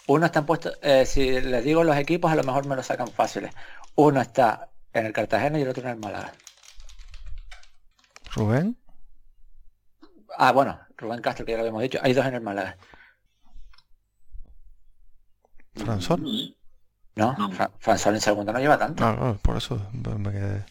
Uno 0.07 0.25
está 0.25 0.45
puesto, 0.45 0.71
eh, 0.81 1.05
si 1.05 1.39
les 1.39 1.63
digo 1.63 1.83
los 1.83 1.95
equipos, 1.95 2.31
a 2.31 2.35
lo 2.35 2.43
mejor 2.43 2.65
me 2.65 2.75
lo 2.75 2.83
sacan 2.83 3.07
fáciles. 3.07 3.53
Uno 3.95 4.19
está 4.21 4.69
en 4.91 5.05
el 5.05 5.13
Cartagena 5.13 5.57
y 5.57 5.61
el 5.61 5.69
otro 5.69 5.83
en 5.83 5.89
el 5.89 5.97
Málaga. 5.97 6.33
Rubén. 8.35 8.77
Ah, 10.37 10.51
bueno, 10.51 10.79
Rubén 10.97 11.21
Castro, 11.21 11.45
que 11.45 11.51
ya 11.51 11.57
lo 11.57 11.61
habíamos 11.61 11.83
dicho. 11.83 11.99
Hay 12.01 12.13
dos 12.13 12.25
en 12.25 12.33
el 12.33 12.41
Málaga. 12.41 12.77
Fransol. 15.75 16.21
No, 17.15 17.35
No. 17.37 17.51
Fra- 17.51 17.71
en 18.11 18.21
segundo 18.21 18.51
no 18.51 18.59
lleva 18.59 18.77
tanto. 18.77 19.05
Ah, 19.05 19.15
ah, 19.19 19.37
por 19.41 19.57
eso 19.57 19.79
me 19.93 20.31
quedé. 20.31 20.65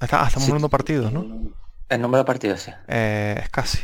Está, 0.00 0.22
ah, 0.22 0.26
estamos 0.26 0.44
Sí. 0.44 0.50
hablando 0.50 0.66
de 0.68 0.70
partidos, 0.70 1.12
¿no? 1.12 1.20
El 1.88 2.00
número 2.00 2.18
de 2.18 2.24
partidos, 2.26 2.60
sí. 2.60 2.72
Eh, 2.88 3.40
es 3.42 3.48
casi. 3.48 3.78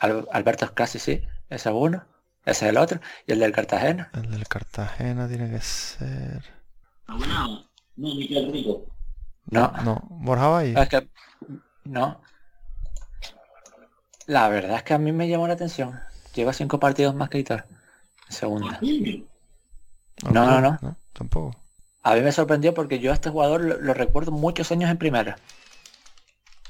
Al- 0.00 0.28
Alberto 0.32 0.72
casi 0.74 0.98
sí. 0.98 1.22
Ese 1.48 1.68
es 1.68 1.74
uno. 1.74 2.04
Ese 2.44 2.66
es 2.66 2.70
el 2.70 2.76
otro. 2.78 3.00
Y 3.26 3.32
el 3.32 3.40
del 3.40 3.52
Cartagena. 3.52 4.10
El 4.14 4.30
del 4.30 4.46
Cartagena 4.46 5.28
tiene 5.28 5.50
que 5.50 5.60
ser. 5.60 6.44
No, 7.08 7.66
Rico. 7.96 8.86
No. 9.46 9.72
No, 9.84 10.02
Borja 10.10 10.48
Valle. 10.48 10.80
Es 10.80 10.88
que 10.88 11.08
no. 11.84 12.20
La 14.26 14.48
verdad 14.48 14.76
es 14.76 14.82
que 14.82 14.94
a 14.94 14.98
mí 14.98 15.12
me 15.12 15.28
llamó 15.28 15.46
la 15.46 15.54
atención. 15.54 16.00
Lleva 16.34 16.52
cinco 16.52 16.80
partidos 16.80 17.14
más 17.14 17.28
que 17.28 17.38
Hitor. 17.38 17.66
En 18.28 18.32
segunda. 18.32 18.78
no, 20.32 20.60
no, 20.60 20.78
no. 20.82 20.96
Tampoco. 21.12 21.56
A 22.02 22.14
mí 22.14 22.20
me 22.20 22.32
sorprendió 22.32 22.74
porque 22.74 22.98
yo 22.98 23.10
a 23.10 23.14
este 23.14 23.30
jugador 23.30 23.62
lo, 23.62 23.80
lo 23.80 23.94
recuerdo 23.94 24.30
muchos 24.32 24.70
años 24.72 24.90
en 24.90 24.98
primera. 24.98 25.36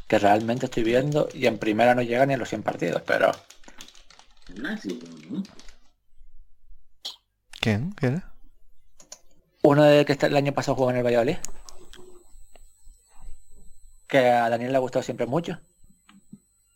Que 0.07 0.19
realmente 0.19 0.67
estoy 0.67 0.85
viendo 0.85 1.29
y 1.35 1.47
en 1.47 1.59
primera 1.59 1.95
no 1.95 2.03
llega 2.03 2.27
ni 2.27 2.35
a 2.35 2.37
los 2.37 2.49
100 2.49 2.63
partidos, 2.63 3.03
pero. 3.07 3.33
¿Quién? 7.61 7.91
¿Quién 7.93 8.13
era? 8.15 8.33
uno 9.63 9.83
de 9.83 10.05
que 10.05 10.13
está- 10.13 10.29
el 10.29 10.37
año 10.37 10.53
pasado 10.53 10.77
jugó 10.77 10.91
en 10.93 10.99
el 10.99 11.03
Valladolid. 11.03 11.39
Que 14.07 14.19
a 14.31 14.49
Daniel 14.49 14.71
le 14.71 14.77
ha 14.77 14.81
gustado 14.81 15.03
siempre 15.03 15.27
mucho. 15.27 15.59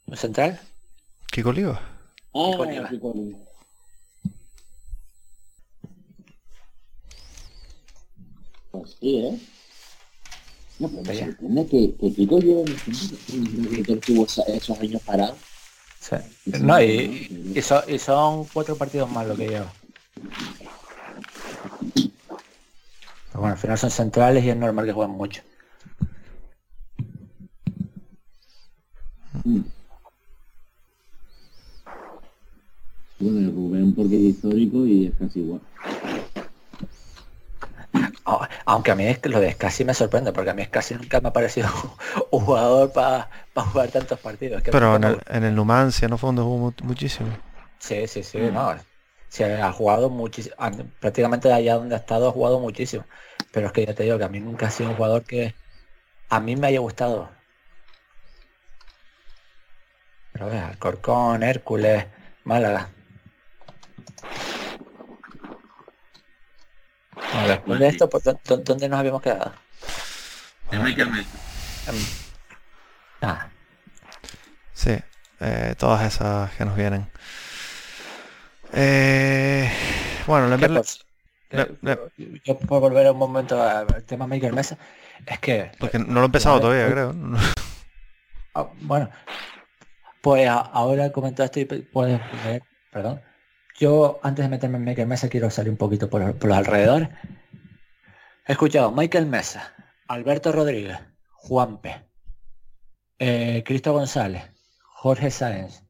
Un 0.07 0.17
central. 0.17 0.59
Kiko 1.31 1.51
Oliva. 1.51 1.81
Ah, 2.35 2.51
Kiko 2.51 2.63
Oliva. 2.63 2.89
Kiko 2.89 3.11
Oliva. 3.13 3.39
Pues 8.71 8.97
sí, 9.01 9.17
¿eh? 9.19 9.39
No, 10.81 10.89
pero 10.89 11.03
me 11.03 11.15
sorprende 11.15 11.67
que, 11.67 11.95
que 11.95 12.13
Kiko 12.15 12.41
lleve 12.41 12.65
que 13.85 13.97
tuvo 13.97 14.25
esos 14.25 14.81
años 14.81 15.03
parados. 15.03 15.37
Sí. 16.01 16.17
No, 16.63 16.81
y, 16.81 17.53
y, 17.55 17.61
son, 17.61 17.83
y 17.87 17.99
son 17.99 18.47
cuatro 18.47 18.77
partidos 18.77 19.11
más 19.11 19.27
lo 19.27 19.37
que 19.37 19.49
lleva. 19.49 19.71
Pero 21.95 23.41
bueno, 23.41 23.53
al 23.53 23.59
final 23.59 23.77
son 23.77 23.91
centrales 23.91 24.43
y 24.43 24.49
es 24.49 24.57
normal 24.57 24.87
que 24.87 24.93
jueguen 24.93 25.17
mucho. 25.17 25.43
Mm. 29.45 29.61
Bueno, 33.19 33.39
el 33.39 33.55
Rubén 33.55 33.95
porque 33.95 34.17
es 34.17 34.23
histórico 34.35 34.87
y 34.87 35.09
es 35.09 35.13
casi 35.19 35.41
igual. 35.41 35.61
Ah, 38.31 38.49
aunque 38.65 38.93
a 38.93 38.95
mí 38.95 39.07
es 39.07 39.19
lo 39.27 39.41
de 39.41 39.55
casi 39.57 39.85
me 39.85 39.93
sorprende, 39.93 40.33
porque 40.33 40.51
a 40.51 40.55
mí 40.55 40.63
es 40.63 40.69
casi 40.69 40.95
nunca 40.95 41.21
me 41.21 41.31
ha 41.31 41.33
parecido 41.33 41.69
un 42.31 42.45
jugador 42.45 42.93
para 42.93 43.29
jugar 43.55 43.91
tantos 43.91 44.21
partidos. 44.21 44.63
Pero 44.71 44.97
en 44.97 45.05
el, 45.05 45.21
en 45.27 45.45
el, 45.45 45.55
Numancia, 45.55 46.07
¿no 46.07 46.17
fue 46.17 46.29
donde 46.29 46.43
jugó 46.43 46.73
muchísimo? 46.85 47.29
Sí, 47.81 48.07
sí, 48.07 48.23
sí, 48.23 48.39
mm. 48.39 48.55
no. 48.55 48.77
Se 49.29 49.61
ha 49.61 49.73
jugado 49.73 50.11
muchísimo, 50.11 50.55
prácticamente 51.01 51.53
allá 51.53 51.75
donde 51.75 51.95
ha 51.97 51.99
estado 51.99 52.29
ha 52.29 52.33
jugado 52.33 52.61
muchísimo. 52.61 53.05
Pero 53.53 53.67
es 53.67 53.73
que 53.73 53.87
ya 53.87 53.95
te 53.95 54.05
digo 54.05 54.19
que 54.19 54.25
a 54.25 54.29
mí 54.29 54.39
nunca 54.39 54.69
ha 54.69 54.71
sido 54.71 54.91
un 54.91 54.97
jugador 54.97 55.25
que 55.25 55.55
a 56.29 56.41
mí 56.41 56.55
me 56.55 56.69
haya 56.69 56.81
gustado. 56.81 57.31
Pero 60.33 60.47
vea, 60.47 60.77
Corcón, 60.79 61.43
Hércules, 61.43 62.07
Málaga. 62.45 62.91
Después 67.47 67.79
de 67.79 67.89
esto, 67.89 68.09
pues, 68.09 68.25
¿dónde 68.45 68.89
nos 68.89 68.99
habíamos 68.99 69.23
quedado? 69.23 69.53
En 70.71 70.83
Michael 70.83 71.11
Mesa. 71.11 71.29
Ah. 73.23 73.49
Sí, 74.73 74.97
eh, 75.41 75.75
todas 75.79 76.03
esas 76.03 76.51
que 76.53 76.65
nos 76.65 76.77
vienen. 76.77 77.11
Eh, 78.73 79.71
bueno, 80.27 80.57
le, 80.57 80.69
le, 80.69 81.99
Yo 82.45 82.59
puedo 82.59 82.81
volver 82.81 83.11
un 83.11 83.19
momento 83.19 83.61
al 83.63 84.05
tema 84.05 84.27
Michael 84.27 84.53
Mesa. 84.53 84.79
Es 85.27 85.39
que... 85.41 85.73
Porque 85.79 85.99
no 85.99 86.15
lo 86.15 86.23
he 86.23 86.27
empezado 86.27 86.61
todavía, 86.61 86.91
creo. 86.91 87.15
Ah, 88.55 88.69
bueno, 88.81 89.09
pues 90.21 90.49
ahora 90.49 91.13
comentado 91.13 91.45
esto 91.45 91.61
y 91.61 91.65
puedes 91.65 92.21
ver, 92.45 92.63
perdón. 92.91 93.21
Yo, 93.81 94.21
antes 94.23 94.45
de 94.45 94.51
meterme 94.51 94.77
en 94.77 94.85
Michael 94.85 95.09
Mesa, 95.09 95.31
quiero 95.31 95.49
salir 95.49 95.71
un 95.71 95.79
poquito 95.79 96.11
por, 96.11 96.21
los 96.23 96.57
alrededores. 96.57 97.09
He 98.47 98.53
escuchado 98.53 98.93
Michael 98.93 99.25
Mesa, 99.25 99.73
Alberto 100.07 100.53
Rodríguez, 100.53 100.99
Juanpe, 101.33 102.05
eh, 103.19 103.63
Cristo 103.65 103.95
González, 103.95 104.43
Jorge 104.83 105.31
Sáenz. 105.31 105.83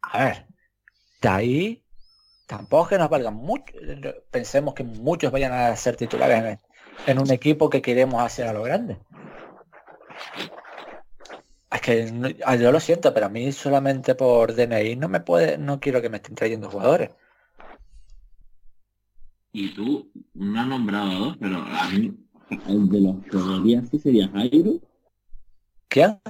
A 0.00 0.24
ver, 0.24 0.46
de 1.20 1.28
ahí 1.28 1.84
tampoco 2.48 2.88
que 2.88 2.98
nos 2.98 3.08
valgan 3.08 3.34
mucho. 3.34 3.72
Pensemos 4.32 4.74
que 4.74 4.82
muchos 4.82 5.30
vayan 5.30 5.52
a 5.52 5.76
ser 5.76 5.94
titulares 5.94 6.58
en 7.06 7.18
un 7.20 7.30
equipo 7.30 7.70
que 7.70 7.82
queremos 7.82 8.20
hacer 8.20 8.48
a 8.48 8.52
lo 8.52 8.64
grande. 8.64 8.98
Es 11.72 11.80
que 11.80 12.36
ah, 12.44 12.56
yo 12.56 12.70
lo 12.70 12.80
siento, 12.80 13.14
pero 13.14 13.26
a 13.26 13.28
mí 13.30 13.50
solamente 13.50 14.14
por 14.14 14.54
DNI 14.54 14.96
no 14.96 15.08
me 15.08 15.20
puede, 15.20 15.56
no 15.56 15.80
quiero 15.80 16.02
que 16.02 16.10
me 16.10 16.18
estén 16.18 16.34
trayendo 16.34 16.70
jugadores. 16.70 17.10
Y 19.52 19.74
tú 19.74 20.10
no 20.34 20.60
has 20.60 20.66
nombrado 20.66 21.10
a 21.10 21.14
dos, 21.14 21.36
pero 21.38 21.56
a 21.56 21.88
mí 21.88 22.14
el 22.68 22.88
de 22.88 23.00
los 23.00 23.16
que 23.24 23.86
sí 23.90 23.98
sería 23.98 24.28
Jairo. 24.28 24.80
¿Quién? 25.88 26.20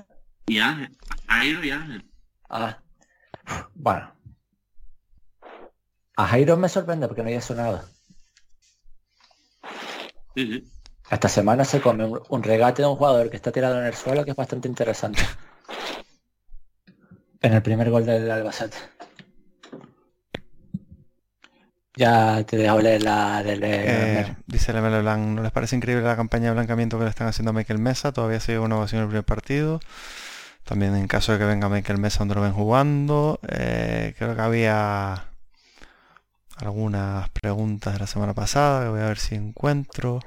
Y 0.47 0.59
Ángel. 0.59 0.97
Jairo 1.27 1.65
y 1.65 1.71
Ángel. 1.71 2.05
Ah. 2.49 2.79
Bueno. 3.75 4.13
A 6.17 6.27
Jairo 6.27 6.57
me 6.57 6.69
sorprende 6.69 7.09
porque 7.09 7.23
no 7.23 7.29
haya 7.29 7.41
sonado. 7.41 7.83
Sí, 10.37 10.47
sí. 10.47 10.73
Esta 11.11 11.29
semana 11.29 11.65
se 11.65 11.81
come 11.81 12.05
un, 12.05 12.43
regate 12.43 12.83
de 12.83 12.89
un 12.89 12.97
jugador 12.97 13.29
que 13.31 13.37
está 13.37 13.53
tirado 13.53 13.79
en 13.79 13.87
el 13.87 13.95
suelo 13.95 14.25
que 14.25 14.31
es 14.31 14.37
bastante 14.37 14.69
interesante. 14.69 15.21
En 17.41 17.55
el 17.55 17.63
primer 17.63 17.91
gol 17.91 18.07
del 18.07 18.31
Albacete. 18.31 18.77
Ya 21.95 22.43
te 22.45 22.57
dejo 22.57 22.81
leer 22.81 23.03
la 23.03 23.43
del... 23.43 23.61
Eh, 23.65 24.37
dice 24.47 24.73
Lemelo 24.73 25.03
Blanc, 25.03 25.21
¿no 25.21 25.43
les 25.43 25.53
parece 25.53 25.77
increíble 25.77 26.03
la 26.05 26.17
campaña 26.17 26.47
de 26.47 26.55
blancamiento 26.55 26.99
que 26.99 27.05
le 27.05 27.11
están 27.11 27.27
haciendo 27.27 27.51
a 27.51 27.53
Michael 27.53 27.81
Mesa? 27.81 28.13
Todavía 28.13 28.41
sigue 28.41 28.59
una 28.59 28.79
ovación 28.79 29.01
en 29.01 29.03
el 29.05 29.09
primer 29.09 29.25
partido. 29.25 29.81
También 30.65 30.95
en 30.95 31.07
caso 31.09 31.33
de 31.33 31.39
que 31.39 31.45
venga 31.45 31.69
Michael 31.69 31.99
Mesa 31.99 32.21
donde 32.21 32.37
lo 32.37 32.41
ven 32.41 32.53
jugando. 32.53 33.41
Eh, 33.49 34.15
creo 34.17 34.35
que 34.35 34.41
había 34.41 35.25
algunas 36.57 37.29
preguntas 37.31 37.93
de 37.93 37.99
la 37.99 38.07
semana 38.07 38.33
pasada, 38.33 38.85
que 38.85 38.91
voy 38.91 39.01
a 39.01 39.09
ver 39.09 39.19
si 39.19 39.35
encuentro. 39.35 40.21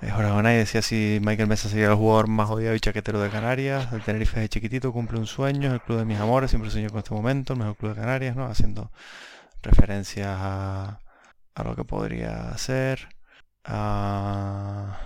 Eh, 0.00 0.10
Jorge 0.10 0.48
decía 0.48 0.80
si 0.80 1.18
Michael 1.22 1.48
Mesa 1.48 1.68
sería 1.68 1.88
el 1.88 1.94
jugador 1.94 2.26
más 2.28 2.48
odiado 2.48 2.74
y 2.74 2.80
chaquetero 2.80 3.20
de 3.20 3.28
Canarias. 3.28 3.92
El 3.92 4.02
Tenerife 4.02 4.40
de 4.40 4.48
chiquitito 4.48 4.92
cumple 4.92 5.18
un 5.18 5.26
sueño, 5.26 5.68
es 5.68 5.74
el 5.74 5.80
club 5.82 5.98
de 5.98 6.04
mis 6.04 6.18
amores, 6.18 6.50
siempre 6.50 6.70
sueño 6.70 6.88
con 6.88 6.98
este 6.98 7.14
momento, 7.14 7.52
el 7.52 7.58
mejor 7.58 7.76
club 7.76 7.94
de 7.94 8.00
Canarias, 8.00 8.34
¿no? 8.34 8.46
Haciendo 8.46 8.90
referencias 9.62 10.28
a, 10.40 10.98
lo 11.62 11.76
que 11.76 11.84
podría 11.84 12.48
hacer. 12.50 13.08
Ah, 13.64 14.98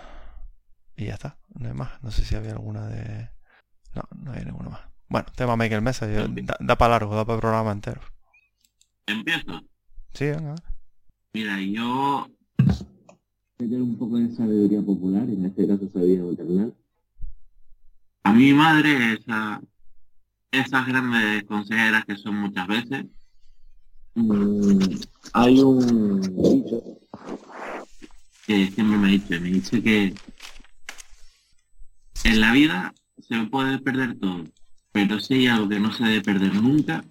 y 0.96 1.06
ya 1.06 1.14
está, 1.14 1.36
no 1.54 1.68
hay 1.68 1.74
más. 1.74 2.02
No 2.02 2.10
sé 2.10 2.24
si 2.24 2.36
había 2.36 2.52
alguna 2.52 2.86
de... 2.86 3.28
No, 3.94 4.02
no 4.14 4.32
hay 4.32 4.44
ninguna 4.44 4.70
más. 4.70 4.80
Bueno, 5.08 5.26
tema 5.34 5.56
Michael 5.56 5.82
Mesa, 5.82 6.06
da, 6.06 6.76
para 6.76 6.92
largo, 6.92 7.14
da 7.14 7.24
para 7.24 7.36
el 7.36 7.40
programa 7.40 7.72
entero. 7.72 8.00
¿Empiezo? 9.06 9.62
Sí, 10.12 10.26
venga. 10.26 10.54
Mira, 11.32 11.60
yo 11.60 12.28
tener 13.56 13.80
un 13.80 13.96
poco 13.96 14.18
de 14.18 14.34
sabiduría 14.34 14.82
popular, 14.82 15.28
en 15.28 15.46
este 15.46 15.66
caso 15.66 15.88
sabiduría 15.92 16.24
maternal. 16.24 16.74
A 18.22 18.32
mi 18.32 18.52
madre, 18.52 19.14
esa, 19.14 19.60
esas 20.50 20.86
grandes 20.86 21.44
consejeras 21.44 22.04
que 22.04 22.16
son 22.16 22.36
muchas 22.36 22.66
veces. 22.66 23.06
Mm, 24.14 24.78
hay 25.32 25.60
un 25.60 26.20
dicho 26.20 26.82
que 28.46 28.70
siempre 28.70 28.98
me 28.98 29.08
dice, 29.08 29.40
me 29.40 29.50
dice 29.50 29.82
que 29.82 30.14
en 32.24 32.40
la 32.40 32.52
vida 32.52 32.94
se 33.26 33.36
puede 33.44 33.78
perder 33.78 34.18
todo, 34.18 34.44
pero 34.92 35.20
si 35.20 35.34
hay 35.34 35.46
algo 35.48 35.68
que 35.68 35.80
no 35.80 35.92
se 35.92 36.04
debe 36.04 36.22
perder 36.22 36.54
nunca, 36.54 37.04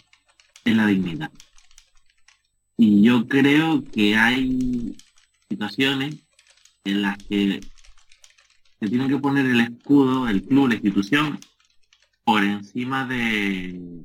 es 0.63 0.75
la 0.75 0.87
dignidad. 0.87 1.31
Y 2.77 3.01
yo 3.03 3.27
creo 3.27 3.83
que 3.85 4.15
hay 4.17 4.97
situaciones 5.49 6.24
en 6.85 7.01
las 7.01 7.17
que 7.17 7.59
se 8.79 8.87
tiene 8.87 9.07
que 9.07 9.17
poner 9.17 9.45
el 9.45 9.59
escudo, 9.59 10.27
el 10.27 10.43
club, 10.43 10.69
la 10.69 10.75
institución, 10.75 11.39
por 12.23 12.43
encima 12.43 13.05
de, 13.05 14.03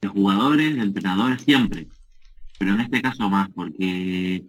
de 0.00 0.08
jugadores, 0.08 0.76
de 0.76 0.82
entrenadores, 0.82 1.42
siempre. 1.42 1.88
Pero 2.58 2.74
en 2.74 2.80
este 2.80 3.02
caso 3.02 3.28
más, 3.28 3.48
porque 3.50 4.44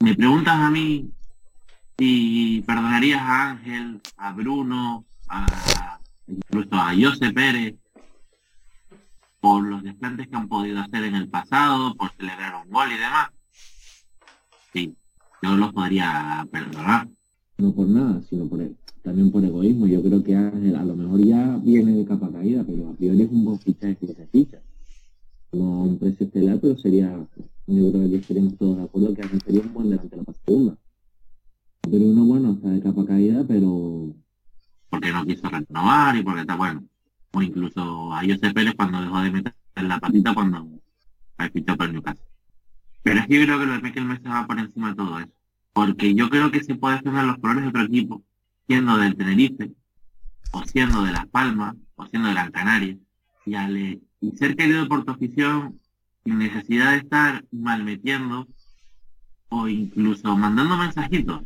me 0.00 0.14
preguntas 0.14 0.54
a 0.54 0.70
mí 0.70 1.10
si 1.98 2.62
perdonarías 2.66 3.20
a 3.20 3.50
Ángel, 3.50 4.00
a 4.16 4.32
Bruno, 4.32 5.04
a 5.28 5.98
incluso 6.26 6.74
a 6.74 6.94
José 6.94 7.32
Pérez, 7.32 7.74
por 9.40 9.64
los 9.64 9.82
desplantes 9.82 10.28
que 10.28 10.36
han 10.36 10.48
podido 10.48 10.80
hacer 10.80 11.04
en 11.04 11.14
el 11.14 11.28
pasado, 11.28 11.94
por 11.94 12.10
celebrar 12.12 12.54
un 12.64 12.70
gol 12.70 12.92
y 12.92 12.98
demás. 12.98 13.30
Sí, 14.72 14.94
yo 15.42 15.56
los 15.56 15.72
podría 15.72 16.46
perdonar. 16.50 17.08
No 17.58 17.72
por 17.72 17.88
nada, 17.88 18.22
sino 18.28 18.46
por 18.46 18.60
también 19.02 19.30
por 19.30 19.44
egoísmo. 19.44 19.86
Yo 19.86 20.02
creo 20.02 20.22
que 20.22 20.36
Ángel 20.36 20.76
a 20.76 20.84
lo 20.84 20.96
mejor 20.96 21.24
ya 21.24 21.58
viene 21.62 21.92
de 21.92 22.04
capa 22.04 22.30
caída, 22.30 22.64
pero 22.64 22.90
a 22.90 22.94
priori 22.94 23.22
es 23.22 23.30
un 23.30 23.44
buen 23.44 23.58
fichaje 23.58 23.96
que 23.96 24.06
se 24.08 24.26
ficha. 24.26 24.60
No 25.52 25.82
un 25.82 25.98
precio 25.98 26.26
estelar, 26.26 26.58
pero 26.60 26.78
sería, 26.78 27.10
yo 27.66 27.92
creo 27.92 28.08
que 28.08 28.16
estaremos 28.16 28.56
todos 28.56 28.76
de 28.76 28.82
acuerdo 28.84 29.14
que 29.14 29.22
Ángel 29.22 29.40
sería 29.42 29.62
un 29.62 29.72
buen 29.72 29.90
delantero 29.90 30.24
para 30.24 30.38
segunda. 30.44 30.76
Pero 31.82 32.04
uno 32.04 32.24
bueno 32.24 32.52
está 32.52 32.68
de 32.68 32.80
capa 32.80 33.04
caída, 33.06 33.44
pero... 33.46 34.14
Porque 34.90 35.12
no 35.12 35.24
quiso 35.24 35.48
renovar 35.48 36.16
y 36.16 36.22
porque 36.22 36.40
está 36.42 36.56
bueno. 36.56 36.84
O 37.32 37.42
incluso 37.42 38.12
a 38.12 38.20
José 38.20 38.52
Pérez 38.52 38.74
cuando 38.76 39.00
dejó 39.00 39.20
de 39.20 39.30
meter 39.30 39.54
la 39.76 39.98
patita 39.98 40.34
cuando 40.34 40.68
ha 41.38 41.48
fichado 41.48 41.78
por 41.78 41.92
Newcastle. 41.92 42.29
Pero 43.02 43.20
es 43.20 43.26
que 43.26 43.38
yo 43.38 43.44
creo 43.44 43.58
que 43.58 43.66
lo 43.66 43.72
de 43.72 43.82
Michael 43.82 44.06
Mesa 44.06 44.28
va 44.28 44.46
por 44.46 44.58
encima 44.58 44.90
de 44.90 44.96
todo 44.96 45.18
eso. 45.18 45.32
Porque 45.72 46.14
yo 46.14 46.28
creo 46.28 46.50
que 46.50 46.62
se 46.62 46.74
puede 46.74 46.96
defender 46.96 47.24
los 47.24 47.38
colores 47.38 47.62
de 47.62 47.68
otro 47.68 47.82
equipo, 47.82 48.22
siendo 48.66 48.96
del 48.98 49.16
Tenerife, 49.16 49.72
o 50.52 50.64
siendo 50.64 51.02
de 51.02 51.12
Las 51.12 51.26
Palmas, 51.28 51.76
o 51.96 52.06
siendo 52.06 52.28
de 52.28 52.34
Gran 52.34 52.50
Canaria, 52.50 52.96
y, 53.46 53.54
y 54.20 54.36
ser 54.36 54.56
querido 54.56 54.88
por 54.88 55.04
tu 55.04 55.12
afición 55.12 55.80
sin 56.24 56.38
necesidad 56.38 56.92
de 56.92 56.98
estar 56.98 57.44
malmetiendo 57.50 58.46
o 59.48 59.68
incluso 59.68 60.36
mandando 60.36 60.76
mensajitos. 60.76 61.42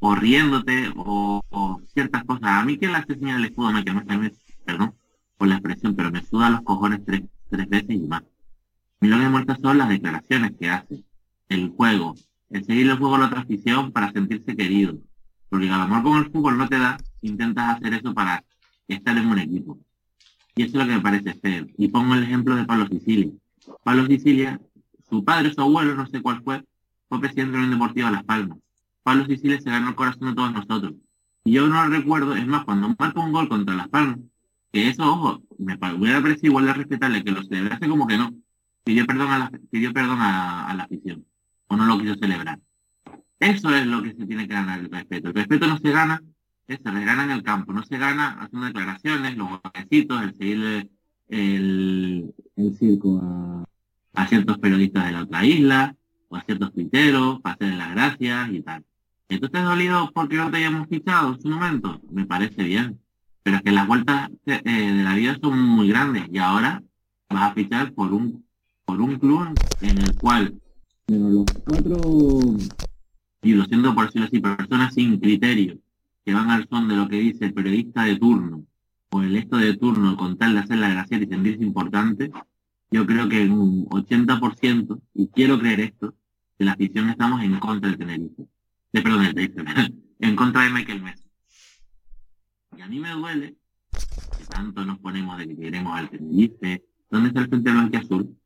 o 0.00 0.14
riéndote, 0.14 0.92
o, 0.96 1.82
ciertas 1.92 2.24
cosas. 2.24 2.44
A 2.44 2.64
mí 2.64 2.78
que 2.78 2.88
la 2.88 3.04
señal 3.04 3.42
del 3.42 3.50
escudo 3.50 3.72
me 3.72 3.84
que 3.84 3.92
me, 3.92 4.32
perdón 4.64 4.94
por 5.36 5.48
la 5.48 5.56
expresión, 5.56 5.94
pero 5.94 6.10
me 6.10 6.22
suda 6.22 6.50
los 6.50 6.62
cojones 6.62 7.04
tres, 7.04 7.22
tres 7.50 7.68
veces 7.68 7.90
y 7.90 8.00
más. 8.06 8.22
Mi 9.00 9.08
me 9.08 9.30
muestra 9.30 9.56
son 9.62 9.78
las 9.78 9.88
declaraciones 9.88 10.52
que 10.60 10.68
hace, 10.68 11.02
el 11.48 11.70
juego, 11.70 12.14
el 12.50 12.64
seguir 12.66 12.86
el 12.90 12.98
juego 12.98 13.16
a 13.16 13.20
la 13.20 13.26
otra 13.26 13.46
para 13.92 14.12
sentirse 14.12 14.54
querido. 14.54 14.98
Porque 15.48 15.70
a 15.70 15.82
amor 15.82 16.02
con 16.02 16.18
el 16.18 16.30
fútbol 16.30 16.58
no 16.58 16.68
te 16.68 16.78
da, 16.78 16.98
intentas 17.22 17.76
hacer 17.76 17.94
eso 17.94 18.12
para 18.12 18.44
estar 18.88 19.16
en 19.16 19.26
un 19.26 19.38
equipo. 19.38 19.78
Y 20.54 20.64
eso 20.64 20.78
es 20.78 20.84
lo 20.84 20.86
que 20.86 20.96
me 20.96 21.00
parece 21.00 21.32
feo. 21.32 21.66
Y 21.78 21.88
pongo 21.88 22.14
el 22.14 22.24
ejemplo 22.24 22.54
de 22.54 22.64
Pablo 22.64 22.88
Sicilia. 22.88 23.30
Pablo 23.82 24.06
Sicilia, 24.06 24.60
su 25.08 25.24
padre, 25.24 25.54
su 25.54 25.62
abuelo, 25.62 25.94
no 25.94 26.06
sé 26.06 26.20
cuál 26.20 26.42
fue, 26.42 26.62
fue 27.08 27.20
presidente 27.20 27.52
de 27.52 27.58
la 27.58 27.64
Unión 27.64 27.78
Deportiva 27.78 28.10
Las 28.10 28.24
Palmas. 28.24 28.58
Pablo 29.02 29.24
Sicilia 29.24 29.58
se 29.62 29.70
ganó 29.70 29.88
el 29.88 29.94
corazón 29.94 30.28
de 30.28 30.34
todos 30.34 30.52
nosotros. 30.52 30.92
Y 31.44 31.52
yo 31.52 31.66
no 31.66 31.82
lo 31.82 31.88
recuerdo, 31.88 32.36
es 32.36 32.46
más, 32.46 32.64
cuando 32.66 32.94
marca 32.98 33.20
un 33.20 33.32
gol 33.32 33.48
contra 33.48 33.74
Las 33.74 33.88
Palmas, 33.88 34.18
que 34.70 34.88
eso, 34.88 35.10
ojo, 35.10 35.42
me 35.58 35.78
hubiera 35.94 36.20
parecido 36.20 36.48
igual 36.48 36.66
de 36.66 36.74
respetable 36.74 37.24
que 37.24 37.32
lo 37.32 37.42
celebrase 37.42 37.88
como 37.88 38.06
que 38.06 38.18
no. 38.18 38.30
Pidió 38.84 39.06
perdón 39.06 39.30
a 39.30 39.38
la, 39.38 39.50
pidió 39.70 39.92
perdón 39.92 40.18
a, 40.20 40.72
la 40.74 40.84
afición. 40.84 41.24
O 41.68 41.76
no 41.76 41.86
lo 41.86 41.98
quiso 41.98 42.14
celebrar. 42.16 42.58
Eso 43.38 43.74
es 43.74 43.86
lo 43.86 44.02
que 44.02 44.14
se 44.14 44.26
tiene 44.26 44.46
que 44.46 44.54
ganar 44.54 44.80
el 44.80 44.90
respeto. 44.90 45.28
El 45.28 45.34
respeto 45.34 45.66
no 45.66 45.78
se 45.78 45.90
gana, 45.90 46.22
se 46.66 46.78
gana 46.82 47.24
en 47.24 47.30
el 47.30 47.42
campo, 47.42 47.72
no 47.72 47.82
se 47.82 47.98
gana 47.98 48.38
haciendo 48.40 48.66
declaraciones, 48.66 49.36
los 49.36 49.48
golpecitos, 49.48 50.22
el 50.22 50.36
seguir 50.36 50.90
el, 51.28 52.34
circo 52.78 53.20
a, 54.14 54.26
ciertos 54.26 54.58
periodistas 54.58 55.06
de 55.06 55.12
la 55.12 55.22
otra 55.22 55.44
isla, 55.44 55.96
o 56.28 56.36
a 56.36 56.42
ciertos 56.42 56.72
tuiteros, 56.72 57.40
para 57.40 57.54
hacerle 57.54 57.76
las 57.76 57.90
gracias 57.92 58.52
y 58.52 58.62
tal. 58.62 58.84
¿Esto 59.28 59.48
te 59.48 59.58
ha 59.58 59.62
dolido 59.62 60.10
porque 60.12 60.36
no 60.36 60.50
te 60.50 60.58
hayamos 60.58 60.88
fichado 60.88 61.34
en 61.34 61.40
su 61.40 61.48
momento? 61.48 62.00
Me 62.10 62.26
parece 62.26 62.64
bien. 62.64 63.00
Pero 63.42 63.56
es 63.56 63.62
que 63.62 63.70
las 63.70 63.86
vueltas 63.86 64.30
eh, 64.44 64.60
de 64.64 65.02
la 65.02 65.14
vida 65.14 65.38
son 65.40 65.58
muy 65.60 65.88
grandes 65.88 66.24
y 66.30 66.38
ahora 66.38 66.82
vas 67.28 67.50
a 67.50 67.54
fichar 67.54 67.92
por 67.92 68.12
un 68.12 68.44
por 68.90 69.00
un 69.00 69.18
club 69.20 69.54
en 69.82 69.98
el 69.98 70.16
cual 70.16 70.60
los 71.06 71.44
cuatro, 71.64 71.96
y 73.40 73.52
lo 73.52 73.64
siento 73.66 73.94
por 73.94 74.06
decirlo 74.06 74.26
así, 74.26 74.40
personas 74.40 74.94
sin 74.94 75.20
criterio, 75.20 75.78
que 76.24 76.34
van 76.34 76.50
al 76.50 76.68
son 76.68 76.88
de 76.88 76.96
lo 76.96 77.06
que 77.06 77.20
dice 77.20 77.44
el 77.44 77.54
periodista 77.54 78.02
de 78.02 78.16
turno 78.16 78.64
o 79.10 79.22
el 79.22 79.36
esto 79.36 79.58
de 79.58 79.76
turno 79.76 80.16
con 80.16 80.36
tal 80.36 80.54
de 80.54 80.58
hacer 80.58 80.78
la 80.78 80.88
gracia 80.88 81.18
y 81.18 81.26
sentirse 81.26 81.62
importante, 81.62 82.32
yo 82.90 83.06
creo 83.06 83.28
que 83.28 83.42
en 83.42 83.52
un 83.52 83.86
80%, 83.90 85.00
y 85.14 85.28
quiero 85.28 85.60
creer 85.60 85.80
esto, 85.80 86.12
de 86.58 86.64
la 86.64 86.72
afición 86.72 87.10
estamos 87.10 87.44
en 87.44 87.60
contra 87.60 87.90
del 87.90 87.98
Tenerife. 87.98 88.42
De, 88.92 89.02
perdón, 89.02 89.32
del 89.32 90.04
en 90.18 90.34
contra 90.34 90.62
de 90.62 90.70
Michael 90.70 91.00
Messi. 91.00 91.30
Y 92.76 92.80
a 92.80 92.88
mí 92.88 92.98
me 92.98 93.10
duele 93.10 93.54
que 94.36 94.44
tanto 94.46 94.84
nos 94.84 94.98
ponemos 94.98 95.38
de 95.38 95.46
que 95.46 95.56
queremos 95.56 95.96
al 95.96 96.10
Tenerife. 96.10 96.82
¿Dónde 97.08 97.28
está 97.28 97.40
el 97.40 97.48
frente 97.48 97.70
blanco 97.70 97.96
azul? 97.96 98.39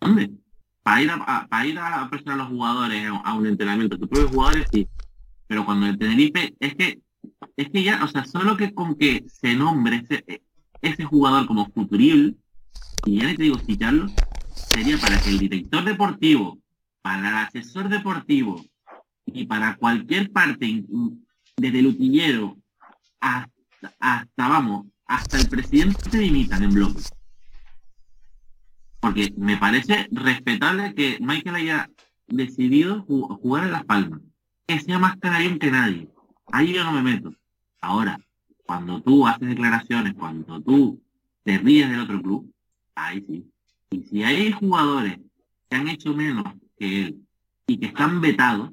¿Dónde? 0.00 0.30
Para 0.82 1.02
ir 1.02 1.10
a, 1.10 1.46
para 1.48 1.66
ir 1.66 1.78
a 1.78 2.08
presionar 2.08 2.40
a 2.40 2.42
los 2.44 2.52
jugadores 2.52 3.10
a 3.24 3.34
un 3.34 3.46
entrenamiento, 3.46 3.98
tus 3.98 4.08
propios 4.08 4.30
jugadores 4.30 4.66
sí. 4.72 4.88
Pero 5.46 5.64
cuando 5.64 5.86
el 5.86 5.98
Tenerife, 5.98 6.54
es 6.58 6.74
que, 6.74 7.00
es 7.56 7.68
que 7.70 7.82
ya, 7.82 8.02
o 8.02 8.08
sea, 8.08 8.24
solo 8.24 8.56
que 8.56 8.72
con 8.72 8.94
que 8.96 9.24
se 9.28 9.54
nombre 9.54 10.04
ese, 10.08 10.42
ese 10.80 11.04
jugador 11.04 11.46
como 11.46 11.70
futurible, 11.70 12.34
y 13.04 13.20
ya 13.20 13.34
te 13.34 13.42
digo 13.42 13.58
citarlo, 13.58 14.06
sería 14.54 14.96
para 14.98 15.20
que 15.20 15.30
el 15.30 15.38
director 15.38 15.84
deportivo, 15.84 16.58
para 17.02 17.28
el 17.28 17.34
asesor 17.34 17.88
deportivo 17.88 18.64
y 19.26 19.46
para 19.46 19.76
cualquier 19.76 20.30
parte, 20.30 20.84
desde 21.56 21.78
el 21.78 21.86
utillero 21.88 22.56
hasta, 23.20 23.50
hasta, 23.98 24.48
vamos, 24.48 24.86
hasta 25.06 25.38
el 25.38 25.48
presidente 25.48 26.10
se 26.10 26.18
limitan 26.18 26.62
en 26.62 26.70
bloque. 26.70 27.02
Porque 29.00 29.32
me 29.36 29.56
parece 29.56 30.08
respetable 30.10 30.94
que 30.94 31.18
Michael 31.20 31.56
haya 31.56 31.90
decidido 32.26 33.02
jugar 33.02 33.64
en 33.64 33.72
Las 33.72 33.84
Palmas. 33.84 34.20
Que 34.66 34.78
sea 34.78 34.98
más 34.98 35.16
canario 35.16 35.58
que 35.58 35.70
nadie. 35.70 36.08
Ahí 36.52 36.74
yo 36.74 36.84
no 36.84 36.92
me 36.92 37.02
meto. 37.02 37.34
Ahora, 37.80 38.18
cuando 38.64 39.00
tú 39.00 39.26
haces 39.26 39.48
declaraciones, 39.48 40.14
cuando 40.14 40.60
tú 40.60 41.00
te 41.42 41.58
ríes 41.58 41.90
del 41.90 42.00
otro 42.00 42.22
club, 42.22 42.52
ahí 42.94 43.24
sí. 43.26 43.50
Y 43.90 44.02
si 44.02 44.22
hay 44.22 44.52
jugadores 44.52 45.18
que 45.68 45.76
han 45.76 45.88
hecho 45.88 46.14
menos 46.14 46.44
que 46.76 47.06
él 47.06 47.26
y 47.66 47.78
que 47.78 47.86
están 47.86 48.20
vetados, 48.20 48.70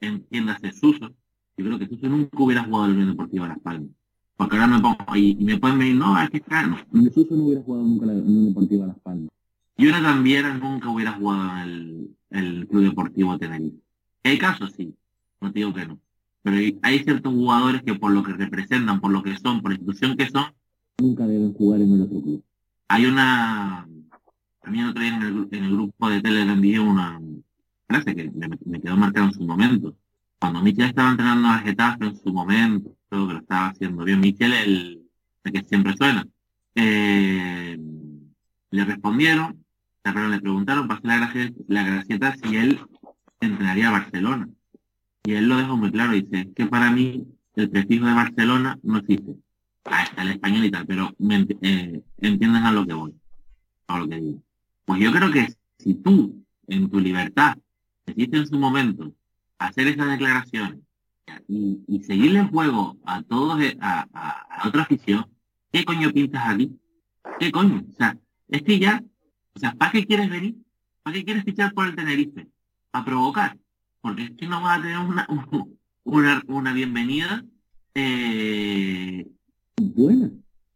entiéndase 0.00 0.72
Suso, 0.72 1.10
yo 1.56 1.64
creo 1.64 1.78
que 1.78 1.86
Suso 1.86 2.08
nunca 2.08 2.42
hubiera 2.42 2.64
jugado 2.64 2.86
en 2.86 2.90
el 2.90 2.96
Unión 2.96 3.10
Deportiva 3.10 3.48
Las 3.48 3.60
Palmas. 3.60 3.90
Porque 4.36 4.56
ahora 4.56 4.68
me 4.68 4.80
pongo 4.80 5.16
y, 5.16 5.34
me 5.36 5.58
pueden 5.58 5.78
venir, 5.78 5.96
no, 5.96 6.20
es 6.20 6.30
que 6.30 6.42
no. 6.48 6.78
Suso 7.12 7.36
no 7.36 7.44
hubiera 7.44 7.62
jugado 7.62 7.84
nunca 7.84 8.06
en 8.06 8.16
la 8.16 8.24
Unión 8.24 8.46
Deportiva 8.46 8.86
Las 8.86 8.98
Palmas. 9.00 9.30
Y 9.76 9.86
una 9.86 10.02
también 10.02 10.60
nunca 10.60 10.88
hubiera 10.90 11.12
jugado 11.12 11.62
en 11.62 12.16
el, 12.30 12.66
Club 12.68 12.84
Deportivo 12.84 13.38
Tenerife. 13.38 13.78
Hay 14.24 14.38
casos, 14.38 14.72
sí, 14.76 14.94
no 15.40 15.50
digo 15.50 15.72
que 15.72 15.86
no. 15.86 15.98
Pero 16.42 16.78
hay, 16.82 16.98
ciertos 17.00 17.32
jugadores 17.32 17.82
que 17.82 17.94
por 17.94 18.12
lo 18.12 18.22
que 18.22 18.32
representan, 18.32 19.00
por 19.00 19.10
lo 19.10 19.22
que 19.22 19.36
son, 19.36 19.62
por 19.62 19.70
la 19.70 19.76
institución 19.76 20.16
que 20.16 20.28
son, 20.28 20.44
nunca 20.98 21.26
deben 21.26 21.52
jugar 21.54 21.80
en 21.80 21.92
el 21.92 22.02
otro 22.02 22.20
club. 22.20 22.44
Hay 22.88 23.06
una, 23.06 23.88
también 24.62 24.86
otro 24.86 25.02
día 25.02 25.16
en 25.16 25.22
el, 25.22 25.48
en 25.50 25.64
el 25.64 25.72
grupo 25.72 26.10
de 26.10 26.20
tele 26.20 26.44
le 26.44 26.52
envié 26.52 26.78
una 26.78 27.20
frase 27.86 28.14
que 28.14 28.30
me, 28.30 28.80
quedó 28.80 28.96
marcada 28.96 29.26
en 29.26 29.34
su 29.34 29.42
momento. 29.42 29.96
Cuando 30.38 30.60
Michel 30.62 30.86
estaba 30.86 31.10
entrenando 31.10 31.48
a 31.48 31.58
Getafe 31.58 32.06
en 32.06 32.16
su 32.16 32.32
momento, 32.32 32.96
creo 33.08 33.26
que 33.26 33.32
lo 33.34 33.40
estaba 33.40 33.68
haciendo 33.68 34.04
bien. 34.04 34.20
Michel, 34.20 34.52
el, 34.52 35.02
el 35.44 35.52
que 35.52 35.62
siempre 35.68 35.94
suena. 35.96 36.26
Eh, 36.74 37.78
le 38.70 38.84
respondieron, 38.84 39.64
le 40.04 40.40
preguntaron 40.40 40.88
para 40.88 41.24
hacer 41.24 41.52
la, 41.68 41.82
gracieta 41.82 42.34
si 42.36 42.56
él 42.56 42.80
entrenaría 43.40 43.88
a 43.88 43.92
Barcelona. 43.92 44.48
Y 45.24 45.32
él 45.32 45.48
lo 45.48 45.56
dejó 45.56 45.76
muy 45.76 45.90
claro, 45.90 46.12
dice, 46.12 46.50
que 46.54 46.66
para 46.66 46.90
mí 46.90 47.26
el 47.54 47.70
prestigio 47.70 48.06
de 48.06 48.14
Barcelona 48.14 48.78
no 48.82 48.98
existe. 48.98 49.34
Está 49.84 50.22
el 50.22 50.30
español 50.30 50.64
y 50.64 50.70
tal, 50.70 50.86
pero 50.86 51.14
me, 51.18 51.46
eh, 51.62 52.02
entiendan 52.18 52.64
a 52.64 52.72
lo 52.72 52.86
que 52.86 52.94
voy, 52.94 53.14
a 53.86 53.98
lo 53.98 54.08
que 54.08 54.16
digo. 54.16 54.42
Pues 54.84 55.00
yo 55.00 55.12
creo 55.12 55.30
que 55.30 55.52
si 55.78 55.94
tú, 55.94 56.44
en 56.66 56.88
tu 56.88 57.00
libertad, 57.00 57.56
decidiste 58.06 58.38
en 58.38 58.46
su 58.46 58.58
momento 58.58 59.12
hacer 59.58 59.88
esas 59.88 60.08
declaraciones 60.08 60.78
y, 61.48 61.80
y 61.86 62.02
seguirle 62.04 62.40
el 62.40 62.48
juego 62.48 62.98
a 63.04 63.22
todos, 63.22 63.60
eh, 63.60 63.76
a, 63.80 64.06
a, 64.12 64.62
a 64.62 64.68
otra 64.68 64.82
afición, 64.82 65.26
¿qué 65.72 65.84
coño 65.84 66.10
pintas 66.10 66.42
aquí? 66.46 66.78
¿Qué 67.38 67.50
coño? 67.50 67.84
O 67.88 67.96
sea, 67.96 68.16
es 68.50 68.62
que 68.62 68.78
ya, 68.78 69.02
o 69.54 69.58
sea, 69.58 69.72
¿para 69.72 69.92
qué 69.92 70.06
quieres 70.06 70.28
venir? 70.28 70.56
¿Para 71.02 71.14
qué 71.14 71.24
quieres 71.24 71.44
fichar 71.44 71.72
por 71.72 71.86
el 71.86 71.94
Tenerife? 71.94 72.48
¿A 72.92 73.04
provocar? 73.04 73.56
Porque 74.00 74.24
es 74.24 74.30
que 74.32 74.46
no 74.46 74.60
vas 74.60 74.78
a 74.78 74.82
tener 74.82 74.98
una, 74.98 75.26
una, 76.04 76.42
una 76.46 76.72
bienvenida 76.72 77.44
eh, 77.94 79.26
buena. 79.76 80.30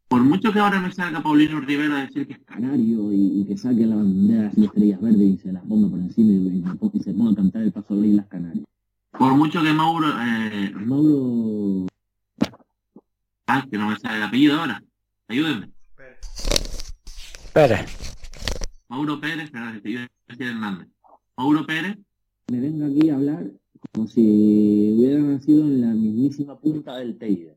Por 0.09 0.22
mucho 0.22 0.53
que 0.53 0.61
ahora 0.61 0.81
me 0.81 0.93
salga 0.93 1.22
Paulino 1.22 1.61
Rivera 1.61 1.99
a 1.99 2.07
decir 2.07 2.27
que 2.27 2.35
es 2.35 2.41
canario 2.45 3.12
y, 3.12 3.45
que 3.49 3.57
saque 3.57 3.87
la 3.87 3.97
bandera 3.97 4.53
y 4.57 4.64
estrellas 4.64 5.01
verdes 5.01 5.35
y 5.35 5.39
se 5.39 5.53
las 5.53 5.64
ponga 5.64 5.89
por 5.89 5.99
encima 5.99 6.33
y, 6.33 7.01
se 7.03 7.12
ponga 7.12 7.33
a 7.33 7.35
cantar 7.35 7.62
el 7.62 7.72
paso 7.72 7.97
de 7.97 8.09
las 8.09 8.27
Canarias. 8.27 8.64
Por 9.11 9.35
mucho 9.35 9.62
que 9.62 9.72
Mauro, 9.72 10.09
eh, 10.20 10.72
Mauro... 10.75 11.87
Ah, 13.47 13.66
que 13.70 13.77
no 13.77 13.89
me 13.89 13.99
sale 13.99 14.18
el 14.18 14.22
apellido 14.22 14.61
ahora. 14.61 14.83
Ayúdenme. 15.29 15.75
Pérez. 17.55 17.87
Mauro 18.89 19.21
Pérez, 19.21 19.53
decir 19.75 20.09
Hernández. 20.41 20.89
Mauro 21.37 21.65
Pérez. 21.65 21.97
Me 22.49 22.59
vengo 22.59 22.85
aquí 22.85 23.11
a 23.11 23.15
hablar 23.15 23.45
como 23.93 24.09
si 24.09 24.93
hubiera 24.93 25.21
nacido 25.21 25.61
en 25.63 25.81
la 25.81 25.95
mismísima 25.95 26.59
punta 26.59 26.97
del 26.97 27.17
Teide. 27.17 27.57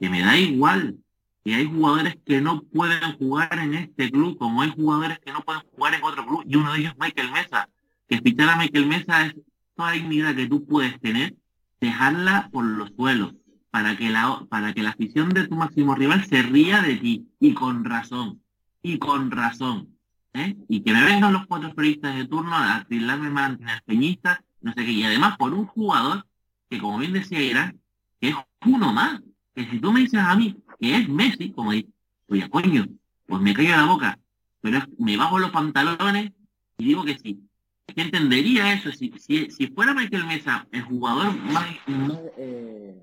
Que 0.00 0.10
me 0.10 0.22
da 0.22 0.36
igual 0.36 0.98
que 1.44 1.54
hay 1.54 1.66
jugadores 1.66 2.16
que 2.26 2.40
no 2.40 2.62
pueden 2.62 3.12
jugar 3.16 3.56
en 3.60 3.74
este 3.74 4.10
club, 4.10 4.36
como 4.38 4.60
hay 4.60 4.70
jugadores 4.70 5.20
que 5.20 5.30
no 5.30 5.40
pueden 5.42 5.62
jugar 5.70 5.94
en 5.94 6.02
otro 6.02 6.26
club, 6.26 6.42
y 6.44 6.56
uno 6.56 6.72
de 6.72 6.80
ellos 6.80 6.92
es 6.94 6.98
Michael 6.98 7.30
Mesa. 7.30 7.68
Que 8.08 8.20
fichar 8.20 8.48
a 8.48 8.56
Michael 8.56 8.86
Mesa 8.86 9.26
es 9.26 9.36
toda 9.76 9.92
dignidad 9.92 10.34
que 10.34 10.48
tú 10.48 10.64
puedes 10.64 10.98
tener, 10.98 11.36
dejarla 11.80 12.48
por 12.50 12.64
los 12.64 12.90
suelos, 12.96 13.36
para 13.70 13.96
que 13.96 14.10
la, 14.10 14.44
para 14.48 14.74
que 14.74 14.82
la 14.82 14.90
afición 14.90 15.28
de 15.28 15.46
tu 15.46 15.54
máximo 15.54 15.94
rival 15.94 16.24
se 16.24 16.42
ría 16.42 16.82
de 16.82 16.96
ti, 16.96 17.28
y 17.38 17.54
con 17.54 17.84
razón 17.84 18.40
y 18.82 18.98
con 18.98 19.30
razón. 19.30 19.96
¿eh? 20.34 20.56
Y 20.68 20.80
que 20.82 20.92
me 20.92 21.04
vengan 21.04 21.32
los 21.32 21.46
cuatro 21.46 21.74
periodistas 21.74 22.16
de 22.16 22.26
turno 22.26 22.54
a 22.54 22.84
tildarme 22.88 23.30
más 23.30 23.58
peñista, 23.84 24.42
no 24.60 24.72
sé 24.72 24.84
qué, 24.84 24.92
y 24.92 25.04
además 25.04 25.36
por 25.36 25.52
un 25.54 25.66
jugador 25.66 26.26
que 26.68 26.78
como 26.78 26.98
bien 26.98 27.12
decía 27.12 27.40
Irán, 27.40 27.80
que 28.20 28.30
es 28.30 28.36
uno 28.66 28.92
más, 28.92 29.20
que 29.54 29.68
si 29.68 29.78
tú 29.78 29.92
me 29.92 30.00
dices 30.00 30.20
a 30.20 30.34
mí 30.36 30.56
que 30.80 30.96
es 30.96 31.08
Messi, 31.08 31.50
como 31.50 31.72
dices, 31.72 31.90
oye 32.28 32.48
coño, 32.50 32.86
pues 33.26 33.42
me 33.42 33.54
caigo 33.54 33.72
la 33.72 33.86
boca, 33.86 34.18
pero 34.60 34.80
me 34.98 35.16
bajo 35.16 35.38
los 35.38 35.50
pantalones 35.50 36.32
y 36.78 36.84
digo 36.84 37.04
que 37.04 37.18
sí. 37.18 37.40
que 37.86 38.02
entendería 38.02 38.72
eso. 38.72 38.92
Si, 38.92 39.12
si, 39.18 39.50
si 39.50 39.66
fuera 39.68 39.94
Michael 39.94 40.26
Mesa 40.26 40.66
el 40.70 40.82
jugador 40.82 41.36
más, 41.36 41.66
más, 41.86 42.18
Eh, 42.36 43.02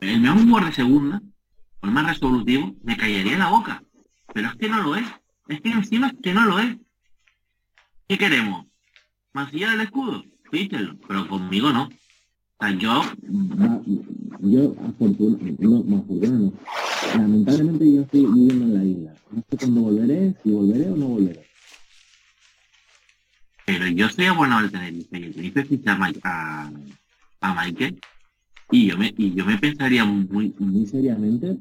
el 0.00 0.20
mejor 0.20 0.66
de 0.66 0.72
segunda, 0.72 1.22
más 1.92 2.06
resolutivo, 2.06 2.74
me 2.82 2.96
callaría 2.96 3.38
la 3.38 3.50
boca. 3.50 3.82
Pero 4.32 4.48
es 4.48 4.54
que 4.56 4.68
no 4.68 4.82
lo 4.82 4.96
es. 4.96 5.06
Es 5.48 5.60
que 5.60 5.70
encima 5.70 6.08
es 6.08 6.14
que 6.22 6.34
no 6.34 6.44
lo 6.46 6.58
es. 6.58 6.76
¿Qué 8.08 8.18
queremos? 8.18 8.66
¿Mancillar 9.32 9.74
el 9.74 9.82
escudo? 9.82 10.24
Fíjenlo, 10.50 10.96
pero 11.06 11.28
conmigo 11.28 11.72
no. 11.72 11.88
Yo, 12.78 13.02
yo, 14.40 14.74
afortunadamente. 14.88 15.66
Lamentablemente 17.14 17.92
yo 17.92 18.02
estoy 18.02 18.26
viviendo 18.26 18.64
en 18.64 18.74
la 18.74 18.84
isla. 18.84 19.14
No 19.30 19.42
sé 19.50 19.56
cuándo 19.58 19.80
volveré, 19.82 20.34
si 20.42 20.50
volveré 20.50 20.90
o 20.90 20.96
no 20.96 21.06
volveré. 21.08 21.46
pero 23.66 23.86
yo 23.88 24.08
soy 24.08 24.26
abonado 24.26 24.60
al 24.60 24.70
Tenerife 24.70 25.80
a, 26.22 26.70
a 27.40 27.54
Michael 27.54 28.00
y 28.70 28.86
yo 28.86 28.98
me, 28.98 29.12
y 29.16 29.34
yo 29.34 29.44
me 29.44 29.58
pensaría 29.58 30.04
muy, 30.04 30.54
muy 30.58 30.86
seriamente, 30.86 31.58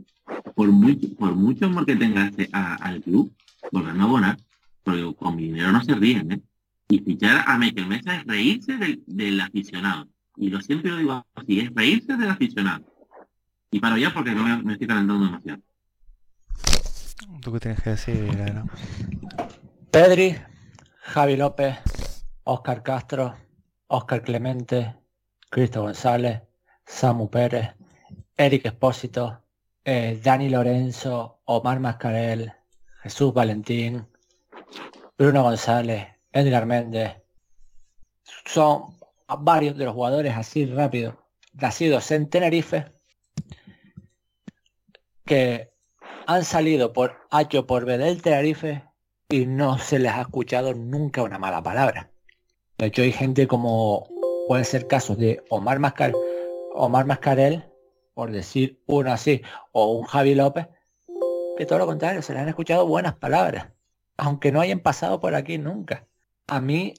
por 0.55 0.67
muy, 0.71 0.95
por 0.95 1.35
mucho 1.35 1.65
amor 1.65 1.85
que 1.85 1.95
tenga 1.95 2.25
este 2.27 2.49
a- 2.53 2.75
al 2.75 3.01
club, 3.01 3.33
volverme 3.71 4.01
a 4.01 4.05
abonar, 4.05 4.37
porque 4.83 5.13
con 5.17 5.35
mi 5.35 5.43
dinero 5.43 5.71
no 5.71 5.83
se 5.83 5.95
ríen, 5.95 6.31
¿eh? 6.31 6.41
Y 6.89 6.99
fichar 6.99 7.43
a 7.47 7.57
Michael 7.57 7.87
Mesa 7.87 8.15
es 8.17 8.25
reírse 8.25 8.77
del, 8.77 9.01
del 9.07 9.39
aficionado. 9.41 10.07
Y 10.35 10.49
lo 10.49 10.61
siempre 10.61 10.91
lo 10.91 10.97
digo 10.97 11.25
así, 11.35 11.59
es 11.59 11.73
reírse 11.73 12.15
del 12.17 12.29
aficionado. 12.29 12.83
Y 13.71 13.79
paro 13.79 13.97
ya 13.97 14.13
porque 14.13 14.31
no 14.31 14.43
me, 14.43 14.61
me 14.63 14.73
estoy 14.73 14.87
calentando 14.87 15.25
demasiado. 15.25 15.61
¿Tú 17.41 17.51
qué 17.53 17.59
tienes 17.59 17.81
que 17.81 17.89
decir? 17.91 18.27
Pedri, 19.91 20.35
Javi 21.01 21.35
López, 21.37 21.77
Oscar 22.43 22.83
Castro, 22.83 23.35
Oscar 23.87 24.21
Clemente, 24.23 24.95
Cristo 25.49 25.81
González, 25.81 26.41
Samu 26.85 27.29
Pérez, 27.29 27.71
Eric 28.37 28.65
Espósito, 28.65 29.42
eh, 29.85 30.19
Dani 30.23 30.49
Lorenzo, 30.49 31.39
Omar 31.45 31.79
Mascarel, 31.79 32.53
Jesús 33.01 33.33
Valentín, 33.33 34.07
Bruno 35.17 35.43
González, 35.43 36.07
Edgar 36.31 36.65
Méndez. 36.65 37.17
Son 38.45 38.97
varios 39.39 39.77
de 39.77 39.85
los 39.85 39.93
jugadores 39.93 40.35
así 40.35 40.65
rápido, 40.65 41.17
nacidos 41.53 42.11
en 42.11 42.29
Tenerife, 42.29 42.91
que 45.25 45.71
han 46.27 46.43
salido 46.43 46.93
por 46.93 47.17
H 47.31 47.57
o 47.57 47.67
por 47.67 47.85
B 47.85 47.97
del 47.97 48.21
Tenerife 48.21 48.83
y 49.29 49.45
no 49.45 49.77
se 49.77 49.99
les 49.99 50.11
ha 50.11 50.21
escuchado 50.21 50.73
nunca 50.73 51.23
una 51.23 51.39
mala 51.39 51.61
palabra. 51.61 52.11
De 52.77 52.87
hecho, 52.87 53.01
hay 53.01 53.11
gente 53.11 53.47
como 53.47 54.07
puede 54.47 54.63
ser 54.63 54.87
casos 54.87 55.17
de 55.17 55.43
Omar 55.49 55.79
Mascar 55.79 56.13
Omar 56.75 57.05
Mascarel, 57.05 57.65
por 58.13 58.31
decir 58.31 58.81
uno 58.85 59.11
así, 59.11 59.41
o 59.71 59.93
un 59.93 60.05
Javi 60.05 60.35
López, 60.35 60.67
que 61.57 61.65
todo 61.65 61.79
lo 61.79 61.85
contrario, 61.85 62.21
se 62.21 62.33
les 62.33 62.41
han 62.41 62.49
escuchado 62.49 62.87
buenas 62.87 63.15
palabras, 63.15 63.69
aunque 64.17 64.51
no 64.51 64.61
hayan 64.61 64.79
pasado 64.79 65.19
por 65.19 65.35
aquí 65.35 65.57
nunca. 65.57 66.07
A 66.47 66.61
mí, 66.61 66.93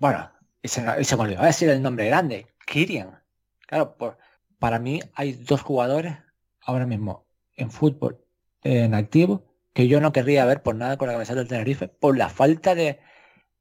bueno, 0.00 0.30
y 0.62 0.68
se, 0.68 0.84
y 1.00 1.04
se 1.04 1.16
me 1.16 1.22
olvidó 1.22 1.42
decir 1.42 1.68
el 1.68 1.82
nombre 1.82 2.06
grande, 2.06 2.46
Kirian. 2.66 3.22
Claro, 3.66 3.96
por, 3.96 4.18
para 4.58 4.78
mí 4.78 5.00
hay 5.14 5.32
dos 5.32 5.60
jugadores 5.62 6.16
ahora 6.60 6.86
mismo 6.86 7.26
en 7.56 7.70
fútbol 7.70 8.24
en 8.62 8.94
activo 8.94 9.44
que 9.72 9.88
yo 9.88 10.00
no 10.00 10.12
querría 10.12 10.46
ver 10.46 10.62
por 10.62 10.74
nada 10.74 10.96
con 10.96 11.08
la 11.08 11.14
camiseta 11.14 11.40
del 11.40 11.48
Tenerife 11.48 11.88
por 11.88 12.16
la 12.16 12.28
falta 12.28 12.74
de 12.74 12.98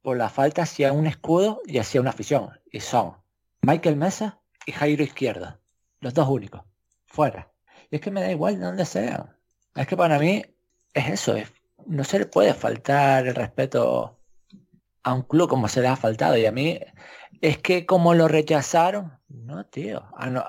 por 0.02 0.18
la 0.18 0.30
falta 0.30 0.64
hacia 0.64 0.94
un 0.94 1.06
escudo 1.08 1.62
y 1.66 1.78
hacia 1.80 2.02
una 2.02 2.12
afición 2.12 2.52
y 2.72 2.80
son 2.80 3.18
Michael 3.62 3.98
Mesa 3.98 4.40
y 4.66 4.72
Jairo 4.72 5.04
Izquierdo 5.04 5.60
los 6.00 6.14
dos 6.14 6.28
únicos 6.30 6.62
fuera 7.14 7.52
y 7.92 7.96
es 7.98 8.02
que 8.02 8.12
me 8.12 8.22
da 8.22 8.32
igual 8.32 8.60
de 8.60 8.66
donde 8.66 8.86
sean 8.86 9.36
es 9.76 9.88
que 9.88 9.98
para 9.98 10.20
mí 10.20 10.44
es 10.94 11.10
eso 11.10 11.36
es, 11.36 11.52
no 11.86 12.04
se 12.04 12.20
le 12.20 12.26
puede 12.28 12.54
faltar 12.54 13.28
el 13.28 13.36
respeto 13.36 14.20
a 15.04 15.14
un 15.14 15.24
club 15.24 15.50
como 15.50 15.68
se 15.68 15.82
le 15.82 15.88
ha 15.88 15.96
faltado 15.96 16.38
y 16.38 16.46
a 16.46 16.52
mí 16.52 16.80
es 17.42 17.58
que 17.60 17.86
como 17.86 18.14
lo 18.14 18.28
rechazaron 18.28 19.14
no 19.30 19.66
tío 19.66 20.06
a, 20.18 20.30
no- 20.30 20.46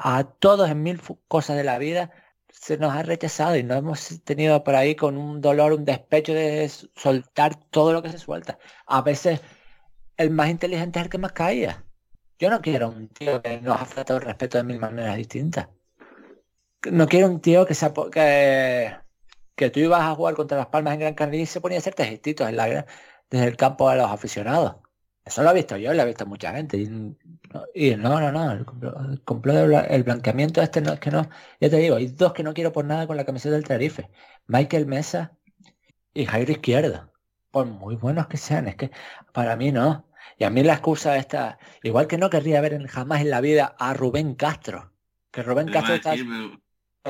a 0.00 0.24
todos 0.38 0.70
en 0.70 0.82
mil 0.82 1.00
cosas 1.28 1.56
de 1.56 1.64
la 1.64 1.78
vida 1.78 2.10
se 2.50 2.76
nos 2.78 2.94
ha 2.94 3.02
rechazado 3.02 3.56
y 3.56 3.62
nos 3.62 3.78
hemos 3.78 4.24
tenido 4.24 4.64
por 4.64 4.74
ahí 4.74 4.96
con 4.96 5.16
un 5.16 5.40
dolor, 5.40 5.72
un 5.72 5.84
despecho 5.84 6.32
de 6.34 6.68
soltar 6.96 7.56
todo 7.70 7.92
lo 7.92 8.02
que 8.02 8.10
se 8.10 8.18
suelta. 8.18 8.58
A 8.86 9.02
veces 9.02 9.40
el 10.16 10.30
más 10.30 10.50
inteligente 10.50 10.98
es 11.00 11.04
el 11.06 11.10
que 11.10 11.18
más 11.18 11.32
caía. 11.32 11.84
Yo 12.38 12.50
no 12.50 12.60
quiero 12.62 12.88
un 12.90 13.08
tío 13.08 13.42
que 13.42 13.60
nos 13.60 13.80
ha 13.80 13.84
faltado 13.86 14.18
el 14.20 14.26
respeto 14.26 14.58
de 14.58 14.64
mil 14.64 14.78
maneras 14.80 15.16
distintas. 15.16 15.68
No 16.90 17.06
quiero 17.08 17.26
un 17.28 17.40
tío 17.40 17.66
que 17.66 17.74
se 17.74 17.86
apo- 17.86 18.10
que, 18.10 18.94
que 19.56 19.70
tú 19.70 19.80
ibas 19.80 20.02
a 20.02 20.14
jugar 20.14 20.34
contra 20.34 20.56
las 20.58 20.66
palmas 20.68 20.94
en 20.94 21.00
Gran 21.00 21.14
Canaria 21.14 21.42
y 21.42 21.46
se 21.46 21.60
ponía 21.60 21.78
a 21.78 21.80
hacerte 21.80 22.04
gestitos 22.04 22.48
en 22.48 22.56
la, 22.56 22.86
desde 23.30 23.46
el 23.46 23.56
campo 23.56 23.88
a 23.88 23.96
los 23.96 24.10
aficionados. 24.10 24.76
Eso 25.24 25.42
lo 25.42 25.50
he 25.50 25.54
visto 25.54 25.76
yo, 25.76 25.92
lo 25.92 26.02
he 26.02 26.06
visto 26.06 26.24
mucha 26.24 26.52
gente. 26.54 26.76
Y, 26.78 26.86
no- 26.88 27.16
y 27.74 27.96
no, 27.96 28.20
no, 28.20 28.30
no, 28.32 28.52
el 28.52 29.22
complot, 29.24 29.86
el 29.90 30.02
blanqueamiento 30.04 30.62
este 30.62 30.80
no 30.80 30.92
es 30.94 31.00
que 31.00 31.10
no, 31.10 31.28
ya 31.60 31.68
te 31.68 31.76
digo, 31.76 31.96
hay 31.96 32.06
dos 32.08 32.32
que 32.32 32.42
no 32.42 32.54
quiero 32.54 32.72
por 32.72 32.84
nada 32.84 33.06
con 33.06 33.16
la 33.16 33.24
camiseta 33.24 33.54
del 33.56 33.64
Tenerife. 33.64 34.08
Michael 34.46 34.86
Mesa 34.86 35.32
y 36.14 36.24
Jairo 36.26 36.52
Izquierdo. 36.52 37.12
Por 37.50 37.66
muy 37.66 37.96
buenos 37.96 38.26
que 38.28 38.36
sean, 38.36 38.68
es 38.68 38.76
que 38.76 38.90
para 39.32 39.56
mí 39.56 39.72
no. 39.72 40.06
Y 40.38 40.44
a 40.44 40.50
mí 40.50 40.62
la 40.62 40.74
excusa 40.74 41.16
esta, 41.16 41.58
igual 41.82 42.06
que 42.06 42.18
no 42.18 42.30
querría 42.30 42.60
ver 42.60 42.74
en- 42.74 42.86
jamás 42.86 43.20
en 43.22 43.30
la 43.30 43.40
vida 43.40 43.74
a 43.78 43.94
Rubén 43.94 44.34
Castro. 44.34 44.92
Que 45.30 45.42
Rubén 45.42 45.66
Castro 45.72 45.94
está- 45.94 46.10
decir, 46.12 46.26
pero- 46.50 46.60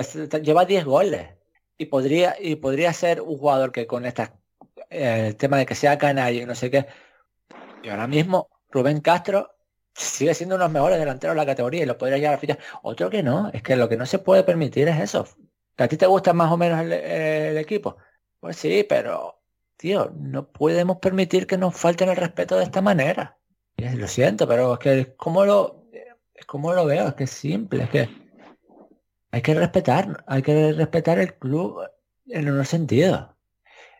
es- 0.00 0.16
está- 0.16 0.38
lleva 0.38 0.64
10 0.64 0.84
goles. 0.84 1.28
Y 1.76 1.86
podría, 1.86 2.36
y 2.40 2.56
podría 2.56 2.92
ser 2.92 3.20
un 3.20 3.38
jugador 3.38 3.70
que 3.72 3.86
con 3.86 4.04
esta, 4.04 4.34
eh, 4.90 5.26
el 5.28 5.36
tema 5.36 5.58
de 5.58 5.66
que 5.66 5.74
sea 5.74 5.96
canario 5.98 6.42
y 6.42 6.46
no 6.46 6.54
sé 6.54 6.70
qué. 6.70 6.86
Y 7.82 7.88
ahora 7.88 8.06
mismo 8.06 8.48
Rubén 8.70 9.00
Castro 9.00 9.54
sigue 9.94 10.34
siendo 10.34 10.56
uno 10.56 10.64
de 10.64 10.68
los 10.68 10.72
mejores 10.72 10.98
delanteros 10.98 11.34
de 11.34 11.40
la 11.40 11.46
categoría 11.46 11.82
y 11.82 11.86
lo 11.86 11.98
podría 11.98 12.18
llegar 12.18 12.34
a 12.34 12.38
fichar. 12.38 12.58
Otro 12.82 13.10
que 13.10 13.22
no, 13.22 13.50
es 13.52 13.62
que 13.62 13.76
lo 13.76 13.88
que 13.88 13.96
no 13.96 14.06
se 14.06 14.18
puede 14.18 14.42
permitir 14.44 14.88
es 14.88 15.00
eso. 15.00 15.26
¿Que 15.76 15.84
a 15.84 15.88
ti 15.88 15.96
te 15.96 16.06
gusta 16.06 16.32
más 16.32 16.50
o 16.52 16.56
menos 16.56 16.80
el, 16.80 17.56
equipo? 17.56 17.96
Pues 18.40 18.56
sí, 18.56 18.84
pero, 18.88 19.40
tío, 19.76 20.12
no 20.16 20.48
podemos 20.50 20.98
permitir 20.98 21.46
que 21.46 21.56
nos 21.56 21.76
falten 21.76 22.08
el 22.08 22.16
respeto 22.16 22.56
de 22.56 22.64
esta 22.64 22.80
manera. 22.82 23.38
Es- 23.76 23.94
Lo 23.94 24.08
siento, 24.08 24.46
pero 24.48 24.74
es 24.74 24.78
que 24.80 25.00
es 25.00 25.08
como 25.16 25.44
lo, 25.44 25.84
es 26.34 26.46
como 26.46 26.72
lo 26.72 26.84
veo, 26.84 27.08
es 27.08 27.14
que 27.14 27.24
es 27.24 27.30
simple, 27.30 27.84
es 27.84 27.90
que 27.90 28.08
hay 29.30 29.42
que 29.42 29.54
respetar, 29.54 30.24
hay 30.26 30.42
que 30.42 30.72
respetar 30.72 31.18
el 31.18 31.34
club 31.34 31.80
en 32.28 32.50
unos 32.50 32.68
sentidos. 32.68 33.28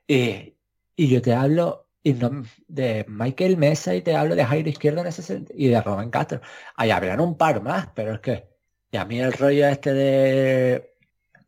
Y, 0.07 0.57
y 0.97 1.09
yo 1.09 1.22
te 1.22 1.35
hablo 1.35 1.89
y 2.03 2.14
no- 2.14 2.45
de 2.68 3.05
Michael 3.09 3.57
Mesa 3.57 3.95
y 3.95 4.03
te 4.03 4.16
hablo 4.16 4.35
de 4.37 4.45
Jairo 4.45 4.68
Izquierdo 4.70 5.01
en 5.03 5.09
ese 5.09 5.22
sentido 5.22 5.59
y 5.59 5.68
de 5.68 5.81
Rubén 5.83 6.11
Castro. 6.11 6.41
Ahí 6.76 6.91
habrán 6.91 7.20
un 7.20 7.37
par 7.37 7.62
más, 7.62 7.89
pero 7.95 8.14
es 8.14 8.20
que 8.20 8.49
y 8.91 8.97
a 8.97 9.05
mí 9.05 9.20
el 9.20 9.33
rollo 9.35 9.66
este 9.68 9.93
de 9.95 10.95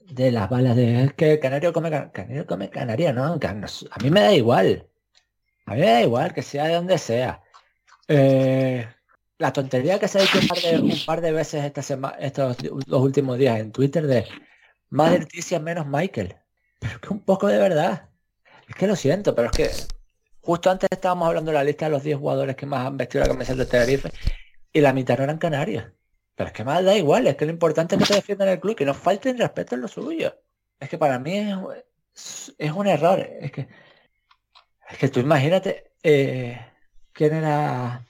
de 0.01 0.33
las 0.33 0.51
balas 0.51 0.77
de 0.77 1.05
es 1.05 1.13
que 1.15 1.39
Canario 1.41 1.73
come 1.73 1.91
can- 1.91 2.11
Canario 2.11 2.47
come 2.47 2.71
Canaria, 2.71 3.13
¿no? 3.13 3.25
A 3.35 3.99
mí 4.03 4.11
me 4.11 4.21
da 4.21 4.35
igual. 4.35 4.87
A 5.67 5.75
mí 5.75 5.81
me 5.81 5.87
da 5.87 6.03
igual 6.03 6.35
que 6.35 6.43
sea 6.43 6.67
de 6.67 6.75
donde 6.75 6.99
sea. 6.99 7.43
Eh, 8.09 8.87
la 9.41 9.53
tontería 9.55 9.99
que 9.99 10.07
se 10.07 10.19
ha 10.19 10.23
dicho 10.23 10.39
un 10.39 10.49
par 10.49 10.59
de, 10.59 10.79
un 10.79 11.05
par 11.07 11.21
de 11.23 11.33
veces 11.33 11.65
esta 11.65 11.83
semana, 11.83 12.15
estos 12.19 12.59
dos 12.87 13.03
últimos 13.03 13.39
días 13.39 13.59
en 13.59 13.73
Twitter 13.73 14.07
de 14.07 14.27
más 14.91 15.13
Leticia 15.13 15.59
menos 15.59 15.87
Michael. 15.87 16.37
Pero 16.79 16.93
es 16.93 16.99
que 17.01 17.09
un 17.09 17.21
poco 17.21 17.47
de 17.47 17.59
verdad. 17.59 18.11
Es 18.69 18.77
que 18.77 18.87
lo 18.87 18.95
siento, 18.95 19.35
pero 19.35 19.49
es 19.51 19.57
que 19.57 19.71
justo 20.43 20.71
antes 20.71 20.89
estábamos 20.93 21.27
hablando 21.27 21.51
de 21.51 21.57
la 21.57 21.65
lista 21.65 21.87
de 21.87 21.93
los 21.93 22.03
10 22.03 22.19
jugadores 22.19 22.55
que 22.55 22.67
más 22.67 22.87
han 22.87 22.99
vestido 22.99 23.25
la 23.25 23.31
camiseta 23.31 23.59
de 23.59 23.67
Tenerife 23.67 24.13
y 24.73 24.81
la 24.81 24.93
mitad 24.93 25.17
no 25.17 25.25
eran 25.25 25.39
canarios. 25.39 25.85
Pero 26.37 26.49
es 26.49 26.53
que 26.53 26.63
más 26.65 26.85
da 26.85 26.95
igual, 26.95 27.27
es 27.27 27.37
que 27.37 27.47
lo 27.47 27.53
importante 27.53 27.95
es 27.95 28.03
que 28.03 28.09
te 28.09 28.15
defiendan 28.15 28.49
el 28.49 28.61
club, 28.61 28.77
que 28.77 28.85
no 28.85 28.93
falten 28.93 29.39
respeto 29.39 29.75
en 29.75 29.81
lo 29.81 29.89
suyo. 29.89 30.39
Es 30.79 30.91
que 30.91 30.99
para 30.99 31.19
mí 31.19 31.39
es, 31.39 32.55
es 32.59 32.73
un 32.73 32.87
error. 32.87 33.21
Es 33.41 33.53
que, 33.53 33.69
es 34.91 34.99
que 34.99 35.09
tú 35.09 35.21
imagínate 35.21 35.93
eh, 36.03 36.61
quién 37.13 37.35
era 37.35 38.07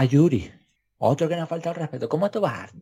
a 0.00 0.04
Yuri, 0.04 0.52
otro 0.98 1.28
que 1.28 1.36
no 1.36 1.42
ha 1.44 1.46
faltado 1.46 1.74
el 1.74 1.80
respeto. 1.82 2.08
¿Cómo 2.08 2.30
tú 2.30 2.40
vas 2.40 2.70
a 2.70 2.72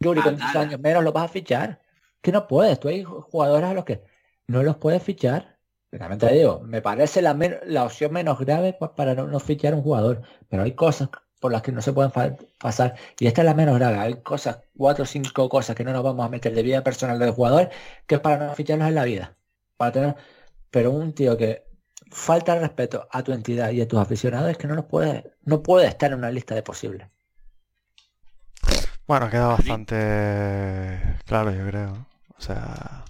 Yuri 0.00 0.22
con 0.22 0.36
tus 0.38 0.54
años 0.54 0.80
menos 0.80 1.02
lo 1.04 1.12
vas 1.12 1.24
a 1.26 1.28
fichar? 1.28 1.80
Que 2.22 2.32
no 2.32 2.46
puedes, 2.46 2.78
tú 2.80 2.88
hay 2.88 3.04
jugadores 3.04 3.68
a 3.70 3.74
los 3.74 3.84
que 3.84 4.02
no 4.46 4.62
los 4.62 4.76
puedes 4.76 5.02
fichar. 5.02 5.58
Realmente 5.90 6.26
te 6.28 6.34
digo, 6.34 6.60
me 6.60 6.82
parece 6.82 7.22
la, 7.22 7.34
la 7.64 7.84
opción 7.84 8.12
menos 8.12 8.38
grave 8.38 8.74
pa- 8.74 8.94
para 8.94 9.14
no, 9.14 9.26
no 9.26 9.40
fichar 9.40 9.74
un 9.74 9.82
jugador, 9.82 10.22
pero 10.48 10.62
hay 10.62 10.74
cosas 10.74 11.08
por 11.40 11.52
las 11.52 11.62
que 11.62 11.72
no 11.72 11.80
se 11.82 11.92
pueden 11.92 12.10
pasar 12.58 12.96
y 13.18 13.26
esta 13.26 13.42
es 13.42 13.46
la 13.46 13.54
menos 13.54 13.76
grave. 13.78 13.96
Hay 13.98 14.22
cosas, 14.22 14.60
cuatro 14.76 15.04
o 15.04 15.06
cinco 15.06 15.48
cosas 15.48 15.76
que 15.76 15.84
no 15.84 15.92
nos 15.92 16.02
vamos 16.04 16.26
a 16.26 16.28
meter 16.28 16.54
de 16.54 16.62
vida 16.62 16.82
personal 16.84 17.18
del 17.18 17.30
jugador 17.32 17.70
que 18.06 18.16
es 18.16 18.20
para 18.20 18.46
no 18.46 18.54
ficharlos 18.54 18.88
en 18.88 18.94
la 18.96 19.04
vida. 19.04 19.36
Para 19.76 19.92
tener, 19.92 20.16
pero 20.70 20.90
un 20.92 21.14
tío 21.14 21.36
que 21.36 21.67
falta 22.10 22.54
de 22.54 22.60
respeto 22.60 23.08
a 23.10 23.22
tu 23.22 23.32
entidad 23.32 23.70
y 23.70 23.80
a 23.80 23.88
tus 23.88 23.98
aficionados 23.98 24.50
es 24.50 24.58
que 24.58 24.66
no 24.66 24.74
los 24.74 24.86
puede, 24.86 25.32
no 25.44 25.62
puede 25.62 25.86
estar 25.86 26.12
en 26.12 26.18
una 26.18 26.30
lista 26.30 26.54
de 26.54 26.62
posibles. 26.62 27.08
Bueno, 29.06 29.30
queda 29.30 29.48
bastante 29.48 31.18
claro, 31.24 31.50
yo 31.50 31.66
creo. 31.66 32.06
O 32.36 32.40
sea, 32.42 33.04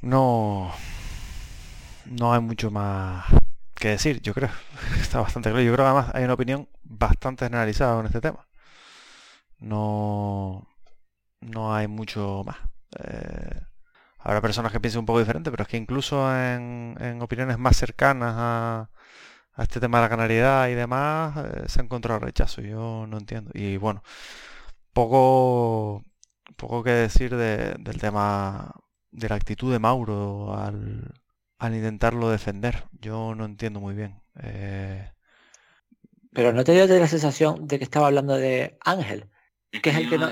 no, 0.00 0.72
no 2.06 2.32
hay 2.32 2.40
mucho 2.40 2.70
más 2.70 3.26
que 3.74 3.88
decir, 3.88 4.20
yo 4.22 4.32
creo. 4.34 4.50
Está 5.00 5.20
bastante 5.20 5.50
claro. 5.50 5.62
Yo 5.62 5.72
creo 5.72 5.84
que 5.84 5.90
además 5.90 6.14
hay 6.14 6.24
una 6.24 6.34
opinión 6.34 6.68
bastante 6.82 7.44
generalizada 7.44 8.00
en 8.00 8.06
este 8.06 8.20
tema. 8.20 8.46
No, 9.58 10.66
no 11.40 11.74
hay 11.74 11.86
mucho 11.88 12.42
más. 12.44 12.56
Eh, 12.98 13.60
habrá 14.22 14.40
personas 14.40 14.72
que 14.72 14.80
piensen 14.80 15.00
un 15.00 15.06
poco 15.06 15.18
diferente, 15.20 15.50
pero 15.50 15.62
es 15.64 15.68
que 15.68 15.76
incluso 15.76 16.30
en, 16.34 16.96
en 17.00 17.22
opiniones 17.22 17.58
más 17.58 17.76
cercanas 17.76 18.34
a, 18.36 18.90
a 19.54 19.62
este 19.62 19.80
tema 19.80 19.98
de 19.98 20.04
la 20.04 20.08
canariedad 20.10 20.68
y 20.68 20.74
demás, 20.74 21.36
eh, 21.38 21.64
se 21.68 21.80
ha 21.80 21.84
encontrado 21.84 22.20
rechazo. 22.20 22.60
Yo 22.62 23.06
no 23.08 23.18
entiendo. 23.18 23.50
Y 23.54 23.76
bueno, 23.78 24.02
poco, 24.92 26.04
poco 26.56 26.82
que 26.82 26.90
decir 26.90 27.34
de- 27.36 27.74
del 27.78 28.00
tema 28.00 28.72
de 29.10 29.28
la 29.28 29.34
actitud 29.36 29.72
de 29.72 29.78
Mauro 29.78 30.54
al, 30.56 31.12
al 31.58 31.74
intentarlo 31.74 32.30
defender. 32.30 32.84
Yo 32.92 33.34
no 33.34 33.44
entiendo 33.44 33.80
muy 33.80 33.94
bien. 33.94 34.20
Eh, 34.42 35.10
Pero 36.32 36.52
no 36.52 36.64
te 36.64 36.72
dio 36.72 36.86
la 36.98 37.08
sensación 37.08 37.66
de 37.66 37.78
que 37.78 37.84
estaba 37.84 38.06
hablando 38.06 38.34
de 38.36 38.78
Ángel, 38.84 39.30
Es 39.72 39.80
Que 39.82 39.90
es 39.90 39.96
el 39.96 40.10
que 40.10 40.18
no- 40.18 40.30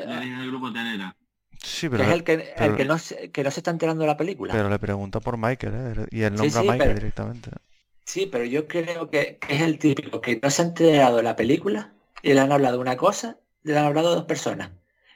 grupo 0.51 0.73
telera. 0.73 1.17
Sí, 1.63 1.87
que 1.89 1.91
pero, 1.91 2.05
es 2.05 2.11
el 2.11 2.25
que, 2.25 2.33
el 2.35 2.45
pero- 2.57 2.77
que, 2.77 2.85
no 2.85 2.99
se, 2.99 3.31
que 3.31 3.43
no 3.45 3.51
se 3.51 3.61
está 3.61 3.71
enterando 3.71 4.03
de 4.03 4.07
la 4.09 4.17
película. 4.17 4.53
pero 4.53 4.69
le 4.69 4.79
pregunta 4.79 5.21
por 5.21 5.37
Michael, 5.37 5.75
¿eh? 5.75 6.07
Y 6.11 6.23
él 6.23 6.35
nombra 6.35 6.51
sí, 6.51 6.59
a 6.59 6.63
Michael 6.73 6.79
pero- 6.81 6.95
directamente. 6.95 7.51
Sí, 8.05 8.27
pero 8.31 8.45
yo 8.45 8.67
creo 8.67 9.11
que, 9.11 9.37
que 9.39 9.55
es 9.57 9.61
el 9.63 9.79
típico 9.79 10.21
que 10.23 10.41
no 10.43 10.51
se 10.51 10.63
ha 10.63 10.65
enterado 10.65 11.19
de 11.19 11.23
la 11.23 11.37
película 11.37 11.93
y 12.23 12.33
le 12.33 12.41
han 12.41 12.51
hablado 12.53 12.81
una 12.81 12.97
cosa, 12.97 13.37
le 13.65 13.77
han 13.77 13.85
hablado 13.85 14.15
dos 14.15 14.25
personas. 14.25 14.71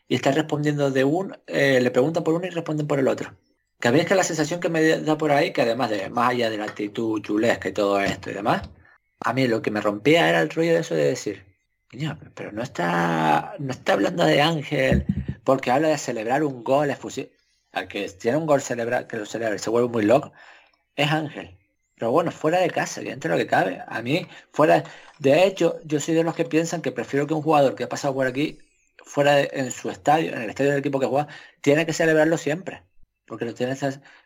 Y 0.09 0.15
está 0.17 0.31
respondiendo 0.33 0.91
de 0.91 1.05
un, 1.05 1.35
eh, 1.47 1.81
le 1.81 1.91
preguntan 1.91 2.23
por 2.23 2.35
uno 2.35 2.47
y 2.47 2.51
responden 2.51 2.87
por 2.87 2.99
el 2.99 3.09
otro. 3.09 3.35
Que 3.81 3.89
a 3.89 3.93
mí 3.93 3.99
es 4.01 4.07
que 4.07 4.15
la 4.15 4.23
sensación 4.25 4.61
que 4.61 4.69
me 4.69 4.83
da 5.01 5.17
por 5.17 5.33
ahí, 5.33 5.53
que 5.55 5.63
además 5.63 5.89
de, 5.91 6.11
más 6.11 6.31
allá 6.33 6.51
de 6.51 6.59
la 6.59 6.65
actitud 6.65 7.23
chulesca 7.23 7.71
y 7.71 7.73
todo 7.73 7.99
esto 8.01 8.31
y 8.31 8.35
demás, 8.35 8.69
a 9.21 9.33
mí 9.33 9.49
lo 9.49 9.63
que 9.63 9.71
me 9.71 9.81
rompía 9.81 10.29
era 10.29 10.43
el 10.43 10.51
rollo 10.51 10.75
de 10.75 10.81
eso 10.81 10.95
de 10.95 11.05
decir, 11.05 11.45
"Coño, 11.91 12.19
pero 12.35 12.53
no 12.53 12.63
está, 12.63 13.55
no 13.59 13.71
está 13.73 13.95
hablando 13.95 14.25
de 14.25 14.43
Ángel, 14.43 15.07
porque 15.45 15.71
habla 15.71 15.89
de 15.89 15.99
celebrar 15.99 16.45
un 16.45 16.65
gol 16.65 16.91
efusivo. 16.91 17.29
Al 17.73 17.89
que 17.89 18.09
tiene 18.11 18.37
un 18.37 18.47
gol 18.47 18.61
celebrar, 18.61 19.07
que 19.07 19.17
lo 19.17 19.27
celebra 19.27 19.57
y 19.57 19.59
se 19.59 19.71
vuelve 19.71 19.89
muy 19.89 20.05
loco, 20.05 20.33
es 20.97 21.11
Ángel. 21.11 21.57
Pero 21.97 22.11
bueno, 22.11 22.31
fuera 22.31 22.59
de 22.59 22.71
casa, 22.71 23.01
y 23.01 23.07
dentro 23.07 23.31
de 23.33 23.39
lo 23.39 23.45
que 23.45 23.49
cabe. 23.51 23.83
A 23.87 24.03
mí, 24.03 24.27
fuera. 24.53 24.85
De 25.19 25.45
hecho, 25.45 25.79
yo 25.85 26.01
soy 26.01 26.15
de 26.15 26.25
los 26.25 26.35
que 26.35 26.45
piensan 26.45 26.83
que 26.83 26.93
prefiero 26.93 27.27
que 27.27 27.35
un 27.35 27.43
jugador 27.43 27.75
que 27.75 27.85
ha 27.85 27.89
pasado 27.89 28.15
por 28.15 28.27
aquí, 28.27 28.59
fuera 29.05 29.35
de- 29.37 29.51
en 29.53 29.71
su 29.71 29.89
estadio, 29.91 30.35
en 30.35 30.43
el 30.43 30.51
estadio 30.51 30.71
del 30.71 30.81
equipo 30.81 31.01
que 31.01 31.07
juega, 31.07 31.29
tiene 31.61 31.87
que 31.87 31.93
celebrarlo 31.93 32.37
siempre. 32.39 32.83
Porque 33.27 33.45
lo 33.45 33.55
tienes 33.55 33.81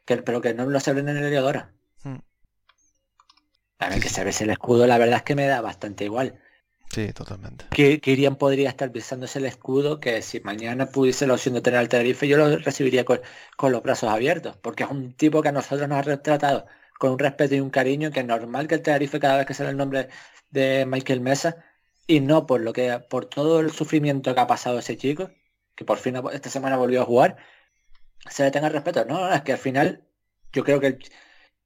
que, 0.05 0.17
pero 0.19 0.41
que 0.41 0.55
no 0.55 0.67
lo 0.67 0.81
celebren 0.81 1.11
en 1.11 1.19
el 1.19 1.25
Heliodoro. 1.27 1.69
Hmm. 2.03 2.19
A 3.79 3.93
Sí, 3.93 4.01
que 4.01 4.09
se 4.09 4.25
ve 4.25 4.33
el 4.41 4.51
escudo, 4.51 4.87
la 4.87 4.99
verdad 4.99 5.19
es 5.19 5.23
que 5.23 5.35
me 5.35 5.47
da 5.47 5.61
bastante 5.61 6.05
igual. 6.05 6.41
Sí, 6.91 7.13
totalmente. 7.13 7.67
Que 7.71 8.01
Kirian 8.01 8.37
podría 8.37 8.69
estar 8.69 8.91
pisándose 8.91 9.39
el 9.39 9.47
escudo, 9.47 10.01
que 10.01 10.23
si 10.23 10.41
mañana 10.41 10.87
pudiese 10.87 11.27
la 11.27 11.35
opción 11.35 11.55
de 11.55 11.61
tener 11.61 11.81
al 11.81 11.89
Tenerife, 11.89 12.27
yo 12.27 12.39
lo 12.39 12.57
recibiría 12.57 13.05
con, 13.05 13.21
con 13.57 13.73
los 13.73 13.83
brazos 13.83 14.11
abiertos, 14.11 14.57
porque 14.57 14.85
es 14.85 14.91
un 14.91 15.13
tipo 15.13 15.43
que 15.43 15.49
a 15.49 15.53
nosotros 15.53 15.89
nos 15.89 15.99
ha 15.99 16.03
retratado 16.03 16.67
con 16.99 17.13
un 17.13 17.19
respeto 17.19 17.55
y 17.55 17.61
un 17.61 17.71
cariño 17.71 18.11
que 18.11 18.21
es 18.21 18.27
normal 18.27 18.67
que 18.67 18.77
el 18.77 18.83
Tenerife 18.83 19.21
cada 19.21 19.39
vez 19.39 19.47
que 19.47 19.55
sale 19.55 19.71
el 19.71 19.77
nombre 19.77 20.09
de 20.51 20.87
Michael 20.87 21.21
Mesa, 21.21 21.57
y 22.07 22.21
no 22.21 22.47
por 22.47 22.61
lo 22.61 22.73
que, 22.73 22.99
por 23.11 23.27
todo 23.27 23.61
el 23.61 23.73
sufrimiento 23.73 24.35
que 24.35 24.41
ha 24.41 24.47
pasado 24.47 24.79
ese 24.79 24.97
chico, 24.97 25.31
que 25.75 25.85
por 25.85 25.99
fin 25.99 26.17
esta 26.33 26.51
semana 26.51 26.77
volvió 26.77 27.03
a 27.03 27.05
jugar, 27.05 27.37
se 28.31 28.45
le 28.45 28.51
tenga 28.51 28.69
respeto. 28.69 29.05
No, 29.05 29.33
es 29.33 29.43
que 29.43 29.53
al 29.53 29.59
final 29.59 30.07
yo 30.53 30.65
creo 30.65 30.81
que, 30.81 30.99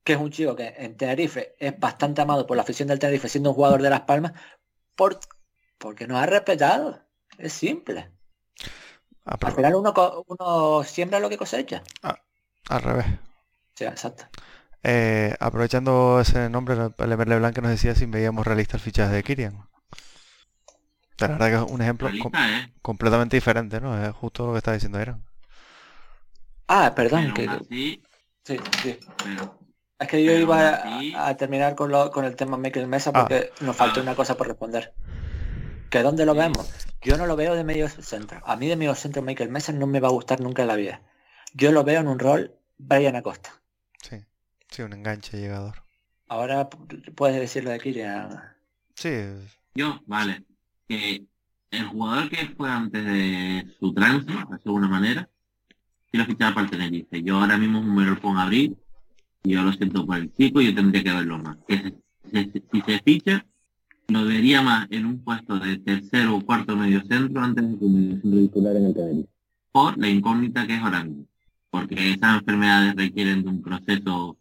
que 0.03 0.13
es 0.13 0.19
un 0.19 0.31
chico 0.31 0.57
que 0.57 0.75
en 0.79 0.97
Tenerife 0.97 1.55
es 1.59 1.79
bastante 1.79 2.23
amado 2.23 2.47
por 2.47 2.57
la 2.57 2.63
afición 2.63 2.89
del 2.89 2.99
Tenerife, 2.99 3.29
siendo 3.29 3.51
un 3.51 3.57
jugador 3.57 3.83
de 3.83 3.91
Las 3.91 4.03
Palmas, 4.03 4.33
por, 5.01 5.19
porque 5.79 6.07
nos 6.07 6.19
ha 6.23 6.27
respetado. 6.27 7.01
Es 7.39 7.55
simple. 7.55 8.11
Al 9.25 9.39
Apro- 9.39 9.55
final 9.57 9.75
uno, 9.77 9.95
uno 10.27 10.85
siembra 10.85 11.21
lo 11.21 11.31
que 11.31 11.39
cosecha. 11.39 11.83
al 12.69 12.83
revés. 12.83 13.07
Sí, 13.75 13.85
exacto. 13.85 14.25
Eh, 14.83 15.35
aprovechando 15.41 16.21
ese 16.21 16.49
nombre, 16.51 16.75
el 16.99 17.13
Emerle 17.13 17.39
Blanc 17.39 17.55
que 17.55 17.63
nos 17.63 17.71
decía 17.71 17.95
si 17.95 18.05
veíamos 18.07 18.47
realista 18.47 18.77
el 18.77 18.83
fichaje 18.83 19.15
de 19.15 19.23
Kirian. 19.23 19.69
La 21.19 21.29
verdad 21.29 21.49
que 21.49 21.55
es 21.65 21.73
un 21.73 21.83
ejemplo 21.83 22.11
com- 22.23 22.33
¿eh? 22.35 22.73
completamente 22.83 23.37
diferente, 23.37 23.81
¿no? 23.81 24.03
Es 24.03 24.13
justo 24.15 24.47
lo 24.47 24.53
que 24.53 24.59
está 24.59 24.73
diciendo 24.73 25.01
Irán. 25.01 25.25
Ah, 26.69 26.93
perdón, 26.95 27.23
Pero 27.23 27.35
que 27.35 27.47
aún 27.49 27.61
así, 27.63 28.03
sí, 28.45 28.57
sí. 28.83 28.99
pero 29.25 29.59
Es 30.01 30.09
que 30.09 30.25
yo 30.25 30.33
iba 30.33 30.77
aún 30.77 31.13
a, 31.15 31.37
terminar 31.37 31.75
con, 31.75 31.91
lo- 31.91 32.11
con 32.11 32.25
el 32.25 32.35
tema 32.35 32.57
Michael 32.57 32.87
Mesa 32.89 33.11
Ah. 33.15 33.21
porque 33.21 33.53
nos 33.61 33.77
falta 33.77 34.01
Ah. 34.01 34.03
una 34.03 34.15
cosa 34.15 34.37
por 34.37 34.49
responder. 34.49 34.93
¿Que 35.91 36.03
dónde 36.03 36.25
lo 36.25 36.33
Sí. 36.33 36.39
vemos? 36.39 36.71
Yo 37.03 37.17
no 37.17 37.27
lo 37.27 37.37
veo 37.37 37.55
de 37.55 37.65
medio 37.65 37.89
centro. 37.89 38.41
A 38.47 38.57
mí 38.57 38.67
de 38.69 38.77
medio 38.77 38.95
centro 38.95 39.23
Michael 39.23 39.51
Mesa 39.51 39.73
no 39.73 39.87
me 39.87 40.01
va 40.01 40.09
a 40.09 40.13
gustar 40.13 40.41
nunca 40.41 40.63
en 40.63 40.69
la 40.69 40.77
vida. 40.77 41.03
Yo 41.53 41.73
lo 41.73 41.85
veo 41.85 42.01
en 42.01 42.09
un 42.09 42.19
rol 42.19 42.55
Brian 42.79 43.17
Acosta. 43.17 43.51
Sí, 44.03 44.17
sí, 44.69 44.83
un 44.83 44.93
enganche 44.93 45.39
llegador. 45.39 45.83
Ahora 46.29 46.69
puedes 47.15 47.41
decirlo 47.41 47.71
de 47.71 47.81
Kirian. 47.81 48.41
Sí, 48.95 49.11
yo, 49.75 50.01
vale. 50.07 50.45
Que 50.89 51.25
el 51.73 51.87
jugador 51.87 52.31
que 52.31 52.47
fue 52.57 52.71
antes 52.71 53.05
de 53.05 53.67
su 53.81 53.93
trance, 53.93 54.31
de 54.33 54.39
alguna 54.65 54.89
manera, 54.89 55.29
si 56.11 56.19
lo 56.19 56.25
fichaba 56.25 56.55
para 56.55 56.65
el 56.67 56.71
Tenerife. 56.71 57.23
Yo 57.23 57.39
ahora 57.41 57.57
mismo 57.59 57.83
me 57.83 58.05
lo 58.05 58.19
pongo 58.21 58.39
a 58.39 58.43
abrir 58.45 58.71
y 58.73 58.77
yo 59.43 59.63
lo 59.63 59.73
siento 59.73 60.07
por 60.07 60.17
el 60.19 60.33
chico 60.35 60.61
yo 60.61 60.75
tendría 60.75 61.03
que 61.03 61.13
verlo 61.13 61.39
más. 61.39 61.57
Se- 61.69 61.95
se- 62.31 62.63
si 62.73 62.81
se 62.83 62.99
ficha, 63.01 63.47
lo 64.09 64.25
vería 64.25 64.63
más 64.63 64.87
en 64.91 65.07
un 65.07 65.23
puesto 65.23 65.59
de 65.59 65.79
tercero 65.79 66.37
o 66.37 66.41
cuarto 66.45 66.77
medio 66.77 67.03
centro 67.07 67.41
antes 67.43 67.69
de 67.71 67.79
que 67.79 67.85
medio 67.87 68.21
centro 68.21 68.39
titular 68.41 68.77
en 68.77 68.85
el 68.87 68.95
Tenerife. 68.95 69.29
Por 69.73 69.99
la 69.99 70.09
incógnita 70.09 70.67
que 70.67 70.75
es 70.75 70.83
mismo. 70.83 71.27
Porque 71.71 72.11
esas 72.13 72.41
enfermedades 72.41 72.97
requieren 72.97 73.43
de 73.45 73.49
un 73.49 73.63
proceso 73.63 74.37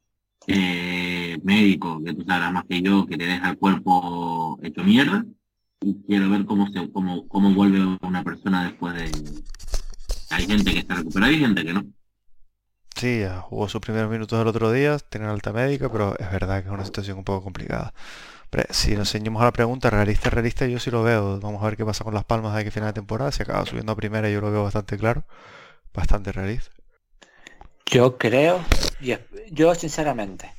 eh, 0.48 1.38
médico, 1.44 2.02
que 2.04 2.14
tú 2.16 2.24
sabrás 2.24 2.52
más 2.52 2.66
que 2.66 2.82
yo, 2.82 3.06
que 3.06 3.18
te 3.18 3.26
deja 3.26 3.52
el 3.52 3.58
cuerpo 3.58 4.60
hecho 4.64 4.84
mierda. 4.84 5.24
Y 5.82 5.94
quiero 6.08 6.30
ver 6.30 6.46
cómo 6.46 6.68
se 6.72 6.90
cómo, 6.92 7.28
cómo 7.28 7.54
vuelve 7.54 7.80
una 8.02 8.24
persona 8.24 8.64
después 8.64 8.96
de... 8.96 9.12
Hay 10.32 10.46
gente 10.46 10.74
que 10.74 10.80
está 10.80 10.96
recuperada 10.96 11.32
y 11.32 11.38
gente 11.40 11.64
que 11.64 11.74
no. 11.74 11.86
Sí, 13.00 13.20
ya 13.22 13.42
jugó 13.42 13.68
sus 13.70 13.82
primeros 13.82 14.10
minutos 14.12 14.40
el 14.42 14.48
otro 14.48 14.72
día, 14.72 14.98
tiene 15.00 15.28
alta 15.28 15.52
médica, 15.54 15.92
pero 15.92 16.18
es 16.20 16.32
verdad 16.32 16.62
que 16.62 16.68
es 16.70 16.74
una 16.74 16.86
situación 16.86 17.18
un 17.18 17.24
poco 17.24 17.44
complicada. 17.44 17.94
Pero 18.50 18.66
si 18.72 18.96
nos 18.96 19.12
ceñimos 19.12 19.42
a 19.42 19.46
la 19.46 19.52
pregunta, 19.54 19.90
realista, 19.90 20.30
realista, 20.30 20.66
yo 20.68 20.80
sí 20.80 20.92
lo 20.92 21.04
veo. 21.04 21.40
Vamos 21.40 21.62
a 21.62 21.66
ver 21.66 21.78
qué 21.78 21.86
pasa 21.86 22.04
con 22.04 22.14
las 22.14 22.24
palmas 22.26 22.54
de 22.56 22.62
aquí 22.62 22.72
final 22.72 22.90
de 22.90 22.94
temporada. 22.94 23.32
Si 23.32 23.44
acaba 23.44 23.66
subiendo 23.66 23.92
a 23.92 23.96
primera, 23.96 24.30
yo 24.30 24.42
lo 24.42 24.52
veo 24.52 24.64
bastante 24.64 24.98
claro. 24.98 25.24
Bastante 25.94 26.32
realista. 26.32 26.72
Yo 27.86 28.18
creo, 28.18 28.64
y 29.00 29.16
yo 29.52 29.74
sinceramente, 29.76 30.52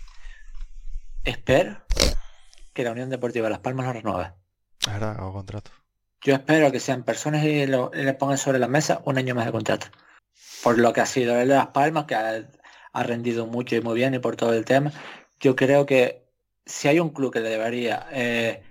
espero 1.24 1.80
que 2.72 2.84
la 2.84 2.92
Unión 2.92 3.10
Deportiva 3.10 3.48
Las 3.50 3.60
Palmas 3.60 3.86
lo 3.86 3.92
renueve. 3.92 4.32
Es 4.80 4.92
verdad, 4.92 5.16
hago 5.18 5.32
contrato. 5.32 5.70
Yo 6.22 6.34
espero 6.34 6.70
que 6.72 6.80
sean 6.80 7.02
personas 7.02 7.44
y, 7.44 7.66
lo- 7.66 7.90
y 7.94 8.02
le 8.02 8.14
pongan 8.14 8.38
sobre 8.38 8.58
la 8.58 8.68
mesa 8.68 9.00
un 9.04 9.18
año 9.18 9.34
más 9.34 9.46
de 9.46 9.52
contrato. 9.52 9.86
Por 10.62 10.78
lo 10.78 10.92
que 10.92 11.00
ha 11.00 11.06
sido 11.06 11.38
el 11.40 11.48
de 11.48 11.54
Las 11.54 11.68
Palmas, 11.68 12.04
que 12.04 12.14
ha, 12.14 12.44
rendido 13.02 13.46
mucho 13.46 13.76
y 13.76 13.80
muy 13.80 13.94
bien 13.94 14.14
y 14.14 14.18
por 14.18 14.36
todo 14.36 14.52
el 14.52 14.64
tema. 14.64 14.92
Yo 15.38 15.56
creo 15.56 15.86
que 15.86 16.24
si 16.66 16.88
hay 16.88 17.00
un 17.00 17.10
club 17.10 17.32
que 17.32 17.40
debería 17.40 18.06
eh, 18.12 18.62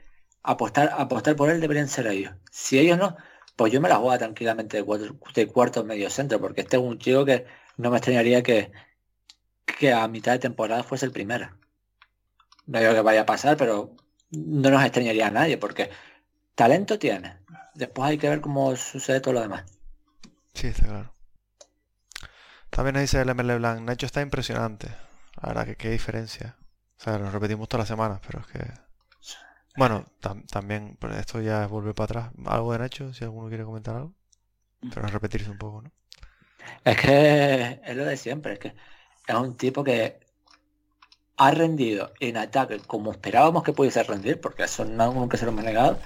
apostar, 0.43 0.93
apostar 0.97 1.36
por 1.36 1.49
él, 1.49 1.61
deberían 1.61 1.88
ser 1.88 2.07
ellos. 2.07 2.34
Si 2.51 2.78
ellos 2.78 2.97
no, 2.97 3.17
pues 3.55 3.74
yo 3.74 3.82
me 3.82 3.89
la 3.89 3.97
juego 3.97 4.17
tranquilamente 4.17 4.78
de, 4.78 4.84
cuatro, 4.84 5.15
de 5.34 5.47
cuarto 5.47 5.84
medio 5.84 6.09
centro, 6.09 6.39
porque 6.39 6.61
este 6.61 6.78
es 6.78 6.84
un 6.84 6.99
chico 6.99 7.26
que 7.26 7.45
no 7.78 7.89
me 7.89 7.97
extrañaría 7.97 8.43
que, 8.43 8.72
que 9.65 9.91
a 9.91 10.07
mitad 10.07 10.34
de 10.34 10.39
temporada 10.39 10.84
fuese 10.84 11.05
el 11.05 11.11
primero. 11.11 11.49
No 12.67 12.80
digo 12.80 12.93
que 12.93 13.01
vaya 13.01 13.22
a 13.22 13.26
pasar, 13.26 13.57
pero 13.57 13.95
no 14.32 14.70
nos 14.70 14.84
extrañaría 14.84 15.28
a 15.28 15.32
nadie, 15.32 15.57
porque 15.57 15.89
talento 16.55 16.99
tiene. 16.99 17.38
Después 17.74 18.09
hay 18.09 18.17
que 18.17 18.30
ver 18.30 18.41
cómo 18.41 18.76
sucede 18.76 19.22
todo 19.22 19.34
lo 19.34 19.41
demás. 19.41 19.65
Sí, 20.53 20.67
está 20.67 20.86
claro. 20.86 21.18
También 22.80 22.93
nos 22.93 23.01
dice 23.01 23.19
el 23.19 23.27
ML 23.27 23.57
Blanc, 23.57 23.82
Nacho 23.82 24.05
está 24.05 24.21
impresionante. 24.21 24.88
La 25.41 25.49
verdad 25.49 25.65
que 25.65 25.75
qué 25.75 25.89
diferencia. 25.89 26.55
O 26.97 27.03
sea, 27.03 27.17
lo 27.19 27.30
repetimos 27.30 27.67
todas 27.67 27.82
las 27.82 27.89
semanas, 27.89 28.21
pero 28.25 28.39
es 28.39 28.47
que... 28.47 28.71
Bueno, 29.75 30.05
tam- 30.21 30.45
también, 30.47 30.95
pero 30.97 31.13
esto 31.15 31.41
ya 31.41 31.65
es 31.65 31.69
volver 31.69 31.93
para 31.93 32.05
atrás. 32.05 32.32
Algo 32.45 32.71
de 32.71 32.80
Nacho, 32.80 33.13
si 33.13 33.25
alguno 33.25 33.49
quiere 33.49 33.65
comentar 33.65 33.97
algo. 33.97 34.13
Pero 34.93 35.05
es 35.05 35.11
repetirse 35.11 35.51
un 35.51 35.57
poco, 35.57 35.82
¿no? 35.82 35.91
Es 36.86 36.95
que 36.95 37.82
es 37.84 37.97
lo 37.97 38.05
de 38.05 38.15
siempre, 38.15 38.53
es 38.53 38.59
que 38.59 38.73
es 39.27 39.36
un 39.36 39.57
tipo 39.57 39.84
que 39.84 40.21
ha 41.36 41.51
rendido 41.51 42.13
en 42.21 42.38
ataque 42.38 42.80
como 42.80 43.11
esperábamos 43.11 43.63
que 43.63 43.73
pudiese 43.73 44.03
rendir, 44.03 44.39
porque 44.39 44.63
eso 44.63 44.86
no, 44.86 45.13
nunca 45.13 45.36
se 45.36 45.43
lo 45.43 45.51
hemos 45.51 45.65
negado, 45.65 45.99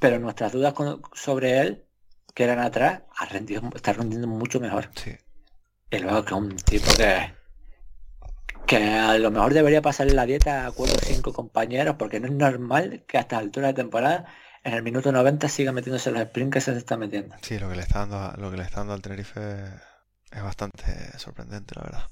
pero 0.00 0.18
nuestras 0.18 0.52
dudas 0.52 0.72
con- 0.72 1.02
sobre 1.12 1.60
él, 1.60 1.84
que 2.34 2.44
eran 2.44 2.60
atrás, 2.60 3.02
ha 3.14 3.26
rendido, 3.26 3.62
está 3.74 3.92
rendiendo 3.92 4.26
mucho 4.26 4.58
mejor. 4.58 4.88
Sí. 4.94 5.14
Y 5.96 5.98
luego 6.00 6.24
que 6.24 6.34
un 6.34 6.56
tipo 6.56 6.90
que 6.96 7.32
que 8.66 8.78
a 8.78 9.18
lo 9.18 9.30
mejor 9.30 9.52
debería 9.52 9.82
pasarle 9.82 10.14
la 10.14 10.24
dieta 10.24 10.66
a 10.66 10.72
cuatro 10.72 10.96
o 10.96 11.00
cinco 11.04 11.32
compañeros, 11.34 11.96
porque 11.98 12.18
no 12.18 12.28
es 12.28 12.32
normal 12.32 13.04
que 13.06 13.18
a 13.18 13.20
esta 13.20 13.36
altura 13.36 13.68
de 13.68 13.74
temporada, 13.74 14.24
en 14.62 14.72
el 14.72 14.82
minuto 14.82 15.12
90, 15.12 15.48
siga 15.50 15.70
metiéndose 15.72 16.10
los 16.10 16.22
sprints 16.22 16.54
que 16.54 16.60
se 16.62 16.72
está 16.76 16.96
metiendo. 16.96 17.36
Sí, 17.42 17.58
lo 17.58 17.68
que 17.68 17.76
le 17.76 17.82
está 17.82 17.98
dando, 18.00 18.16
a- 18.18 18.34
lo 18.38 18.50
que 18.50 18.56
le 18.56 18.62
está 18.62 18.80
dando 18.80 18.94
al 18.94 19.02
Tenerife 19.02 19.64
es 20.32 20.42
bastante 20.42 21.18
sorprendente, 21.18 21.74
la 21.76 21.82
verdad. 21.82 22.04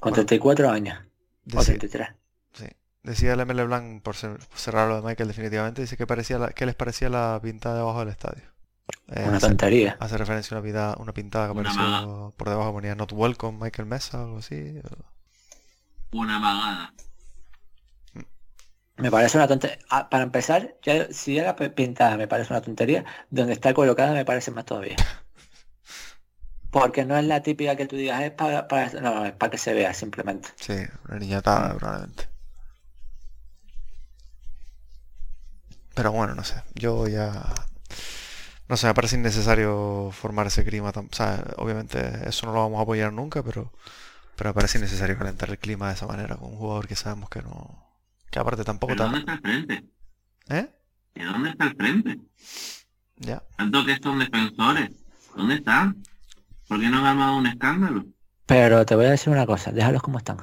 Con 0.00 0.12
Bueno. 0.12 0.14
34 0.14 0.70
años, 0.70 0.98
o 1.54 1.62
33. 1.62 2.08
sí. 2.54 2.64
Decía 3.02 3.32
el 3.34 3.40
ML 3.40 3.64
Blanc, 3.66 4.02
por 4.02 4.14
cer- 4.14 4.38
por 4.46 4.58
cerrar 4.58 4.88
lo 4.88 4.96
de 4.96 5.02
Michael 5.02 5.28
definitivamente, 5.28 5.82
dice 5.82 5.96
que 5.98 6.06
parecía 6.06 6.38
la- 6.38 6.50
que 6.52 6.64
les 6.66 6.74
parecía 6.74 7.08
la 7.10 7.38
pintada 7.42 7.76
debajo 7.76 8.00
del 8.00 8.08
estadio. 8.08 8.44
Eh, 9.08 9.24
Una 9.26 9.36
hace, 9.38 9.46
tontería. 9.48 9.96
hace 10.00 10.16
referencia 10.18 10.56
a 10.56 10.60
una, 10.60 10.64
pintada, 10.66 10.96
una 10.98 11.12
pintada 11.12 11.46
que 11.46 11.52
Una 11.52 11.60
apareció 11.70 11.82
maga. 11.82 12.30
por 12.36 12.48
debajo, 12.48 12.72
ponía 12.72 12.94
Not 12.94 13.12
Welcome 13.12 13.58
Michael 13.60 13.88
Mesa 13.88 14.20
o 14.20 14.24
algo 14.26 14.38
así. 14.38 14.80
Una 16.12 16.38
magada. 16.38 16.94
Me 18.96 19.10
parece 19.10 19.38
una 19.38 19.48
tontería. 19.48 19.78
Para 20.10 20.22
empezar, 20.24 20.76
ya, 20.82 21.10
si 21.12 21.34
ya 21.34 21.44
la 21.44 21.56
pintada 21.56 22.16
me 22.16 22.28
parece 22.28 22.52
una 22.52 22.60
tontería, 22.60 23.04
donde 23.30 23.54
está 23.54 23.72
colocada 23.74 24.12
me 24.12 24.24
parece 24.24 24.50
más 24.50 24.64
todavía. 24.66 24.96
Porque 26.70 27.04
no 27.04 27.16
es 27.16 27.24
la 27.24 27.42
típica 27.42 27.74
que 27.76 27.86
tú 27.86 27.96
digas, 27.96 28.22
es 28.22 28.30
para, 28.32 28.68
para- 28.68 28.92
no, 29.00 29.24
es 29.26 29.32
para 29.32 29.50
que 29.50 29.58
se 29.58 29.74
vea 29.74 29.92
simplemente. 29.94 30.50
Sí, 30.56 30.74
una 31.08 31.18
niñatada 31.18 31.74
probablemente. 31.76 32.28
Pero 35.94 36.12
bueno, 36.12 36.34
no 36.34 36.44
sé. 36.44 36.62
Yo 36.74 37.06
ya... 37.08 37.32
No 38.70 38.76
sé, 38.76 38.86
me 38.86 38.94
parece 38.94 39.16
innecesario 39.16 40.10
formar 40.12 40.46
ese 40.46 40.64
clima. 40.64 40.90
O 40.90 41.08
sea, 41.10 41.42
obviamente 41.56 42.28
eso 42.28 42.46
no 42.46 42.52
lo 42.52 42.60
vamos 42.60 42.78
a 42.78 42.82
apoyar 42.82 43.12
nunca, 43.12 43.42
pero, 43.42 43.72
pero 44.36 44.50
me 44.50 44.54
parece 44.54 44.78
innecesario 44.78 45.18
calentar 45.18 45.50
el 45.50 45.58
clima 45.58 45.88
de 45.88 45.94
esa 45.94 46.06
manera 46.06 46.36
con 46.36 46.52
un 46.52 46.56
jugador 46.56 46.86
que 46.86 46.94
sabemos 46.94 47.28
que 47.28 47.42
no... 47.42 47.84
Que 48.30 48.38
aparte 48.38 48.62
tampoco 48.62 48.92
¿Pero 48.92 49.06
dónde 49.06 49.24
tan... 49.24 49.34
está 49.34 49.48
el 49.48 49.66
frente? 49.66 49.90
¿Eh? 50.50 50.70
¿Y 51.16 51.22
dónde 51.24 51.50
está 51.50 51.64
el 51.64 51.74
frente? 51.74 52.20
Ya. 53.16 53.42
Tanto 53.56 53.84
que 53.84 53.98
son 54.00 54.20
defensores. 54.20 54.90
¿Dónde 55.34 55.56
están? 55.56 56.00
¿Por 56.68 56.78
qué 56.78 56.88
no 56.90 56.98
han 56.98 57.06
armado 57.06 57.38
un 57.38 57.48
escándalo? 57.48 58.04
Pero 58.46 58.86
te 58.86 58.94
voy 58.94 59.06
a 59.06 59.10
decir 59.10 59.32
una 59.32 59.46
cosa, 59.46 59.72
déjalos 59.72 60.00
como 60.00 60.18
están. 60.18 60.38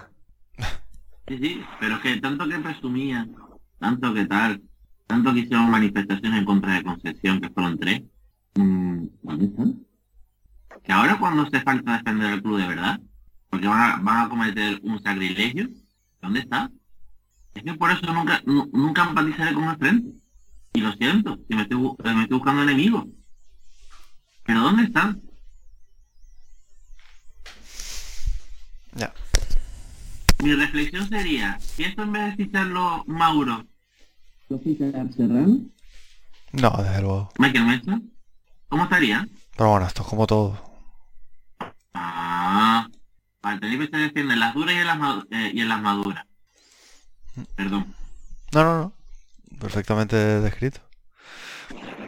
Sí, 1.30 1.38
sí, 1.38 1.63
pero 1.80 1.95
es 1.95 2.01
que 2.01 2.17
tanto 2.19 2.45
que 2.45 2.59
presumían, 2.59 3.34
tanto 3.80 4.13
que 4.13 4.25
tal, 4.25 4.61
tanto 5.05 5.34
que 5.34 5.39
hicieron 5.39 5.69
manifestaciones 5.69 6.39
en 6.39 6.45
contra 6.45 6.73
de 6.73 6.84
Concepción, 6.84 7.39
que 7.39 7.49
fueron 7.51 7.80
tres. 7.80 8.01
Mm, 8.57 9.09
¿Dónde 9.23 9.45
están? 9.45 9.85
Que 10.83 10.91
ahora 10.91 11.17
cuando 11.19 11.43
hace 11.43 11.59
falta 11.61 11.97
defender 11.97 12.33
al 12.33 12.41
club 12.41 12.59
de 12.59 12.67
verdad, 12.67 12.99
porque 13.49 13.67
van 13.67 13.91
a, 13.91 13.95
van 13.97 14.25
a 14.25 14.29
cometer 14.29 14.79
un 14.83 15.01
sacrilegio, 15.01 15.69
¿dónde 16.21 16.39
está? 16.41 16.71
Es 17.53 17.63
que 17.63 17.73
por 17.73 17.91
eso 17.91 18.13
nunca, 18.13 18.41
nu- 18.45 18.69
nunca 18.73 19.03
empatizaré 19.07 19.53
con 19.53 19.63
el 19.65 19.77
frente. 19.77 20.11
Y 20.73 20.81
lo 20.81 20.91
siento, 20.93 21.39
si 21.49 21.55
me 21.55 21.63
estoy, 21.63 21.77
bu- 21.77 21.95
eh, 22.03 22.13
me 22.13 22.23
estoy 22.23 22.37
buscando 22.37 22.61
enemigos. 22.63 23.05
Pero 24.45 24.61
¿dónde 24.61 24.83
están? 24.83 25.21
Ya. 28.93 29.13
Mi 30.43 30.53
reflexión 30.53 31.07
sería, 31.09 31.59
si 31.59 31.83
esto 31.83 32.03
en 32.03 32.11
vez 32.11 32.37
de 32.37 32.45
ficharlo 32.45 33.03
Mauro, 33.07 33.65
lo 34.49 34.59
ficha 34.59 34.85
Serrano, 35.15 35.61
No, 36.53 36.69
desde 36.77 37.01
luego. 37.01 37.29
Michael 37.39 37.65
Mesa, 37.65 38.01
¿cómo 38.70 38.84
estaría? 38.84 39.28
Pero 39.55 39.72
bueno, 39.72 39.88
esto 39.88 40.01
es 40.03 40.07
como 40.07 40.28
todo. 40.28 40.57
Ah, 41.93 42.88
Tenerife 43.41 43.88
se 43.91 43.97
defiende 43.97 44.34
en 44.34 44.39
las 44.39 44.53
duras 44.53 44.76
y 44.76 44.78
en 44.80 44.88
las, 44.88 44.97
madu- 44.97 45.28
eh, 45.32 45.51
y 45.53 45.61
en 45.61 45.70
las 45.70 45.82
maduras. 45.82 46.26
Perdón. 47.55 47.93
No, 48.53 48.63
no, 48.63 48.78
no. 48.78 48.93
Perfectamente 49.59 50.15
descrito. 50.15 50.82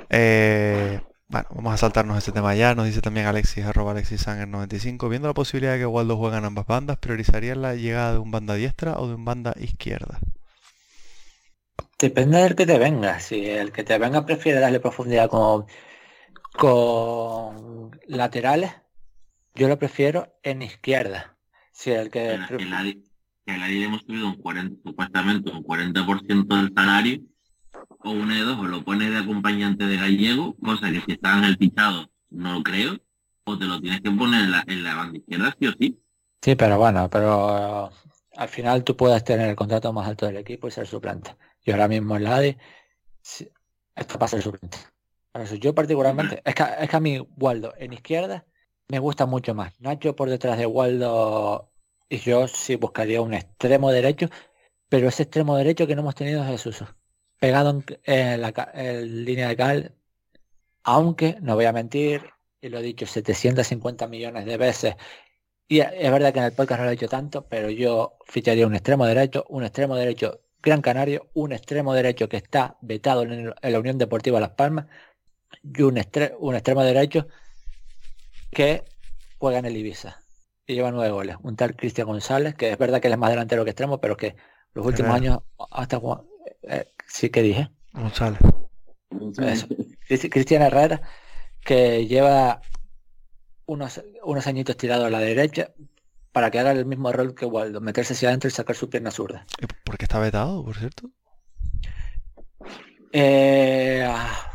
Eh, 0.09 0.99
bueno, 1.27 1.47
vamos 1.51 1.73
a 1.73 1.77
saltarnos 1.77 2.17
este 2.17 2.31
tema 2.31 2.55
ya. 2.55 2.75
Nos 2.75 2.85
dice 2.85 3.01
también 3.01 3.25
Alexis, 3.27 3.65
arroba 3.65 3.91
Alexis 3.91 4.21
Sanger 4.21 4.47
95. 4.47 5.09
Viendo 5.09 5.27
la 5.27 5.33
posibilidad 5.33 5.73
de 5.73 5.79
que 5.79 5.85
Waldo 5.85 6.17
juegue 6.17 6.37
en 6.37 6.45
ambas 6.45 6.65
bandas, 6.67 6.97
¿priorizaría 6.97 7.55
la 7.55 7.75
llegada 7.75 8.13
de 8.13 8.19
un 8.19 8.31
banda 8.31 8.55
diestra 8.55 8.99
o 8.99 9.07
de 9.07 9.15
un 9.15 9.25
banda 9.25 9.53
izquierda? 9.59 10.19
Depende 11.99 12.37
del 12.39 12.55
que 12.55 12.65
te 12.65 12.77
venga. 12.79 13.19
Si 13.19 13.45
el 13.45 13.71
que 13.71 13.83
te 13.83 13.97
venga 13.97 14.25
prefiere 14.25 14.59
darle 14.59 14.79
profundidad 14.79 15.29
con, 15.29 15.65
con 16.53 17.91
laterales, 18.07 18.73
yo 19.55 19.67
lo 19.67 19.79
prefiero 19.79 20.33
en 20.43 20.61
izquierda. 20.61 21.37
Si 21.71 21.91
el 21.91 22.09
que... 22.09 22.39
Que 23.45 23.55
en 23.55 23.61
la 23.61 23.67
liga 23.67 23.87
hemos 23.87 24.01
subido 24.01 24.27
un 24.27 24.35
40, 24.35 24.81
supuestamente 24.83 25.49
un 25.49 25.63
40% 25.63 26.45
del 26.55 26.73
salario, 26.75 27.21
o 28.03 28.11
una 28.11 28.35
de 28.35 28.41
dos, 28.41 28.59
o 28.59 28.63
lo 28.63 28.83
pones 28.83 29.09
de 29.09 29.17
acompañante 29.17 29.85
de 29.85 29.97
gallego, 29.97 30.55
cosa 30.57 30.91
que 30.91 31.01
si 31.01 31.13
está 31.13 31.37
en 31.37 31.45
el 31.45 31.57
fichado 31.57 32.11
no 32.29 32.53
lo 32.53 32.63
creo, 32.63 32.99
o 33.45 33.57
te 33.57 33.65
lo 33.65 33.81
tienes 33.81 34.01
que 34.01 34.11
poner 34.11 34.43
en 34.43 34.51
la, 34.51 34.63
en 34.67 34.83
la 34.83 34.95
banda 34.95 35.17
izquierda 35.17 35.55
sí 35.59 35.67
o 35.67 35.71
sí. 35.79 35.99
Sí, 36.41 36.55
pero 36.55 36.77
bueno, 36.77 37.09
pero 37.09 37.89
eh, 37.89 37.89
al 38.37 38.49
final 38.49 38.83
tú 38.83 38.95
puedes 38.95 39.23
tener 39.23 39.49
el 39.49 39.55
contrato 39.55 39.91
más 39.91 40.07
alto 40.07 40.25
del 40.25 40.37
equipo 40.37 40.67
y 40.67 40.71
ser 40.71 40.87
suplente. 40.87 41.35
Y 41.65 41.71
ahora 41.71 41.87
mismo 41.87 42.15
en 42.15 42.23
la 42.23 42.35
ADI, 42.35 42.57
esto 43.95 44.19
pasa 44.19 44.37
el 44.37 44.43
suplente. 44.43 44.77
Eso 45.33 45.55
yo 45.55 45.73
particularmente, 45.75 46.41
es 46.43 46.55
que, 46.55 46.63
es 46.79 46.89
que 46.89 46.95
a 46.95 46.99
mí 46.99 47.19
Waldo 47.37 47.73
en 47.77 47.93
izquierda 47.93 48.45
me 48.87 48.99
gusta 48.99 49.25
mucho 49.25 49.53
más. 49.53 49.79
Nacho 49.79 50.15
por 50.15 50.29
detrás 50.29 50.57
de 50.57 50.65
Waldo 50.65 51.71
y 52.09 52.17
yo 52.17 52.47
sí 52.47 52.75
buscaría 52.75 53.21
un 53.21 53.33
extremo 53.33 53.91
derecho, 53.91 54.27
pero 54.89 55.07
ese 55.09 55.23
extremo 55.23 55.57
derecho 55.57 55.87
que 55.87 55.95
no 55.95 56.01
hemos 56.01 56.15
tenido 56.15 56.43
es 56.43 56.49
Jesús. 56.63 56.83
Pegado 57.39 57.69
en, 57.71 57.85
en 58.05 58.41
la 58.41 58.71
en 58.73 59.25
línea 59.25 59.49
de 59.49 59.57
cal, 59.57 59.95
aunque 60.83 61.37
no 61.41 61.55
voy 61.55 61.65
a 61.65 61.73
mentir, 61.73 62.23
y 62.61 62.69
lo 62.69 62.79
he 62.79 62.83
dicho 62.83 63.05
750 63.05 64.07
millones 64.07 64.45
de 64.45 64.57
veces, 64.57 64.95
y 65.67 65.79
es 65.81 66.11
verdad 66.11 66.33
que 66.33 66.39
en 66.39 66.45
el 66.45 66.53
podcast 66.53 66.79
no 66.79 66.85
lo 66.85 66.91
he 66.91 66.95
dicho 66.95 67.07
tanto, 67.09 67.47
pero 67.47 67.69
yo 67.69 68.17
ficharía 68.25 68.65
un 68.67 68.73
extremo 68.75 69.05
derecho, 69.05 69.45
un 69.49 69.63
extremo 69.63 69.95
derecho 69.95 70.41
Gran 70.61 70.81
Canario, 70.81 71.29
un 71.33 71.53
extremo 71.53 71.93
derecho 71.93 72.27
que 72.29 72.37
está 72.37 72.77
vetado 72.81 73.23
en, 73.23 73.31
el- 73.33 73.55
en 73.61 73.71
la 73.73 73.79
Unión 73.79 73.97
Deportiva 73.97 74.39
Las 74.39 74.51
Palmas 74.51 74.87
y 75.63 75.81
un, 75.81 76.01
un 76.39 76.55
extremo 76.55 76.83
derecho 76.83 77.27
que 78.51 78.83
juega 79.37 79.59
en 79.59 79.65
el 79.65 79.77
Ibiza 79.77 80.19
y 80.65 80.75
lleva 80.75 80.91
nueve 80.91 81.11
goles. 81.11 81.37
Un 81.41 81.55
tal 81.55 81.75
Cristian 81.75 82.07
González, 82.07 82.55
que 82.55 82.71
es 82.71 82.77
verdad 82.77 83.01
que 83.01 83.07
él 83.07 83.13
es 83.13 83.19
más 83.19 83.31
delantero 83.31 83.63
que 83.63 83.71
extremo, 83.71 83.99
pero 83.99 84.15
que 84.15 84.35
los 84.73 84.85
últimos 84.85 85.11
años 85.11 85.39
hasta 85.71 85.99
eh, 86.63 86.85
sí 87.07 87.29
que 87.29 87.41
dije. 87.41 87.69
González. 87.93 88.39
Eso. 89.39 89.67
Cristian 90.07 90.61
Herrera, 90.61 91.01
que 91.65 92.05
lleva 92.05 92.61
unos, 93.65 94.01
unos 94.23 94.47
añitos 94.47 94.77
tirado 94.77 95.05
a 95.05 95.09
la 95.09 95.19
derecha 95.19 95.71
para 96.31 96.51
que 96.51 96.59
haga 96.59 96.71
el 96.71 96.85
mismo 96.85 97.11
rol 97.11 97.33
que 97.33 97.45
Waldo, 97.45 97.81
meterse 97.81 98.13
hacia 98.13 98.29
adentro 98.29 98.47
y 98.47 98.51
sacar 98.51 98.75
su 98.75 98.89
pierna 98.89 99.11
zurda. 99.11 99.45
¿Y 99.59 99.65
¿Por 99.65 99.97
qué 99.97 100.05
está 100.05 100.19
vetado, 100.19 100.63
por 100.63 100.77
cierto? 100.77 101.09
Eh, 103.11 104.05
ah, 104.07 104.48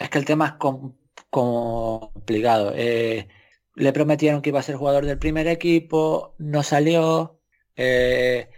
es 0.00 0.10
que 0.10 0.18
el 0.18 0.24
tema 0.24 0.46
es 0.46 0.52
com- 0.54 0.96
complicado. 1.30 2.72
Eh, 2.74 3.28
le 3.76 3.92
prometieron 3.92 4.42
que 4.42 4.50
iba 4.50 4.58
a 4.60 4.62
ser 4.64 4.76
jugador 4.76 5.06
del 5.06 5.18
primer 5.18 5.46
equipo, 5.46 6.34
no 6.38 6.62
salió. 6.62 7.38
eh, 7.76 8.50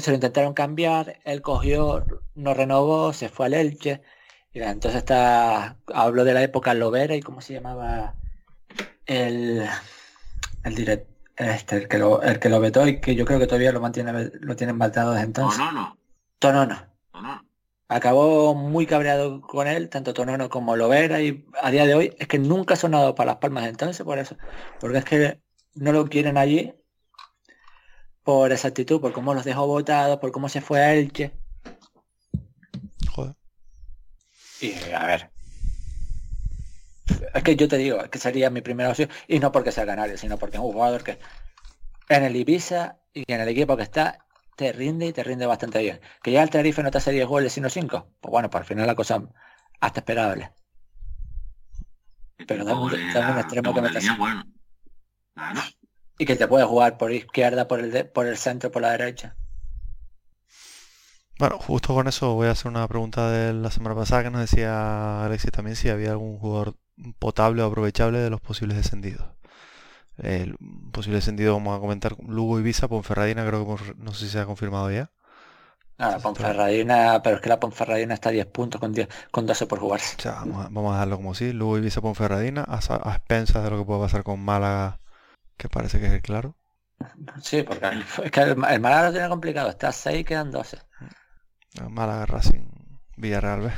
se 0.00 0.10
lo 0.10 0.14
intentaron 0.16 0.52
cambiar, 0.54 1.18
él 1.24 1.40
cogió, 1.42 2.04
no 2.34 2.52
renovó, 2.54 3.12
se 3.14 3.28
fue 3.30 3.46
al 3.46 3.54
Elche. 3.54 4.02
Y 4.52 4.60
entonces 4.60 4.98
está, 4.98 5.78
hablo 5.94 6.24
de 6.24 6.34
la 6.34 6.42
época 6.42 6.74
Lovera 6.74 7.14
y 7.14 7.20
cómo 7.22 7.40
se 7.40 7.54
llamaba 7.54 8.14
el, 9.06 9.66
el 10.64 10.74
direct, 10.74 11.08
este, 11.36 11.76
el 11.76 11.88
que 11.88 11.98
lo, 11.98 12.22
el 12.22 12.38
que 12.38 12.48
lo 12.50 12.60
vetó 12.60 12.86
y 12.86 13.00
que 13.00 13.14
yo 13.14 13.24
creo 13.24 13.38
que 13.38 13.46
todavía 13.46 13.72
lo 13.72 13.80
mantiene, 13.80 14.30
lo 14.40 14.56
tienen 14.56 14.76
matado 14.76 15.12
desde 15.12 15.26
entonces. 15.26 15.58
no, 15.58 15.72
no, 15.72 15.98
Tonono. 16.38 16.86
no, 17.14 17.22
no. 17.22 17.47
Acabó 17.88 18.54
muy 18.54 18.86
cabreado 18.86 19.40
con 19.40 19.66
él, 19.66 19.88
tanto 19.88 20.12
Tonono 20.12 20.50
como 20.50 20.76
Lovera, 20.76 21.22
y 21.22 21.46
a 21.62 21.70
día 21.70 21.86
de 21.86 21.94
hoy 21.94 22.14
es 22.18 22.28
que 22.28 22.38
nunca 22.38 22.74
ha 22.74 22.76
sonado 22.76 23.14
para 23.14 23.32
las 23.32 23.36
palmas 23.36 23.66
entonces 23.66 24.04
por 24.04 24.18
eso. 24.18 24.36
Porque 24.78 24.98
es 24.98 25.04
que 25.06 25.40
no 25.74 25.92
lo 25.92 26.06
quieren 26.06 26.36
allí 26.36 26.74
por 28.22 28.52
esa 28.52 28.68
actitud, 28.68 29.00
por 29.00 29.12
cómo 29.12 29.32
los 29.32 29.44
dejó 29.44 29.66
votados, 29.66 30.18
por 30.18 30.32
cómo 30.32 30.50
se 30.50 30.60
fue 30.60 30.80
a 30.80 30.94
Elche. 30.94 31.32
Joder. 33.10 33.34
Y 34.60 34.74
a 34.92 35.06
ver. 35.06 35.30
Es 37.34 37.42
que 37.42 37.56
yo 37.56 37.68
te 37.68 37.78
digo, 37.78 38.02
es 38.02 38.10
que 38.10 38.18
sería 38.18 38.50
mi 38.50 38.60
primera 38.60 38.90
opción, 38.90 39.08
y 39.28 39.38
no 39.38 39.50
porque 39.50 39.72
sea 39.72 39.86
canario, 39.86 40.18
sino 40.18 40.36
porque 40.36 40.58
es 40.58 40.62
un 40.62 40.72
jugador 40.72 41.02
que 41.02 41.18
en 42.10 42.22
el 42.22 42.36
Ibiza 42.36 42.98
y 43.14 43.24
en 43.32 43.40
el 43.40 43.48
equipo 43.48 43.78
que 43.78 43.82
está 43.82 44.26
te 44.58 44.72
rinde 44.72 45.06
y 45.06 45.12
te 45.12 45.22
rinde 45.22 45.46
bastante 45.46 45.78
bien. 45.80 46.00
Que 46.20 46.32
ya 46.32 46.42
el 46.42 46.50
Tenerife 46.50 46.82
no 46.82 46.90
te 46.90 46.98
hace 46.98 47.12
10 47.12 47.26
goles 47.28 47.52
sino 47.52 47.70
5. 47.70 48.10
Pues 48.20 48.30
bueno, 48.32 48.50
por 48.50 48.60
al 48.62 48.66
final 48.66 48.86
la 48.88 48.96
cosa 48.96 49.22
hasta 49.80 50.00
esperable. 50.00 50.50
Pero 52.46 52.64
dame 52.64 52.80
un, 52.80 52.88
Goles, 52.90 53.14
dame 53.14 53.28
un 53.30 53.34
la- 53.36 53.40
extremo 53.42 53.72
que 53.74 53.80
metas. 53.82 54.18
bueno. 54.18 54.42
Claro. 55.34 55.60
Y 56.18 56.26
que 56.26 56.34
te 56.34 56.48
puede 56.48 56.64
jugar 56.64 56.98
por 56.98 57.12
izquierda, 57.12 57.68
por 57.68 57.78
el, 57.78 57.92
de- 57.92 58.04
por 58.04 58.26
el 58.26 58.36
centro, 58.36 58.72
por 58.72 58.82
la 58.82 58.90
derecha. 58.90 59.36
Bueno, 61.38 61.58
justo 61.58 61.94
con 61.94 62.08
eso 62.08 62.34
voy 62.34 62.48
a 62.48 62.50
hacer 62.50 62.68
una 62.68 62.88
pregunta 62.88 63.30
de 63.30 63.52
la 63.52 63.70
semana 63.70 63.94
pasada 63.94 64.24
que 64.24 64.30
nos 64.30 64.40
decía 64.40 65.24
Alexis 65.24 65.52
también 65.52 65.76
si 65.76 65.88
había 65.88 66.10
algún 66.10 66.36
jugador 66.40 66.74
potable 67.20 67.62
o 67.62 67.66
aprovechable 67.66 68.18
de 68.18 68.30
los 68.30 68.40
posibles 68.40 68.76
descendidos. 68.76 69.24
El 70.18 70.56
posible 70.92 71.16
descendido 71.18 71.54
vamos 71.54 71.76
a 71.76 71.80
comentar 71.80 72.16
Lugo 72.26 72.58
Ibiza, 72.58 72.88
Ponferradina, 72.88 73.46
creo 73.46 73.76
que 73.76 73.94
no 73.98 74.12
sé 74.12 74.26
si 74.26 74.30
se 74.32 74.40
ha 74.40 74.46
confirmado 74.46 74.90
ya. 74.90 75.10
Ah, 75.96 76.10
la 76.12 76.18
Ponferradina, 76.18 77.20
pero 77.22 77.36
es 77.36 77.42
que 77.42 77.48
la 77.48 77.58
Ponferradina 77.60 78.14
está 78.14 78.28
a 78.28 78.32
10 78.32 78.46
puntos 78.46 78.80
con 78.80 78.92
10, 78.92 79.08
con 79.32 79.46
12 79.46 79.66
por 79.66 79.80
jugarse. 79.80 80.16
O 80.18 80.20
sea, 80.22 80.32
vamos 80.40 80.66
a, 80.66 80.68
vamos 80.70 80.90
a 80.90 80.94
dejarlo 80.94 81.16
como 81.16 81.34
sí. 81.34 81.52
Lugo 81.52 81.78
Ibiza, 81.78 82.00
Ponferradina, 82.00 82.64
a, 82.66 82.78
a 82.78 83.14
expensas 83.16 83.64
de 83.64 83.70
lo 83.70 83.78
que 83.78 83.84
pueda 83.84 84.00
pasar 84.00 84.22
con 84.22 84.40
Málaga, 84.40 85.00
que 85.56 85.68
parece 85.68 85.98
que 86.00 86.06
es 86.06 86.12
el 86.12 86.22
claro. 86.22 86.56
Sí, 87.42 87.62
porque 87.62 87.86
el- 87.86 88.04
es 88.24 88.30
que 88.30 88.40
el, 88.40 88.50
el 88.50 88.80
Málaga 88.80 89.06
lo 89.06 89.12
tiene 89.12 89.28
complicado. 89.28 89.70
Está 89.70 89.88
a 89.88 89.92
6 89.92 90.24
quedan 90.24 90.50
12. 90.50 90.78
Málaga, 91.90 92.26
Racing, 92.26 92.68
Villarreal, 93.16 93.60
¿ves? 93.60 93.74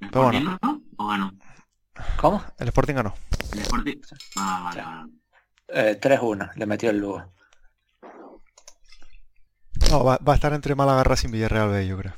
¿El 0.00 0.10
Pero 0.10 0.24
bueno. 0.24 0.58
¿Cómo? 2.16 2.42
El 2.58 2.68
Sporting 2.68 2.94
ganó. 2.94 3.14
¿El 3.52 3.58
Sporting? 3.60 3.96
Ah, 4.36 4.60
vale, 4.64 4.82
vale. 4.82 5.12
Eh, 5.68 5.98
3-1, 6.00 6.52
le 6.56 6.66
metió 6.66 6.90
el 6.90 6.98
Lugo. 6.98 7.32
No, 9.90 10.04
va, 10.04 10.18
va 10.18 10.32
a 10.32 10.36
estar 10.36 10.52
entre 10.52 10.74
Málaga, 10.74 11.04
Racing, 11.04 11.30
Villarreal, 11.30 11.70
¿ves? 11.70 11.88
Yo 11.88 11.96
creo. 11.98 12.14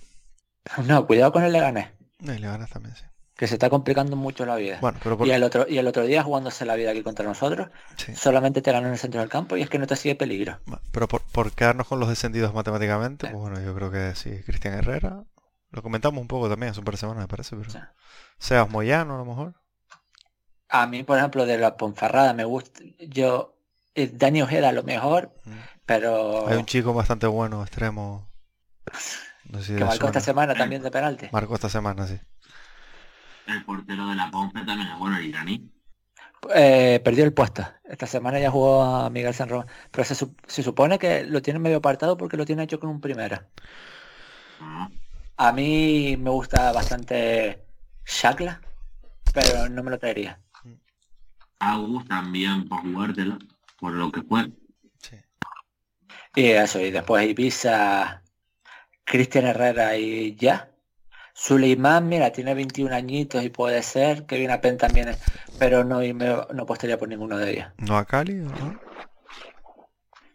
No, 0.85 1.07
cuidado 1.07 1.33
con 1.33 1.43
el 1.45 1.53
Leganés, 1.53 1.89
Y 2.21 2.27
le 2.27 2.41
ganas 2.47 2.71
también, 2.71 2.95
sí. 2.97 3.05
que 3.37 3.47
se 3.47 3.55
está 3.55 3.69
complicando 3.71 4.17
mucho 4.17 4.47
la 4.47 4.57
vida. 4.57 4.79
Bueno, 4.81 4.99
pero 5.03 5.19
por... 5.19 5.27
Y 5.27 5.33
el 5.33 5.43
otro 5.43 5.67
y 5.69 5.79
el 5.79 5.87
otro 5.87 6.05
día 6.05 6.23
jugándose 6.23 6.65
la 6.65 6.75
vida 6.77 6.91
aquí 6.93 7.03
contra 7.03 7.25
nosotros, 7.25 7.69
sí. 7.97 8.15
solamente 8.15 8.63
te 8.63 8.73
ganó 8.73 8.87
en 8.87 8.93
el 8.95 8.99
centro 8.99 9.21
del 9.21 9.29
campo 9.31 9.57
y 9.57 9.63
es 9.63 9.71
que 9.71 9.79
no 9.79 9.87
te 9.87 9.97
sigue 9.97 10.15
peligro. 10.15 10.61
Bueno, 10.67 10.83
Pero 10.93 11.09
por, 11.09 11.23
por 11.23 11.53
quedarnos 11.53 11.87
con 11.89 11.99
los 12.01 12.09
descendidos 12.09 12.55
matemáticamente, 12.55 13.27
pues 13.29 13.41
bueno, 13.41 13.61
yo 13.61 13.75
creo 13.75 13.91
que 13.91 14.15
sí, 14.15 14.43
Cristian 14.45 14.75
Herrera. 14.75 15.25
Lo 15.71 15.83
comentamos 15.83 16.21
un 16.21 16.29
poco 16.29 16.49
también 16.49 16.71
hace 16.71 16.81
un 16.81 16.85
par 16.85 16.95
de 16.95 16.99
semanas, 16.99 17.23
me 17.23 17.29
parece, 17.29 17.57
pero... 17.57 17.71
Sí. 17.71 17.79
Sebas 18.39 18.69
Moyano, 18.71 19.15
a 19.15 19.19
lo 19.19 19.25
mejor. 19.25 19.55
A 20.75 20.87
mí, 20.87 21.03
por 21.03 21.19
ejemplo, 21.19 21.45
de 21.45 21.59
la 21.59 21.77
Ponferrada 21.77 22.33
me 22.33 22.45
gusta. 22.45 22.81
Yo, 22.99 23.55
eh, 23.95 24.11
Dani 24.13 24.41
Ojeda 24.43 24.71
a 24.71 24.73
lo 24.73 24.83
mejor, 24.83 25.35
Mm. 25.45 25.51
pero 25.85 26.49
Hay 26.49 26.57
un 26.57 26.65
chico 26.67 26.95
bastante 26.95 27.27
bueno, 27.27 27.61
extremo. 27.63 28.31
No 29.45 29.59
sé 29.59 29.65
si 29.67 29.75
que 29.77 29.85
marcó 29.85 30.07
esta 30.07 30.21
semana 30.21 30.55
también 30.55 30.83
de 30.83 30.91
penalti. 30.91 31.27
Marcó 31.31 31.55
esta 31.55 31.69
semana, 31.69 32.07
sí. 32.07 32.19
El 33.47 33.65
portero 33.65 34.07
de 34.09 34.15
la 34.15 34.31
Ponce 34.31 34.65
también 34.65 34.89
es 34.89 34.99
bueno, 34.99 35.19
el 35.19 35.27
iraní. 35.27 35.69
Eh, 36.55 37.01
perdió 37.05 37.25
el 37.25 37.35
puesto. 37.35 37.65
Esta 37.85 38.07
semana 38.07 38.39
ya 38.39 38.51
jugó 38.51 38.83
a 38.83 39.11
Miguel 39.11 39.35
San 39.35 39.49
Román. 39.49 39.67
Pero 39.91 40.05
se, 40.05 40.15
se 40.15 40.63
supone 40.63 40.99
que 40.99 41.25
lo 41.25 41.43
tiene 41.43 41.59
medio 41.59 41.77
apartado 41.77 42.17
porque 42.17 42.37
lo 42.37 42.47
tiene 42.47 42.63
hecho 42.63 42.81
con 42.81 42.89
un 42.89 43.01
primera. 43.01 43.47
Ah, 44.61 44.89
A 45.37 45.53
mí 45.53 46.17
me 46.19 46.31
gusta 46.31 46.73
bastante 46.73 47.65
Shakla, 48.07 48.61
pero 49.35 49.69
no 49.69 49.83
me 49.83 49.91
lo 49.91 49.99
traería. 49.99 50.41
Agus 51.63 52.05
también 52.09 52.69
por 52.69 52.81
jugártela, 52.81 53.39
por 53.79 53.93
lo 53.93 54.11
que 54.11 54.23
fue. 54.23 54.51
Sí. 54.99 55.17
Y 56.35 56.47
eso, 56.47 56.81
y 56.81 56.91
después 56.91 57.25
Ibiza, 57.29 58.23
Cristian 59.05 59.47
Herrera 59.47 59.97
y 59.97 60.35
ya. 60.37 60.69
Suleiman, 61.35 62.09
mira, 62.09 62.31
tiene 62.33 62.55
21 62.55 62.93
añitos 62.95 63.43
y 63.45 63.49
puede 63.49 63.83
ser, 63.83 64.27
que 64.27 64.39
viene 64.39 64.53
a 64.55 64.61
Pen 64.61 64.77
también, 64.77 65.09
es- 65.09 65.19
pero 65.59 65.83
no, 65.85 66.03
y 66.03 66.13
me- 66.13 66.27
no 66.53 66.63
apostaría 66.65 66.99
por 66.99 67.09
ninguno 67.09 67.39
de 67.39 67.51
ellos. 67.53 67.67
¿No 67.79 67.97
a 67.97 68.05
Cali? 68.05 68.35
¿no? 68.35 68.79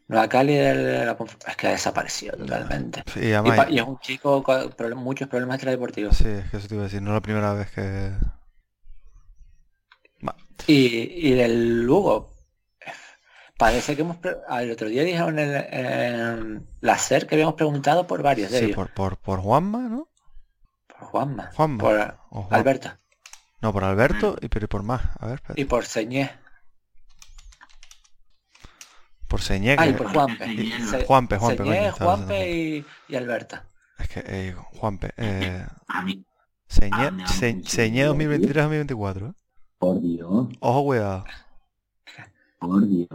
No, 0.07 0.21
a 0.21 0.29
Cali 0.29 0.53
es 0.55 1.55
que 1.57 1.67
ha 1.67 1.71
desaparecido 1.71 2.37
totalmente. 2.37 3.03
Sí, 3.13 3.19
y 3.19 3.27
Y, 3.29 3.33
además... 3.33 3.57
pa- 3.65 3.69
y 3.69 3.77
es 3.79 3.85
un 3.85 3.99
chico 3.99 4.41
con 4.41 4.73
muchos 4.95 5.27
problemas 5.27 5.55
extradeportivos. 5.55 6.15
Sí, 6.17 6.29
es 6.29 6.49
que 6.49 6.57
eso 6.57 6.67
te 6.67 6.75
iba 6.75 6.83
a 6.83 6.85
decir, 6.87 7.01
no 7.01 7.09
es 7.11 7.15
la 7.15 7.21
primera 7.21 7.53
vez 7.53 7.69
que... 7.71 8.11
Y, 10.65 11.27
y 11.29 11.33
del 11.33 11.83
Lugo, 11.83 12.33
parece 13.57 13.95
que 13.95 14.01
hemos... 14.01 14.17
El 14.59 14.71
otro 14.71 14.87
día 14.89 15.03
dijeron 15.03 15.37
en, 15.39 15.55
en 15.73 16.67
la 16.81 16.97
SER 16.97 17.27
que 17.27 17.35
habíamos 17.35 17.55
preguntado 17.55 18.07
por 18.07 18.23
varios 18.23 18.51
de 18.51 18.59
Sí, 18.59 18.65
ellos. 18.65 18.75
por, 18.75 18.93
por, 18.93 19.17
por 19.17 19.39
Juanma, 19.39 19.87
¿no? 19.87 20.09
Por 20.87 20.99
Juanma. 21.07 21.51
Juanma. 21.55 21.77
Por 21.79 22.17
Juan- 22.29 22.47
Alberto. 22.51 22.89
No, 23.61 23.71
por 23.73 23.83
Alberto 23.83 24.35
y 24.41 24.49
pero 24.49 24.65
y 24.65 24.67
por 24.67 24.83
más. 24.83 25.01
A 25.19 25.25
ver, 25.27 25.35
espérate. 25.35 25.61
Y 25.61 25.65
por 25.65 25.85
Señé. 25.85 26.31
Por 29.27 29.41
Señé, 29.41 29.75
Ah, 29.77 29.87
y 29.87 29.93
por 29.93 30.11
Juanpe. 30.13 30.47
Y- 30.53 30.71
Se- 30.71 31.05
Juanpe, 31.05 31.37
Juanpe, 31.37 31.63
Señé, 31.63 31.79
coño, 31.91 31.93
Juanpe 32.05 32.51
y, 32.51 32.85
y 33.09 33.15
Alberto. 33.15 33.57
Es 33.99 34.07
que, 34.09 34.23
eh, 34.25 34.53
Juanpe, 34.79 35.11
eh, 35.17 35.65
A 35.87 36.01
mí, 36.03 36.25
Señé, 36.67 36.95
Ah, 36.95 37.27
Se- 37.27 37.61
Señé 37.63 38.09
miedo. 38.13 38.15
2023-2024, 38.15 39.29
¿eh? 39.31 39.33
Por 39.79 40.01
Dios, 40.01 40.47
Ojo, 40.59 40.83
cuidado. 40.85 41.25
por 42.59 42.87
Dios. 42.87 43.09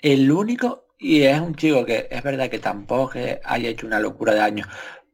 El 0.00 0.30
único, 0.30 0.84
y 0.98 1.22
es 1.22 1.40
un 1.40 1.54
chico 1.54 1.84
que 1.84 2.08
es 2.10 2.22
verdad 2.22 2.48
que 2.50 2.58
tampoco 2.58 3.10
que 3.10 3.40
haya 3.44 3.68
hecho 3.68 3.86
una 3.86 4.00
locura 4.00 4.34
de 4.34 4.40
años, 4.40 4.68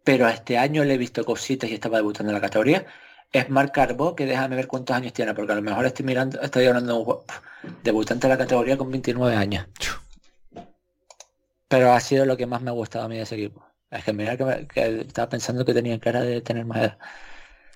pero 0.04 0.28
este 0.28 0.58
año 0.58 0.84
le 0.84 0.94
he 0.94 0.98
visto 0.98 1.24
cositas 1.24 1.70
y 1.70 1.74
estaba 1.74 1.96
debutando 1.98 2.30
en 2.30 2.34
la 2.34 2.40
categoría, 2.40 2.86
es 3.32 3.48
Marc 3.50 3.72
Carbó, 3.74 4.14
que 4.14 4.26
déjame 4.26 4.56
ver 4.56 4.66
cuántos 4.68 4.94
años 4.96 5.12
tiene, 5.12 5.34
porque 5.34 5.52
a 5.52 5.56
lo 5.56 5.62
mejor 5.62 5.86
estoy 5.86 6.04
mirando, 6.04 6.40
estoy 6.40 6.66
hablando 6.66 6.92
de 6.94 6.98
un 7.00 7.06
jue- 7.06 7.22
debutante 7.82 8.26
de 8.26 8.34
la 8.34 8.38
categoría 8.38 8.76
con 8.76 8.90
29 8.90 9.36
años. 9.36 9.66
Pero 11.68 11.92
ha 11.92 12.00
sido 12.00 12.26
lo 12.26 12.36
que 12.36 12.46
más 12.46 12.60
me 12.62 12.70
ha 12.70 12.74
gustado 12.74 13.06
a 13.06 13.08
mí 13.08 13.16
de 13.16 13.22
ese 13.22 13.36
equipo. 13.36 13.64
Es 13.90 14.04
que 14.04 14.12
mira 14.12 14.36
que, 14.36 14.44
me- 14.44 14.66
que 14.66 15.00
estaba 15.00 15.28
pensando 15.28 15.64
que 15.64 15.74
tenía 15.74 15.98
cara 15.98 16.20
de 16.22 16.40
tener 16.42 16.64
más 16.66 16.78
edad. 16.78 16.98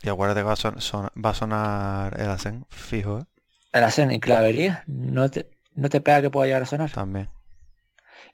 Y 0.03 0.09
acuérdate 0.09 0.41
que 0.41 0.45
va 0.45 0.53
a, 0.53 0.57
son- 0.57 0.81
son- 0.81 1.11
va 1.23 1.31
a 1.31 1.35
sonar 1.35 2.21
el 2.21 2.29
Asen, 2.31 2.67
fijo, 2.71 3.19
¿eh? 3.21 3.25
El 3.73 3.85
Asen 3.85 4.13
y 4.13 4.21
Clavería, 4.21 4.85
no 4.87 5.31
te, 5.31 5.51
no 5.75 5.89
te 5.89 6.01
pega 6.01 6.23
que 6.23 6.31
pueda 6.31 6.47
llegar 6.47 6.63
a 6.63 6.67
sonar. 6.67 6.91
También. 6.91 7.29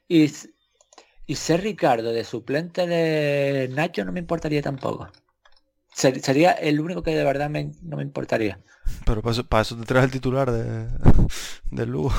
Y, 0.07 0.31
y 1.25 1.35
ser 1.35 1.61
Ricardo 1.61 2.11
de 2.11 2.23
suplente 2.23 2.85
de 2.87 3.69
Nacho 3.73 4.05
no 4.05 4.11
me 4.11 4.19
importaría 4.19 4.61
tampoco. 4.61 5.09
Ser- 5.93 6.19
sería 6.21 6.51
el 6.51 6.79
único 6.79 7.03
que 7.03 7.15
de 7.15 7.23
verdad 7.23 7.49
me- 7.49 7.71
no 7.81 7.97
me 7.97 8.03
importaría. 8.03 8.59
Pero 9.05 9.21
para 9.21 9.31
eso, 9.33 9.45
para 9.47 9.61
eso 9.61 9.75
te 9.77 9.85
traes 9.85 10.05
el 10.05 10.11
titular 10.11 10.51
de, 10.51 10.87
del 11.71 11.89
Lugo. 11.89 12.13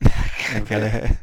Es 0.00 0.62
que 0.64 0.74
él 0.74 0.84
es- 0.84 1.18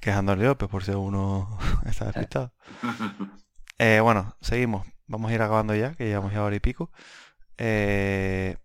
que 0.00 0.10
es 0.10 0.16
Andor 0.16 0.38
López, 0.38 0.68
por 0.68 0.84
si 0.84 0.92
uno 0.92 1.58
está 1.86 2.06
despistado. 2.06 2.52
Eh, 3.78 4.00
bueno, 4.00 4.34
seguimos. 4.40 4.86
Vamos 5.06 5.30
a 5.30 5.34
ir 5.34 5.42
acabando 5.42 5.74
ya, 5.74 5.94
que 5.94 6.06
llevamos 6.06 6.32
ya 6.32 6.42
hora 6.42 6.56
y 6.56 6.60
pico. 6.60 6.90
Eh, 7.56 8.56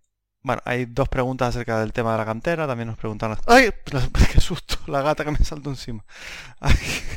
bueno, 0.42 0.60
hay 0.66 0.84
dos 0.84 1.08
preguntas 1.08 1.48
acerca 1.48 1.80
del 1.80 1.92
tema 1.92 2.12
de 2.12 2.18
la 2.18 2.24
cantera. 2.26 2.66
También 2.66 2.88
nos 2.88 2.98
preguntaron... 2.98 3.38
¡Ay! 3.46 3.70
¡Qué 4.32 4.40
susto! 4.40 4.76
La 4.86 5.02
gata 5.02 5.24
que 5.24 5.30
me 5.30 5.38
saltó 5.38 5.70
encima. 5.70 6.04
Ay, 6.60 6.76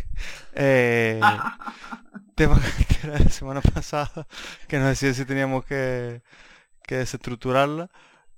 eh, 0.55 1.19
tema 2.35 2.59
cantera 2.59 3.17
de 3.17 3.25
la 3.25 3.31
semana 3.31 3.61
pasada, 3.61 4.27
que 4.67 4.77
nos 4.77 4.87
decía 4.87 5.13
si 5.13 5.25
teníamos 5.25 5.65
que, 5.65 6.21
que 6.83 6.97
desestructurarla. 6.97 7.89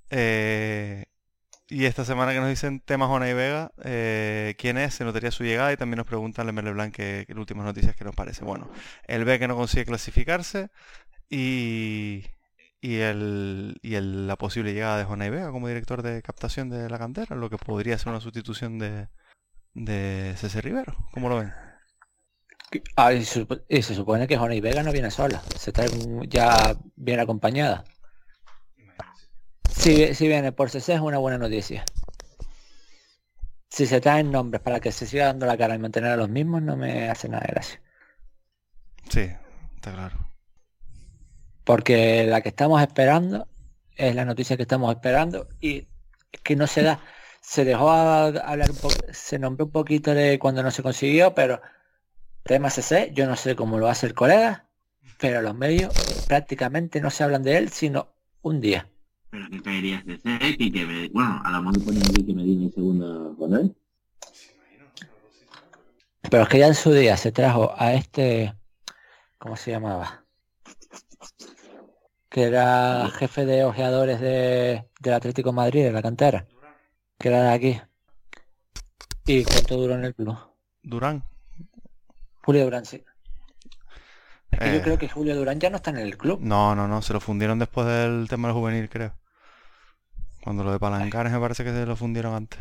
Eh, 0.09 1.05
y 1.69 1.85
esta 1.85 2.03
semana 2.05 2.33
que 2.33 2.39
nos 2.39 2.49
dicen 2.49 2.79
tema 2.79 3.07
Jona 3.07 3.29
y 3.29 3.33
Vega, 3.33 3.71
eh, 3.83 4.55
quién 4.57 4.77
es, 4.77 4.95
se 4.95 5.03
notaría 5.05 5.31
su 5.31 5.43
llegada 5.43 5.71
y 5.73 5.77
también 5.77 5.97
nos 5.97 6.07
preguntan 6.07 6.45
Lemel 6.47 6.73
Blanc 6.73 6.93
que, 6.95 7.25
que 7.27 7.33
las 7.33 7.39
últimas 7.41 7.65
noticias 7.65 7.95
que 7.95 8.03
nos 8.05 8.15
parece. 8.15 8.43
Bueno, 8.43 8.69
el 9.07 9.25
B 9.25 9.39
que 9.39 9.47
no 9.47 9.55
consigue 9.55 9.85
clasificarse 9.85 10.69
y, 11.29 12.25
y, 12.81 12.95
el, 12.97 13.77
y 13.81 13.95
el- 13.95 14.27
la 14.27 14.35
posible 14.37 14.73
llegada 14.73 14.97
de 14.97 15.05
Jona 15.05 15.27
y 15.27 15.29
Vega 15.29 15.51
como 15.51 15.67
director 15.67 16.01
de 16.01 16.21
captación 16.21 16.69
de 16.69 16.89
la 16.89 16.97
cantera, 16.99 17.35
lo 17.35 17.49
que 17.49 17.57
podría 17.57 17.97
ser 17.97 18.09
una 18.09 18.21
sustitución 18.21 18.79
de, 18.79 19.07
de 19.73 20.33
César 20.37 20.63
Rivero. 20.63 20.95
¿Cómo 21.11 21.29
lo 21.29 21.37
ven? 21.39 21.53
Y, 22.71 22.81
y 23.69 23.81
se 23.81 23.95
supone 23.95 24.27
que 24.27 24.37
Jona 24.37 24.55
y 24.55 24.61
Vega 24.61 24.83
no 24.83 24.91
viene 24.91 25.11
sola. 25.11 25.41
Se 25.55 25.71
un- 26.05 26.27
ya 26.29 26.75
viene 26.95 27.21
acompañada. 27.21 27.83
Si, 29.79 30.13
si 30.13 30.27
viene 30.27 30.51
por 30.51 30.69
CC 30.69 30.95
es 30.95 30.99
una 30.99 31.19
buena 31.19 31.37
noticia. 31.37 31.85
Si 33.69 33.85
se 33.85 34.01
traen 34.01 34.29
nombres 34.29 34.61
para 34.61 34.81
que 34.81 34.91
se 34.91 35.05
siga 35.05 35.27
dando 35.27 35.45
la 35.45 35.57
cara 35.57 35.73
y 35.73 35.79
mantener 35.79 36.11
a 36.11 36.17
los 36.17 36.27
mismos, 36.27 36.61
no 36.61 36.75
me 36.75 37.09
hace 37.09 37.29
nada 37.29 37.45
de 37.47 37.53
gracia. 37.53 37.81
Sí, 39.09 39.31
está 39.75 39.93
claro. 39.93 40.17
Porque 41.63 42.25
la 42.25 42.41
que 42.41 42.49
estamos 42.49 42.81
esperando 42.81 43.47
es 43.95 44.13
la 44.15 44.25
noticia 44.25 44.57
que 44.57 44.63
estamos 44.63 44.93
esperando 44.93 45.47
y 45.61 45.87
que 46.43 46.57
no 46.57 46.67
se 46.67 46.83
da. 46.83 46.99
Se 47.39 47.63
dejó 47.63 47.89
hablar 47.89 48.69
un 48.69 48.77
poco, 48.77 48.95
se 49.13 49.39
nombró 49.39 49.67
un 49.67 49.71
poquito 49.71 50.13
de 50.13 50.39
cuando 50.39 50.61
no 50.61 50.71
se 50.71 50.83
consiguió, 50.83 51.33
pero 51.33 51.61
tema 52.43 52.69
CC, 52.69 53.11
yo 53.13 53.27
no 53.27 53.37
sé 53.37 53.55
cómo 53.55 53.79
lo 53.79 53.87
hace 53.87 54.07
el 54.07 54.13
colega, 54.13 54.65
pero 55.19 55.41
los 55.41 55.55
medios 55.55 55.93
prácticamente 56.27 56.99
no 56.99 57.09
se 57.09 57.23
hablan 57.23 57.43
de 57.43 57.57
él, 57.57 57.69
sino 57.69 58.09
un 58.41 58.59
día. 58.59 58.89
Pero 59.29 59.49
que 59.49 59.61
caería 59.61 60.03
CC 60.03 60.55
y 60.57 60.71
que 60.71 60.85
me, 60.85 61.09
bueno, 61.09 61.41
a 61.43 61.51
lo 61.51 61.61
mejor 61.61 61.85
ponen 61.85 62.03
aquí 62.03 62.25
que 62.25 62.33
me 62.33 62.43
di 62.43 62.71
segunda 62.71 63.35
con 63.37 63.53
él. 63.53 63.75
Pero 66.29 66.43
es 66.43 66.49
que 66.49 66.59
ya 66.59 66.67
en 66.67 66.75
su 66.75 66.91
día 66.91 67.17
se 67.17 67.31
trajo 67.31 67.73
a 67.77 67.93
este, 67.93 68.53
¿cómo 69.37 69.55
se 69.55 69.71
llamaba? 69.71 70.25
Que 72.29 72.43
era 72.43 73.09
jefe 73.09 73.45
de 73.45 73.63
ojeadores 73.63 74.19
de, 74.19 74.87
del 74.99 75.13
Atlético 75.13 75.49
de 75.49 75.55
Madrid, 75.55 75.83
de 75.83 75.91
la 75.91 76.01
cantera. 76.01 76.47
Que 77.17 77.29
era 77.29 77.43
de 77.43 77.49
aquí. 77.49 77.81
¿Y 79.25 79.43
cuánto 79.43 79.77
duró 79.77 79.95
en 79.95 80.05
el 80.05 80.15
club? 80.15 80.37
Durán. 80.83 81.23
Julio 82.43 82.63
Durán, 82.63 82.85
sí. 82.85 83.03
Es 84.51 84.59
que 84.59 84.65
yo 84.71 84.77
Eh. 84.77 84.81
creo 84.81 84.97
que 84.97 85.07
Julio 85.09 85.35
Durán 85.35 85.59
ya 85.59 85.69
no 85.69 85.77
está 85.77 85.91
en 85.91 85.97
el 85.97 86.17
club. 86.17 86.39
No, 86.41 86.75
no, 86.75 86.87
no, 86.87 87.01
se 87.01 87.13
lo 87.13 87.19
fundieron 87.19 87.59
después 87.59 87.85
del 87.87 88.27
tema 88.29 88.47
del 88.47 88.55
juvenil, 88.57 88.89
creo. 88.89 89.13
Cuando 90.43 90.63
lo 90.63 90.71
de 90.71 90.79
Palancares 90.79 91.31
me 91.31 91.39
parece 91.39 91.63
que 91.63 91.71
se 91.71 91.85
lo 91.85 91.95
fundieron 91.95 92.33
antes. 92.33 92.59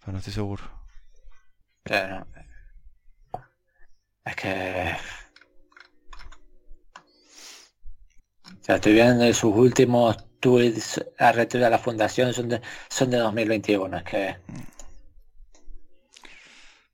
Pero 0.00 0.12
no 0.12 0.18
estoy 0.18 0.32
seguro. 0.32 0.62
Pero, 1.82 2.26
es 4.24 4.36
que... 4.36 4.96
O 8.46 8.64
sea, 8.66 8.76
estoy 8.76 8.94
viendo 8.94 9.32
sus 9.32 9.54
últimos 9.54 10.16
tweets 10.40 11.04
a 11.18 11.32
retiro 11.32 11.64
de 11.64 11.70
la 11.70 11.78
fundación 11.78 12.32
son 12.34 12.48
de, 12.48 12.60
son 12.88 13.10
de 13.10 13.18
2021. 13.18 13.96
Es 13.98 14.02
que... 14.04 14.36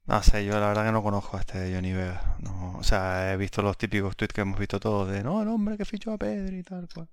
No 0.07 0.23
sé, 0.23 0.45
yo 0.45 0.59
la 0.59 0.69
verdad 0.69 0.85
que 0.87 0.93
no 0.93 1.03
conozco 1.03 1.37
a 1.37 1.41
este 1.41 1.73
Johnny 1.75 1.93
Vega. 1.93 2.37
No, 2.41 2.77
o 2.79 2.83
sea, 2.83 3.33
he 3.33 3.37
visto 3.37 3.63
los 3.63 3.79
típicos 3.79 4.17
tweets 4.17 4.35
que 4.35 4.41
hemos 4.41 4.59
visto 4.59 4.81
todos 4.81 5.09
de 5.11 5.23
no, 5.23 5.43
el 5.43 5.49
hombre 5.49 5.77
que 5.77 5.85
fichó 5.85 6.13
a 6.13 6.19
Pedri 6.19 6.59
y 6.59 6.63
tal 6.63 6.89
cual. 6.93 7.09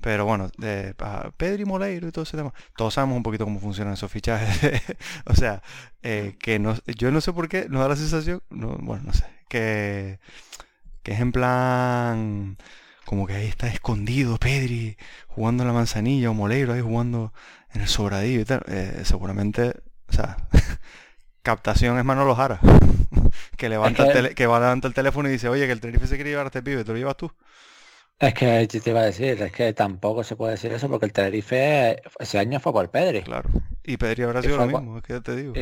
Pero 0.00 0.24
bueno, 0.24 0.48
de 0.58 0.94
a 1.00 1.30
Pedri 1.36 1.64
Moleiro 1.64 2.06
y 2.08 2.12
todo 2.12 2.22
ese 2.22 2.36
tema. 2.36 2.54
Todos 2.76 2.94
sabemos 2.94 3.16
un 3.16 3.22
poquito 3.24 3.44
cómo 3.44 3.58
funcionan 3.60 3.94
esos 3.94 4.10
fichajes. 4.12 4.80
o 5.26 5.34
sea, 5.34 5.62
eh, 6.02 6.36
que 6.40 6.58
no, 6.60 6.76
yo 6.86 7.10
no 7.10 7.20
sé 7.20 7.32
por 7.32 7.48
qué, 7.48 7.68
nos 7.68 7.80
da 7.82 7.88
la 7.88 7.96
sensación, 7.96 8.42
no, 8.50 8.76
bueno, 8.80 9.04
no 9.06 9.12
sé, 9.12 9.24
que, 9.48 10.20
que 11.02 11.12
es 11.12 11.20
en 11.20 11.32
plan 11.32 12.58
como 13.04 13.26
que 13.26 13.34
ahí 13.34 13.46
está 13.46 13.68
escondido 13.68 14.36
Pedri 14.38 14.98
jugando 15.28 15.62
en 15.62 15.68
la 15.68 15.72
manzanilla 15.74 16.30
o 16.30 16.34
Moleiro 16.34 16.74
ahí 16.74 16.82
jugando 16.82 17.32
en 17.72 17.80
el 17.82 17.88
sobradillo 17.88 18.40
y 18.40 18.44
tal. 18.44 18.62
Eh, 18.68 19.02
seguramente, 19.04 19.74
o 20.08 20.12
sea, 20.12 20.36
captación 21.42 21.98
es 21.98 22.04
Manolo 22.04 22.34
Jara. 22.34 22.60
que 23.56 23.68
levanta 23.68 24.02
Es 24.02 24.08
el 24.08 24.12
que- 24.14 24.18
tele- 24.28 24.34
que 24.34 24.46
va 24.46 24.60
levanta 24.60 24.88
el 24.88 24.94
teléfono 24.94 25.28
y 25.28 25.32
dice, 25.32 25.48
oye, 25.48 25.66
que 25.66 25.72
el 25.72 25.80
Tenerife 25.80 26.06
se 26.06 26.14
quiere 26.16 26.30
llevar 26.30 26.46
a 26.46 26.48
este 26.48 26.62
pibe, 26.62 26.84
¿te 26.84 26.92
lo 26.92 26.98
llevas 26.98 27.16
tú? 27.16 27.30
Es 28.18 28.34
que 28.34 28.66
yo 28.66 28.80
te 28.82 28.90
iba 28.90 29.00
a 29.00 29.04
decir, 29.04 29.40
es 29.40 29.52
que 29.52 29.72
tampoco 29.72 30.24
se 30.24 30.34
puede 30.34 30.52
decir 30.52 30.72
eso 30.72 30.88
porque 30.88 31.06
el 31.06 31.12
Tenerife 31.12 32.02
ese 32.18 32.38
año 32.38 32.58
fue 32.58 32.72
por 32.72 32.90
Pedri. 32.90 33.22
Claro. 33.22 33.48
Y 33.84 33.96
Pedri 33.96 34.24
habrá 34.24 34.42
sido 34.42 34.56
lo 34.56 34.66
mismo, 34.66 34.98
es 34.98 35.04
que 35.04 35.12
ya 35.12 35.20
te 35.20 35.36
digo. 35.36 35.52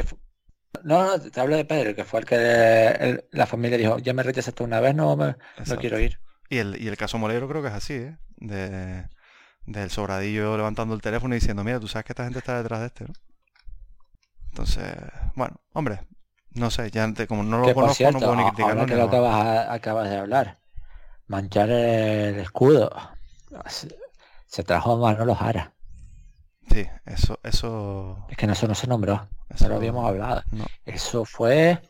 No, 0.83 1.05
no, 1.17 1.21
te 1.21 1.41
hablo 1.41 1.57
de 1.57 1.65
Pedri, 1.65 1.95
que 1.95 2.05
fue 2.05 2.21
el 2.21 2.27
que 2.27 2.35
el- 2.37 3.25
la 3.31 3.47
familia 3.47 3.77
dijo, 3.79 3.99
ya 3.99 4.13
me 4.15 4.23
rechazaste 4.23 4.63
una 4.63 4.81
vez, 4.81 4.95
no, 4.95 5.17
me- 5.17 5.37
no 5.67 5.77
quiero 5.77 5.99
ir. 6.01 6.19
Y 6.49 6.59
el, 6.59 6.81
y 6.83 6.89
el 6.89 6.97
caso 6.97 7.19
Molero 7.19 7.49
creo 7.49 7.61
que 7.63 7.69
es 7.69 7.75
así, 7.75 7.95
¿eh? 7.95 8.17
De, 8.37 9.05
del 9.67 9.91
sobradillo 9.91 10.57
levantando 10.57 10.95
el 10.95 11.03
teléfono 11.03 11.35
y 11.35 11.39
diciendo, 11.41 11.65
mira, 11.65 11.81
tú 11.81 11.89
sabes 11.89 12.05
que 12.05 12.13
esta 12.13 12.25
gente 12.25 12.39
está 12.39 12.57
detrás 12.63 12.81
de 12.81 12.87
este, 12.87 13.05
¿no? 13.05 13.13
Entonces, 14.57 14.87
bueno, 15.35 15.61
hombre, 15.75 16.01
no 16.55 16.71
sé, 16.71 16.91
ya 16.91 17.05
ante- 17.05 17.27
como 17.27 17.43
no 17.43 17.59
lo 17.59 17.67
Que 17.67 17.75
conozco, 17.75 18.11
no 18.11 18.23
puedo 18.23 18.37
ni 18.37 18.45
criticarlo 18.45 18.81
ahora 18.81 18.87
que 18.87 18.95
lo 18.97 19.03
acabas, 19.05 19.67
acabas 19.69 20.09
de 20.09 20.17
hablar, 20.17 20.59
manchar 21.29 21.71
el 21.71 22.39
escudo, 22.41 22.91
se, 23.69 23.89
se 24.47 24.63
trajo 24.65 24.93
a 24.93 24.99
Manolo 24.99 25.35
Jara. 25.35 25.75
Sí, 26.71 26.87
eso, 27.07 27.39
eso, 27.43 28.17
Es 28.29 28.37
que 28.37 28.47
eso 28.47 28.69
no 28.69 28.75
se 28.75 28.87
nombró, 28.87 29.29
eso 29.49 29.65
no 29.65 29.71
lo 29.71 29.77
habíamos 29.77 30.07
hablado. 30.07 30.43
no, 30.53 30.65
Eso 30.85 31.25
fue 31.25 31.81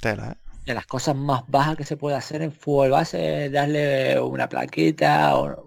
tela, 0.00 0.32
¿eh? 0.32 0.36
de 0.66 0.74
las 0.74 0.86
cosas 0.86 1.16
más 1.16 1.44
bajas 1.48 1.76
que 1.78 1.84
se 1.84 1.96
puede 1.96 2.16
hacer 2.16 2.42
en 2.42 2.52
fútbol 2.52 2.90
base, 2.90 3.48
darle 3.50 4.20
una 4.20 4.48
plaquita 4.50 5.36
o... 5.38 5.64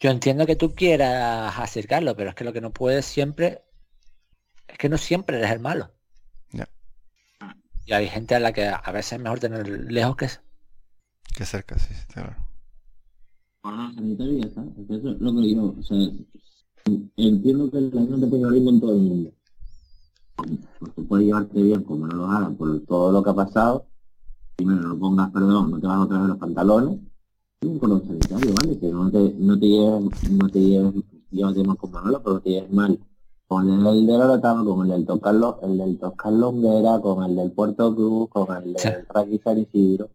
Yo 0.00 0.10
entiendo 0.10 0.46
que 0.46 0.56
tú 0.56 0.74
quieras 0.74 1.58
acercarlo, 1.58 2.16
pero 2.16 2.30
es 2.30 2.34
que 2.34 2.42
lo 2.44 2.52
que 2.52 2.60
no 2.60 2.72
puedes 2.72 3.04
siempre 3.04 3.62
que 4.80 4.88
no 4.88 4.96
siempre 4.96 5.36
eres 5.36 5.50
el 5.50 5.60
malo. 5.60 5.90
Ya. 6.52 6.66
Y 7.84 7.92
hay 7.92 8.08
gente 8.08 8.34
a 8.34 8.40
la 8.40 8.50
que 8.50 8.66
a 8.66 8.92
veces 8.92 9.12
es 9.12 9.20
mejor 9.20 9.38
tener 9.38 9.68
lejos 9.68 10.16
que 10.16 10.28
Que 11.36 11.44
cerca, 11.44 11.78
sí, 11.78 11.92
claro. 12.10 12.34
Cordón 13.60 13.94
sanitario 13.94 14.32
y 14.32 14.40
ya 14.40 14.48
está. 14.48 14.62
Es 14.62 14.88
que 14.88 14.96
Eso 14.96 15.10
es 15.10 15.20
lo 15.20 15.34
que 15.34 15.40
digo. 15.42 15.76
O 15.78 15.82
sea, 15.82 15.98
entiendo 17.16 17.70
que 17.70 17.78
la 17.78 17.90
gente 17.90 18.26
puede 18.26 18.44
hablar 18.44 18.64
con 18.64 18.80
todo 18.80 18.92
el 18.94 19.00
mundo. 19.02 19.32
Porque 20.78 21.02
puede 21.02 21.24
llevarte 21.26 21.62
bien 21.62 21.84
como 21.84 22.06
no 22.06 22.16
lo 22.16 22.24
hagan 22.24 22.56
por 22.56 22.80
todo 22.86 23.12
lo 23.12 23.22
que 23.22 23.30
ha 23.30 23.34
pasado. 23.34 23.86
Primero 24.56 24.80
no 24.80 24.98
pongas 24.98 25.30
perdón, 25.30 25.72
no 25.72 25.78
te 25.78 25.86
vas 25.86 26.00
otra 26.00 26.20
vez 26.20 26.28
los 26.28 26.38
pantalones. 26.38 26.98
Y 27.60 27.66
un 27.66 27.78
cordón 27.78 28.06
sanitario, 28.06 28.54
¿vale? 28.62 28.78
Que 28.78 28.90
no 28.90 29.10
te, 29.10 29.34
no 29.34 29.60
te 29.60 29.66
lleves, 29.66 30.30
no 30.30 30.48
te 30.48 30.58
lleves, 30.58 30.94
llévate 31.30 31.64
más 31.64 31.76
con 31.76 31.90
Manolo, 31.90 32.22
pero 32.22 32.40
te 32.40 32.48
lleves 32.48 32.72
mal. 32.72 32.98
Con 33.50 33.68
el 33.68 33.82
del 33.82 34.06
de 34.06 34.12
Lorotano, 34.12 34.64
con 34.64 34.84
el 34.86 34.92
del 34.92 35.04
Toscarlo, 35.06 35.58
el 35.64 35.76
del 35.76 35.98
Toscar 35.98 36.32
Longuera, 36.32 37.00
con 37.00 37.24
el 37.24 37.34
del 37.34 37.50
Puerto 37.50 37.92
Cruz, 37.96 38.28
con 38.30 38.56
el 38.56 38.76
Sí. 38.78 38.88
del 38.88 39.04
Raki 39.08 39.40
San 39.42 39.58
Isidro. 39.58 40.08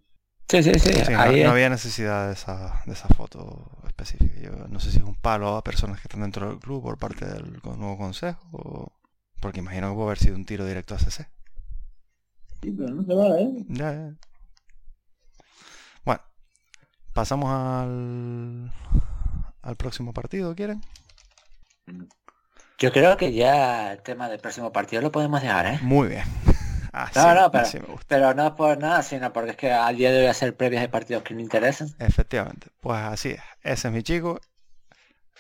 Sí, 0.48 0.64
sí, 0.64 0.72
sí. 0.80 0.94
Sí, 1.04 1.12
no, 1.12 1.20
ahí 1.20 1.32
no 1.42 1.48
es- 1.48 1.52
había 1.52 1.68
necesidad 1.68 2.28
de 2.28 2.34
esa, 2.34 2.82
de 2.86 2.94
esa 2.94 3.10
foto 3.10 3.68
específica. 3.88 4.40
Yo 4.40 4.68
no 4.70 4.80
sé 4.80 4.90
si 4.90 5.00
es 5.00 5.04
un 5.04 5.16
palo 5.16 5.58
a 5.58 5.64
personas 5.66 6.00
que 6.00 6.08
están 6.08 6.22
dentro 6.22 6.48
del 6.48 6.60
club 6.60 6.82
por 6.82 6.98
parte 6.98 7.26
del 7.26 7.60
nuevo 7.62 7.98
consejo, 7.98 8.40
o- 8.54 8.92
porque 9.42 9.60
imagino 9.60 9.90
que 9.90 9.96
puede 9.96 10.06
haber 10.08 10.18
sido 10.20 10.38
un 10.38 10.46
tiro 10.46 10.66
directo 10.66 10.96
a 10.96 11.00
CC. 11.00 11.28
Sí, 12.62 12.72
pero 12.72 12.90
no 12.92 13.04
se 13.04 13.14
va, 13.16 13.38
¿eh? 13.38 13.66
Ya, 13.68 13.92
ya. 13.92 14.16
Bueno, 16.06 16.22
pasamos 17.12 17.50
al, 17.52 18.72
al 19.62 19.76
próximo 19.76 20.14
partido, 20.14 20.56
¿quieren? 20.56 20.82
Yo 22.78 22.92
creo 22.92 23.16
que 23.18 23.32
ya 23.34 23.94
el 23.94 24.02
tema 24.02 24.28
del 24.30 24.40
próximo 24.40 24.72
partido 24.72 25.02
lo 25.02 25.12
podemos 25.12 25.42
dejar, 25.42 25.66
¿eh? 25.68 25.80
Muy 25.82 26.10
bien. 26.10 26.24
Ah, 26.98 27.12
No, 27.14 27.22
sí, 27.24 27.28
no, 27.42 27.52
pero- 27.52 27.66
sí 27.66 27.78
me 27.82 27.88
gusta. 27.88 28.06
Pero 28.08 28.34
no 28.34 28.56
por 28.56 28.78
nada, 28.78 29.04
sino 29.04 29.34
porque 29.34 29.52
es 29.52 29.58
que 29.58 29.70
al 29.74 29.98
día 29.98 30.14
de 30.14 30.20
hoy 30.22 30.26
hacer 30.28 30.56
previas 30.56 30.82
de 30.82 30.88
partidos 30.88 31.24
que 31.24 31.34
no 31.34 31.42
interesan. 31.42 31.90
Efectivamente, 32.00 32.70
pues 32.80 32.98
así 33.02 33.32
es. 33.32 33.42
Ese 33.64 33.90
es 33.90 33.94
mi 33.94 34.02
chico, 34.02 34.40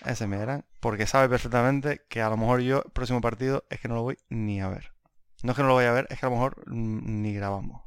ese 0.02 0.26
es 0.26 0.30
mi 0.30 0.36
gran, 0.36 0.66
porque 0.82 1.08
sabe 1.08 1.30
perfectamente 1.30 2.02
que 2.10 2.22
a 2.22 2.28
lo 2.28 2.36
mejor 2.36 2.60
yo, 2.60 2.84
el 2.86 2.92
próximo 2.92 3.22
partido, 3.22 3.64
es 3.70 3.80
que 3.80 3.88
no 3.88 3.96
lo 3.96 4.02
voy 4.02 4.18
ni 4.28 4.60
a 4.60 4.68
ver. 4.68 4.92
No 5.44 5.52
es 5.52 5.56
que 5.56 5.62
no 5.62 5.70
lo 5.70 5.76
vaya 5.76 5.92
a 5.92 5.94
ver, 5.94 6.08
es 6.10 6.20
que 6.20 6.26
a 6.26 6.30
lo 6.30 6.36
mejor 6.36 6.62
ni 6.70 7.34
grabamos. 7.34 7.84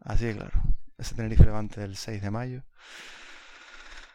Así 0.00 0.24
de 0.24 0.36
claro. 0.36 0.52
Ese 0.96 1.14
Tenerife 1.14 1.44
Levante 1.44 1.84
el 1.84 1.98
6 1.98 2.22
de 2.22 2.30
mayo. 2.30 2.62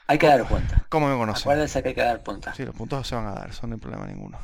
Hay 0.08 0.18
que 0.18 0.28
dar 0.28 0.48
cuenta. 0.48 0.86
¿Cómo 0.90 1.10
me 1.10 1.18
conocen? 1.18 1.42
Acuérdense 1.42 1.84
que 1.84 1.90
hay 1.90 1.96
que 1.96 2.02
dar 2.02 2.24
punta. 2.24 2.54
Sí, 2.54 2.64
los 2.64 2.74
puntos 2.74 3.06
se 3.06 3.16
van 3.16 3.28
a 3.28 3.34
dar, 3.34 3.50
eso 3.50 3.68
no 3.68 3.76
hay 3.76 3.80
problema 3.80 4.06
ninguno. 4.08 4.40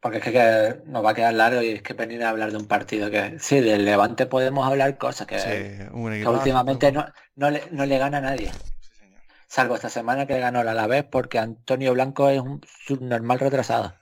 Porque 0.00 0.18
es 0.18 0.24
que, 0.24 0.32
que 0.32 0.82
nos 0.86 1.04
va 1.04 1.10
a 1.10 1.14
quedar 1.14 1.32
largo 1.32 1.62
y 1.62 1.70
es 1.70 1.82
que 1.82 1.94
venir 1.94 2.22
a 2.24 2.30
hablar 2.30 2.50
de 2.50 2.58
un 2.58 2.66
partido 2.66 3.10
que... 3.10 3.38
Sí, 3.38 3.60
del 3.60 3.84
Levante 3.84 4.26
podemos 4.26 4.66
hablar 4.66 4.98
cosas 4.98 5.26
que, 5.26 5.38
Sí, 5.38 5.88
un 5.92 6.10
que 6.10 6.16
equipazo, 6.16 6.36
últimamente 6.36 6.92
no, 6.92 7.06
no, 7.36 7.50
le, 7.50 7.62
no 7.70 7.86
le 7.86 7.98
gana 7.98 8.18
a 8.18 8.20
nadie. 8.20 8.50
Sí, 8.80 8.94
señor. 8.98 9.22
Salvo 9.46 9.76
esta 9.76 9.88
semana 9.88 10.26
que 10.26 10.38
ganó 10.38 10.62
la 10.64 10.72
Alavés 10.72 11.04
porque 11.04 11.38
Antonio 11.38 11.94
Blanco 11.94 12.28
es 12.28 12.40
un 12.40 12.60
subnormal 12.84 13.38
retrasado. 13.38 13.94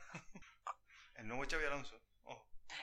El 1.16 1.28
nuevo 1.28 1.44
Xavi 1.48 1.66
Alonso. 1.66 1.96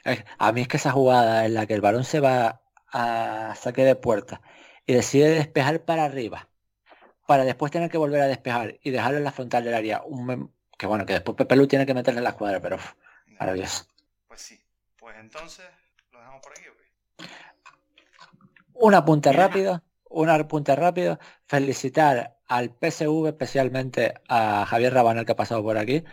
Eh, 0.06 0.24
A 0.38 0.52
mí 0.52 0.62
es 0.62 0.68
que 0.68 0.78
esa 0.78 0.92
jugada 0.92 1.46
en 1.46 1.56
la 1.56 1.66
que 1.66 1.74
el 1.74 1.82
balón 1.82 2.04
se 2.04 2.20
va 2.20 2.62
a 2.94 3.56
saque 3.56 3.84
de 3.84 3.96
puerta 3.96 4.42
y 4.88 4.94
decide 4.94 5.30
despejar 5.30 5.82
para 5.82 6.06
arriba, 6.06 6.48
para 7.28 7.44
después 7.44 7.72
tener 7.72 7.92
que 7.92 7.98
volver 7.98 8.22
a 8.22 8.28
despejar 8.28 8.80
y 8.82 8.90
dejarlo 8.90 9.18
en 9.18 9.26
la 9.26 9.34
frontal 9.34 9.66
del 9.66 9.74
área, 9.74 10.02
un 10.04 10.52
que 10.78 10.88
bueno, 10.88 11.06
que 11.06 11.14
después 11.14 11.36
Pepe 11.36 11.56
Lu 11.56 11.68
tiene 11.68 11.86
que 11.86 11.94
meterle 11.94 12.20
en 12.20 12.24
la 12.24 12.36
cuadra, 12.36 12.62
pero 12.62 12.78
maravilloso. 13.40 13.86
Pues 14.28 14.42
sí. 14.42 14.60
Pues 14.96 15.16
entonces, 15.20 15.66
¿lo 16.12 16.20
dejamos 16.20 16.42
por 16.42 16.52
aquí 16.54 16.68
o 16.70 16.78
qué? 16.78 17.26
Un 18.74 18.94
apunte 18.94 19.34
rápido, 19.34 19.84
un 20.10 20.30
apunte 20.30 20.76
rápido, 20.76 21.20
felicitar 21.48 22.38
al 22.48 22.70
PSV, 22.70 23.28
especialmente 23.28 24.14
a 24.30 24.66
Javier 24.66 24.94
Rabanel 24.94 25.26
que 25.26 25.34
ha 25.34 25.36
pasado 25.36 25.64
por 25.64 25.78
aquí, 25.78 26.04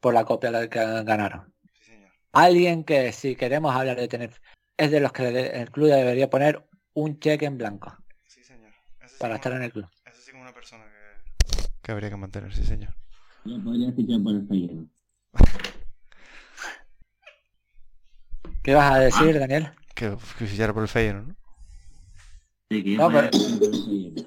por 0.00 0.14
la 0.14 0.24
copia 0.24 0.50
la 0.50 0.68
que 0.68 0.80
ganaron. 0.80 1.54
Sí, 1.74 1.92
señor. 1.92 2.10
Alguien 2.32 2.82
que 2.82 3.12
si 3.12 3.36
queremos 3.36 3.76
hablar 3.76 3.98
de 3.98 4.08
tener, 4.08 4.40
es 4.78 4.90
de 4.90 5.00
los 5.00 5.12
que 5.12 5.28
el 5.28 5.70
club 5.70 5.88
debería 5.88 6.28
poner 6.28 6.66
un 6.94 7.20
cheque 7.20 7.44
en 7.44 7.58
blanco 7.58 7.96
Sí, 9.06 9.14
sí 9.14 9.20
para 9.20 9.34
que 9.34 9.36
estar 9.36 9.52
es 9.52 9.56
en 9.58 9.62
el 9.64 9.72
club. 9.72 9.86
ese 10.04 10.20
sí 10.22 10.30
que 10.32 10.36
es 10.36 10.42
una 10.42 10.52
persona 10.52 10.84
que, 10.84 11.68
que 11.82 11.92
habría 11.92 12.10
que 12.10 12.16
mantener, 12.16 12.52
sí 12.54 12.64
señor. 12.64 12.94
Yo 13.44 13.62
podría 13.62 13.92
fichar 13.92 14.20
por 14.22 14.34
el 14.34 14.46
Feyenoord. 14.48 14.86
¿Qué 18.62 18.74
vas 18.74 18.92
a 18.92 18.98
decir, 18.98 19.38
Daniel? 19.38 19.70
Que, 19.94 20.16
que 20.38 20.46
fichara 20.46 20.72
por 20.74 20.82
el 20.82 20.88
Feyenoord, 20.88 21.28
¿no? 21.28 21.36
Sí, 22.70 22.82
que 22.82 22.92
yo 22.92 22.98
No, 22.98 23.10
pero- 23.10 23.30
Fichar 23.32 23.58
por 23.58 23.68
el 23.74 23.84
Feyenoord. 23.84 24.26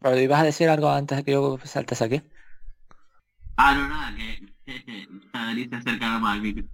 Pero 0.00 0.20
ibas 0.20 0.40
a 0.40 0.44
decir 0.44 0.68
algo 0.68 0.90
antes 0.90 1.18
de 1.18 1.24
que 1.24 1.32
yo 1.32 1.58
saltes 1.64 2.00
aquí. 2.02 2.22
Ah, 3.56 3.74
no, 3.74 3.88
nada, 3.88 4.14
que 4.16 4.54
Madrid 5.32 5.68
se 5.70 5.76
acerca 5.76 6.18
más 6.18 6.34
al 6.36 6.42
micro. 6.42 6.64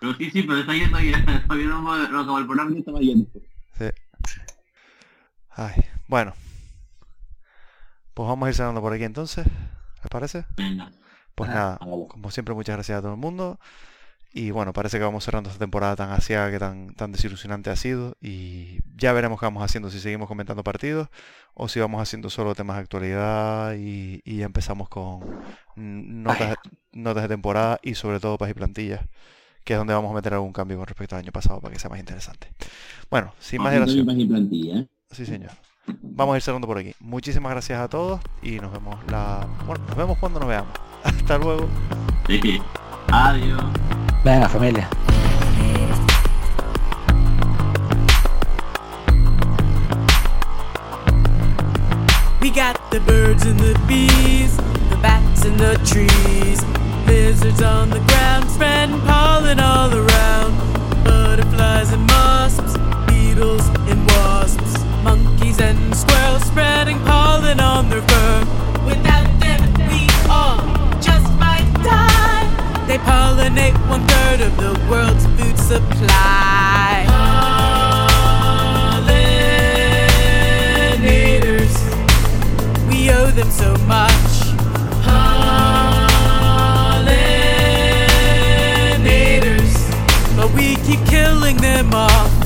Pero 0.00 0.14
sí, 0.14 0.30
sí, 0.30 0.42
pero 0.42 0.60
está 0.60 0.74
yendo 0.74 1.00
ya. 1.00 1.24
Todavía 1.48 1.66
no, 1.66 1.82
no 2.08 2.20
acabó 2.20 2.38
el 2.38 2.46
programa 2.46 2.70
y 2.76 2.78
estaba 2.78 3.00
yendo. 3.00 3.28
Sí. 3.78 3.86
Ay, 5.50 5.74
bueno. 6.06 6.34
Pues 8.18 8.28
vamos 8.28 8.48
a 8.48 8.50
ir 8.50 8.56
cerrando 8.56 8.80
por 8.80 8.92
aquí 8.92 9.04
entonces, 9.04 9.46
¿les 9.46 10.10
parece? 10.10 10.44
Pues 11.36 11.50
Ah, 11.50 11.54
nada, 11.54 11.78
como 11.78 12.32
siempre 12.32 12.52
muchas 12.52 12.74
gracias 12.74 12.98
a 12.98 13.00
todo 13.00 13.12
el 13.12 13.16
mundo. 13.20 13.60
Y 14.32 14.50
bueno, 14.50 14.72
parece 14.72 14.98
que 14.98 15.04
vamos 15.04 15.22
cerrando 15.22 15.50
esta 15.50 15.60
temporada 15.60 15.94
tan 15.94 16.10
asiaga 16.10 16.50
que 16.50 16.58
tan, 16.58 16.94
tan 16.94 17.12
desilusionante 17.12 17.70
ha 17.70 17.76
sido. 17.76 18.16
Y 18.20 18.80
ya 18.96 19.12
veremos 19.12 19.38
qué 19.38 19.46
vamos 19.46 19.62
haciendo, 19.62 19.88
si 19.88 20.00
seguimos 20.00 20.26
comentando 20.26 20.64
partidos 20.64 21.08
o 21.54 21.68
si 21.68 21.78
vamos 21.78 22.02
haciendo 22.02 22.28
solo 22.28 22.56
temas 22.56 22.78
de 22.78 22.82
actualidad 22.82 23.74
y, 23.76 24.20
y 24.24 24.42
empezamos 24.42 24.88
con 24.88 25.20
notas, 25.76 26.56
notas 26.90 27.22
de 27.22 27.28
temporada 27.28 27.78
y 27.84 27.94
sobre 27.94 28.18
todo 28.18 28.36
pas 28.36 28.50
y 28.50 28.54
plantillas, 28.54 29.02
que 29.62 29.74
es 29.74 29.78
donde 29.78 29.94
vamos 29.94 30.10
a 30.10 30.14
meter 30.14 30.34
algún 30.34 30.52
cambio 30.52 30.76
con 30.76 30.88
respecto 30.88 31.14
al 31.14 31.22
año 31.22 31.30
pasado 31.30 31.60
para 31.60 31.72
que 31.72 31.78
sea 31.78 31.88
más 31.88 32.00
interesante. 32.00 32.52
Bueno, 33.12 33.32
sin 33.38 33.62
más 33.62 33.72
Ojito, 33.76 33.86
dilación. 33.86 34.76
¿eh? 34.76 34.88
Sí, 35.12 35.24
señor. 35.24 35.52
Vamos 36.02 36.34
a 36.34 36.36
ir 36.36 36.42
cerrando 36.42 36.66
por 36.66 36.78
aquí. 36.78 36.94
Muchísimas 37.00 37.52
gracias 37.52 37.80
a 37.80 37.88
todos 37.88 38.20
y 38.42 38.58
nos 38.58 38.72
vemos 38.72 38.96
la... 39.08 39.46
Bueno, 39.66 39.84
nos 39.86 39.96
vemos 39.96 40.18
cuando 40.18 40.40
nos 40.40 40.48
veamos. 40.48 40.72
Hasta 41.04 41.38
luego. 41.38 41.68
Sí. 42.26 42.60
Adiós. 43.12 43.62
Venga, 44.24 44.48
familia. 44.48 44.88
We 52.40 52.50
got 52.50 52.78
the 52.90 53.00
birds 53.00 53.44
and 53.44 53.58
the 53.58 53.78
bees, 53.86 54.56
the 54.90 54.96
bats 55.02 55.44
and 55.44 55.58
the 55.58 55.76
trees, 55.84 56.62
lizards 57.06 57.62
on 57.62 57.90
the 57.90 58.00
ground, 58.00 58.50
spreading 58.50 59.00
pollen 59.02 59.60
all 59.60 59.92
around. 59.92 60.56
Butterflies 61.04 61.92
and 61.92 62.10
wasps, 62.10 62.76
beetles 63.06 63.77
and 65.60 65.94
squirrels 65.94 66.44
spreading 66.44 66.98
pollen 67.00 67.60
on 67.60 67.88
their 67.88 68.02
fur. 68.02 68.40
Without 68.84 69.28
them, 69.40 69.60
we 69.88 70.08
all 70.30 70.58
just 71.00 71.30
might 71.38 71.66
die. 71.82 72.46
They 72.86 72.98
pollinate 72.98 73.76
one 73.88 74.06
third 74.06 74.40
of 74.40 74.56
the 74.56 74.78
world's 74.90 75.26
food 75.36 75.58
supply. 75.58 77.06
Pollinators. 80.88 81.76
We 82.88 83.10
owe 83.10 83.30
them 83.30 83.50
so 83.50 83.76
much. 83.86 84.12
Pollinators, 85.04 85.86
but 90.36 90.50
we 90.54 90.76
keep 90.86 91.04
killing 91.06 91.56
them 91.56 91.92
off. 91.94 92.37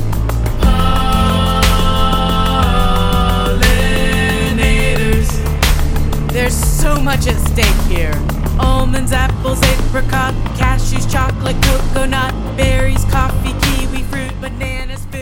There's 6.43 6.57
so 6.57 6.97
much 6.97 7.29
at 7.29 7.39
stake 7.51 7.87
here. 7.87 8.13
Almonds, 8.59 9.13
apples, 9.13 9.63
apricot, 9.63 10.35
cashews, 10.59 11.09
chocolate, 11.09 11.55
coconut, 11.63 12.35
berries, 12.57 13.05
coffee, 13.05 13.55
kiwi, 13.63 14.03
fruit, 14.03 14.41
bananas, 14.41 15.05
food. 15.13 15.22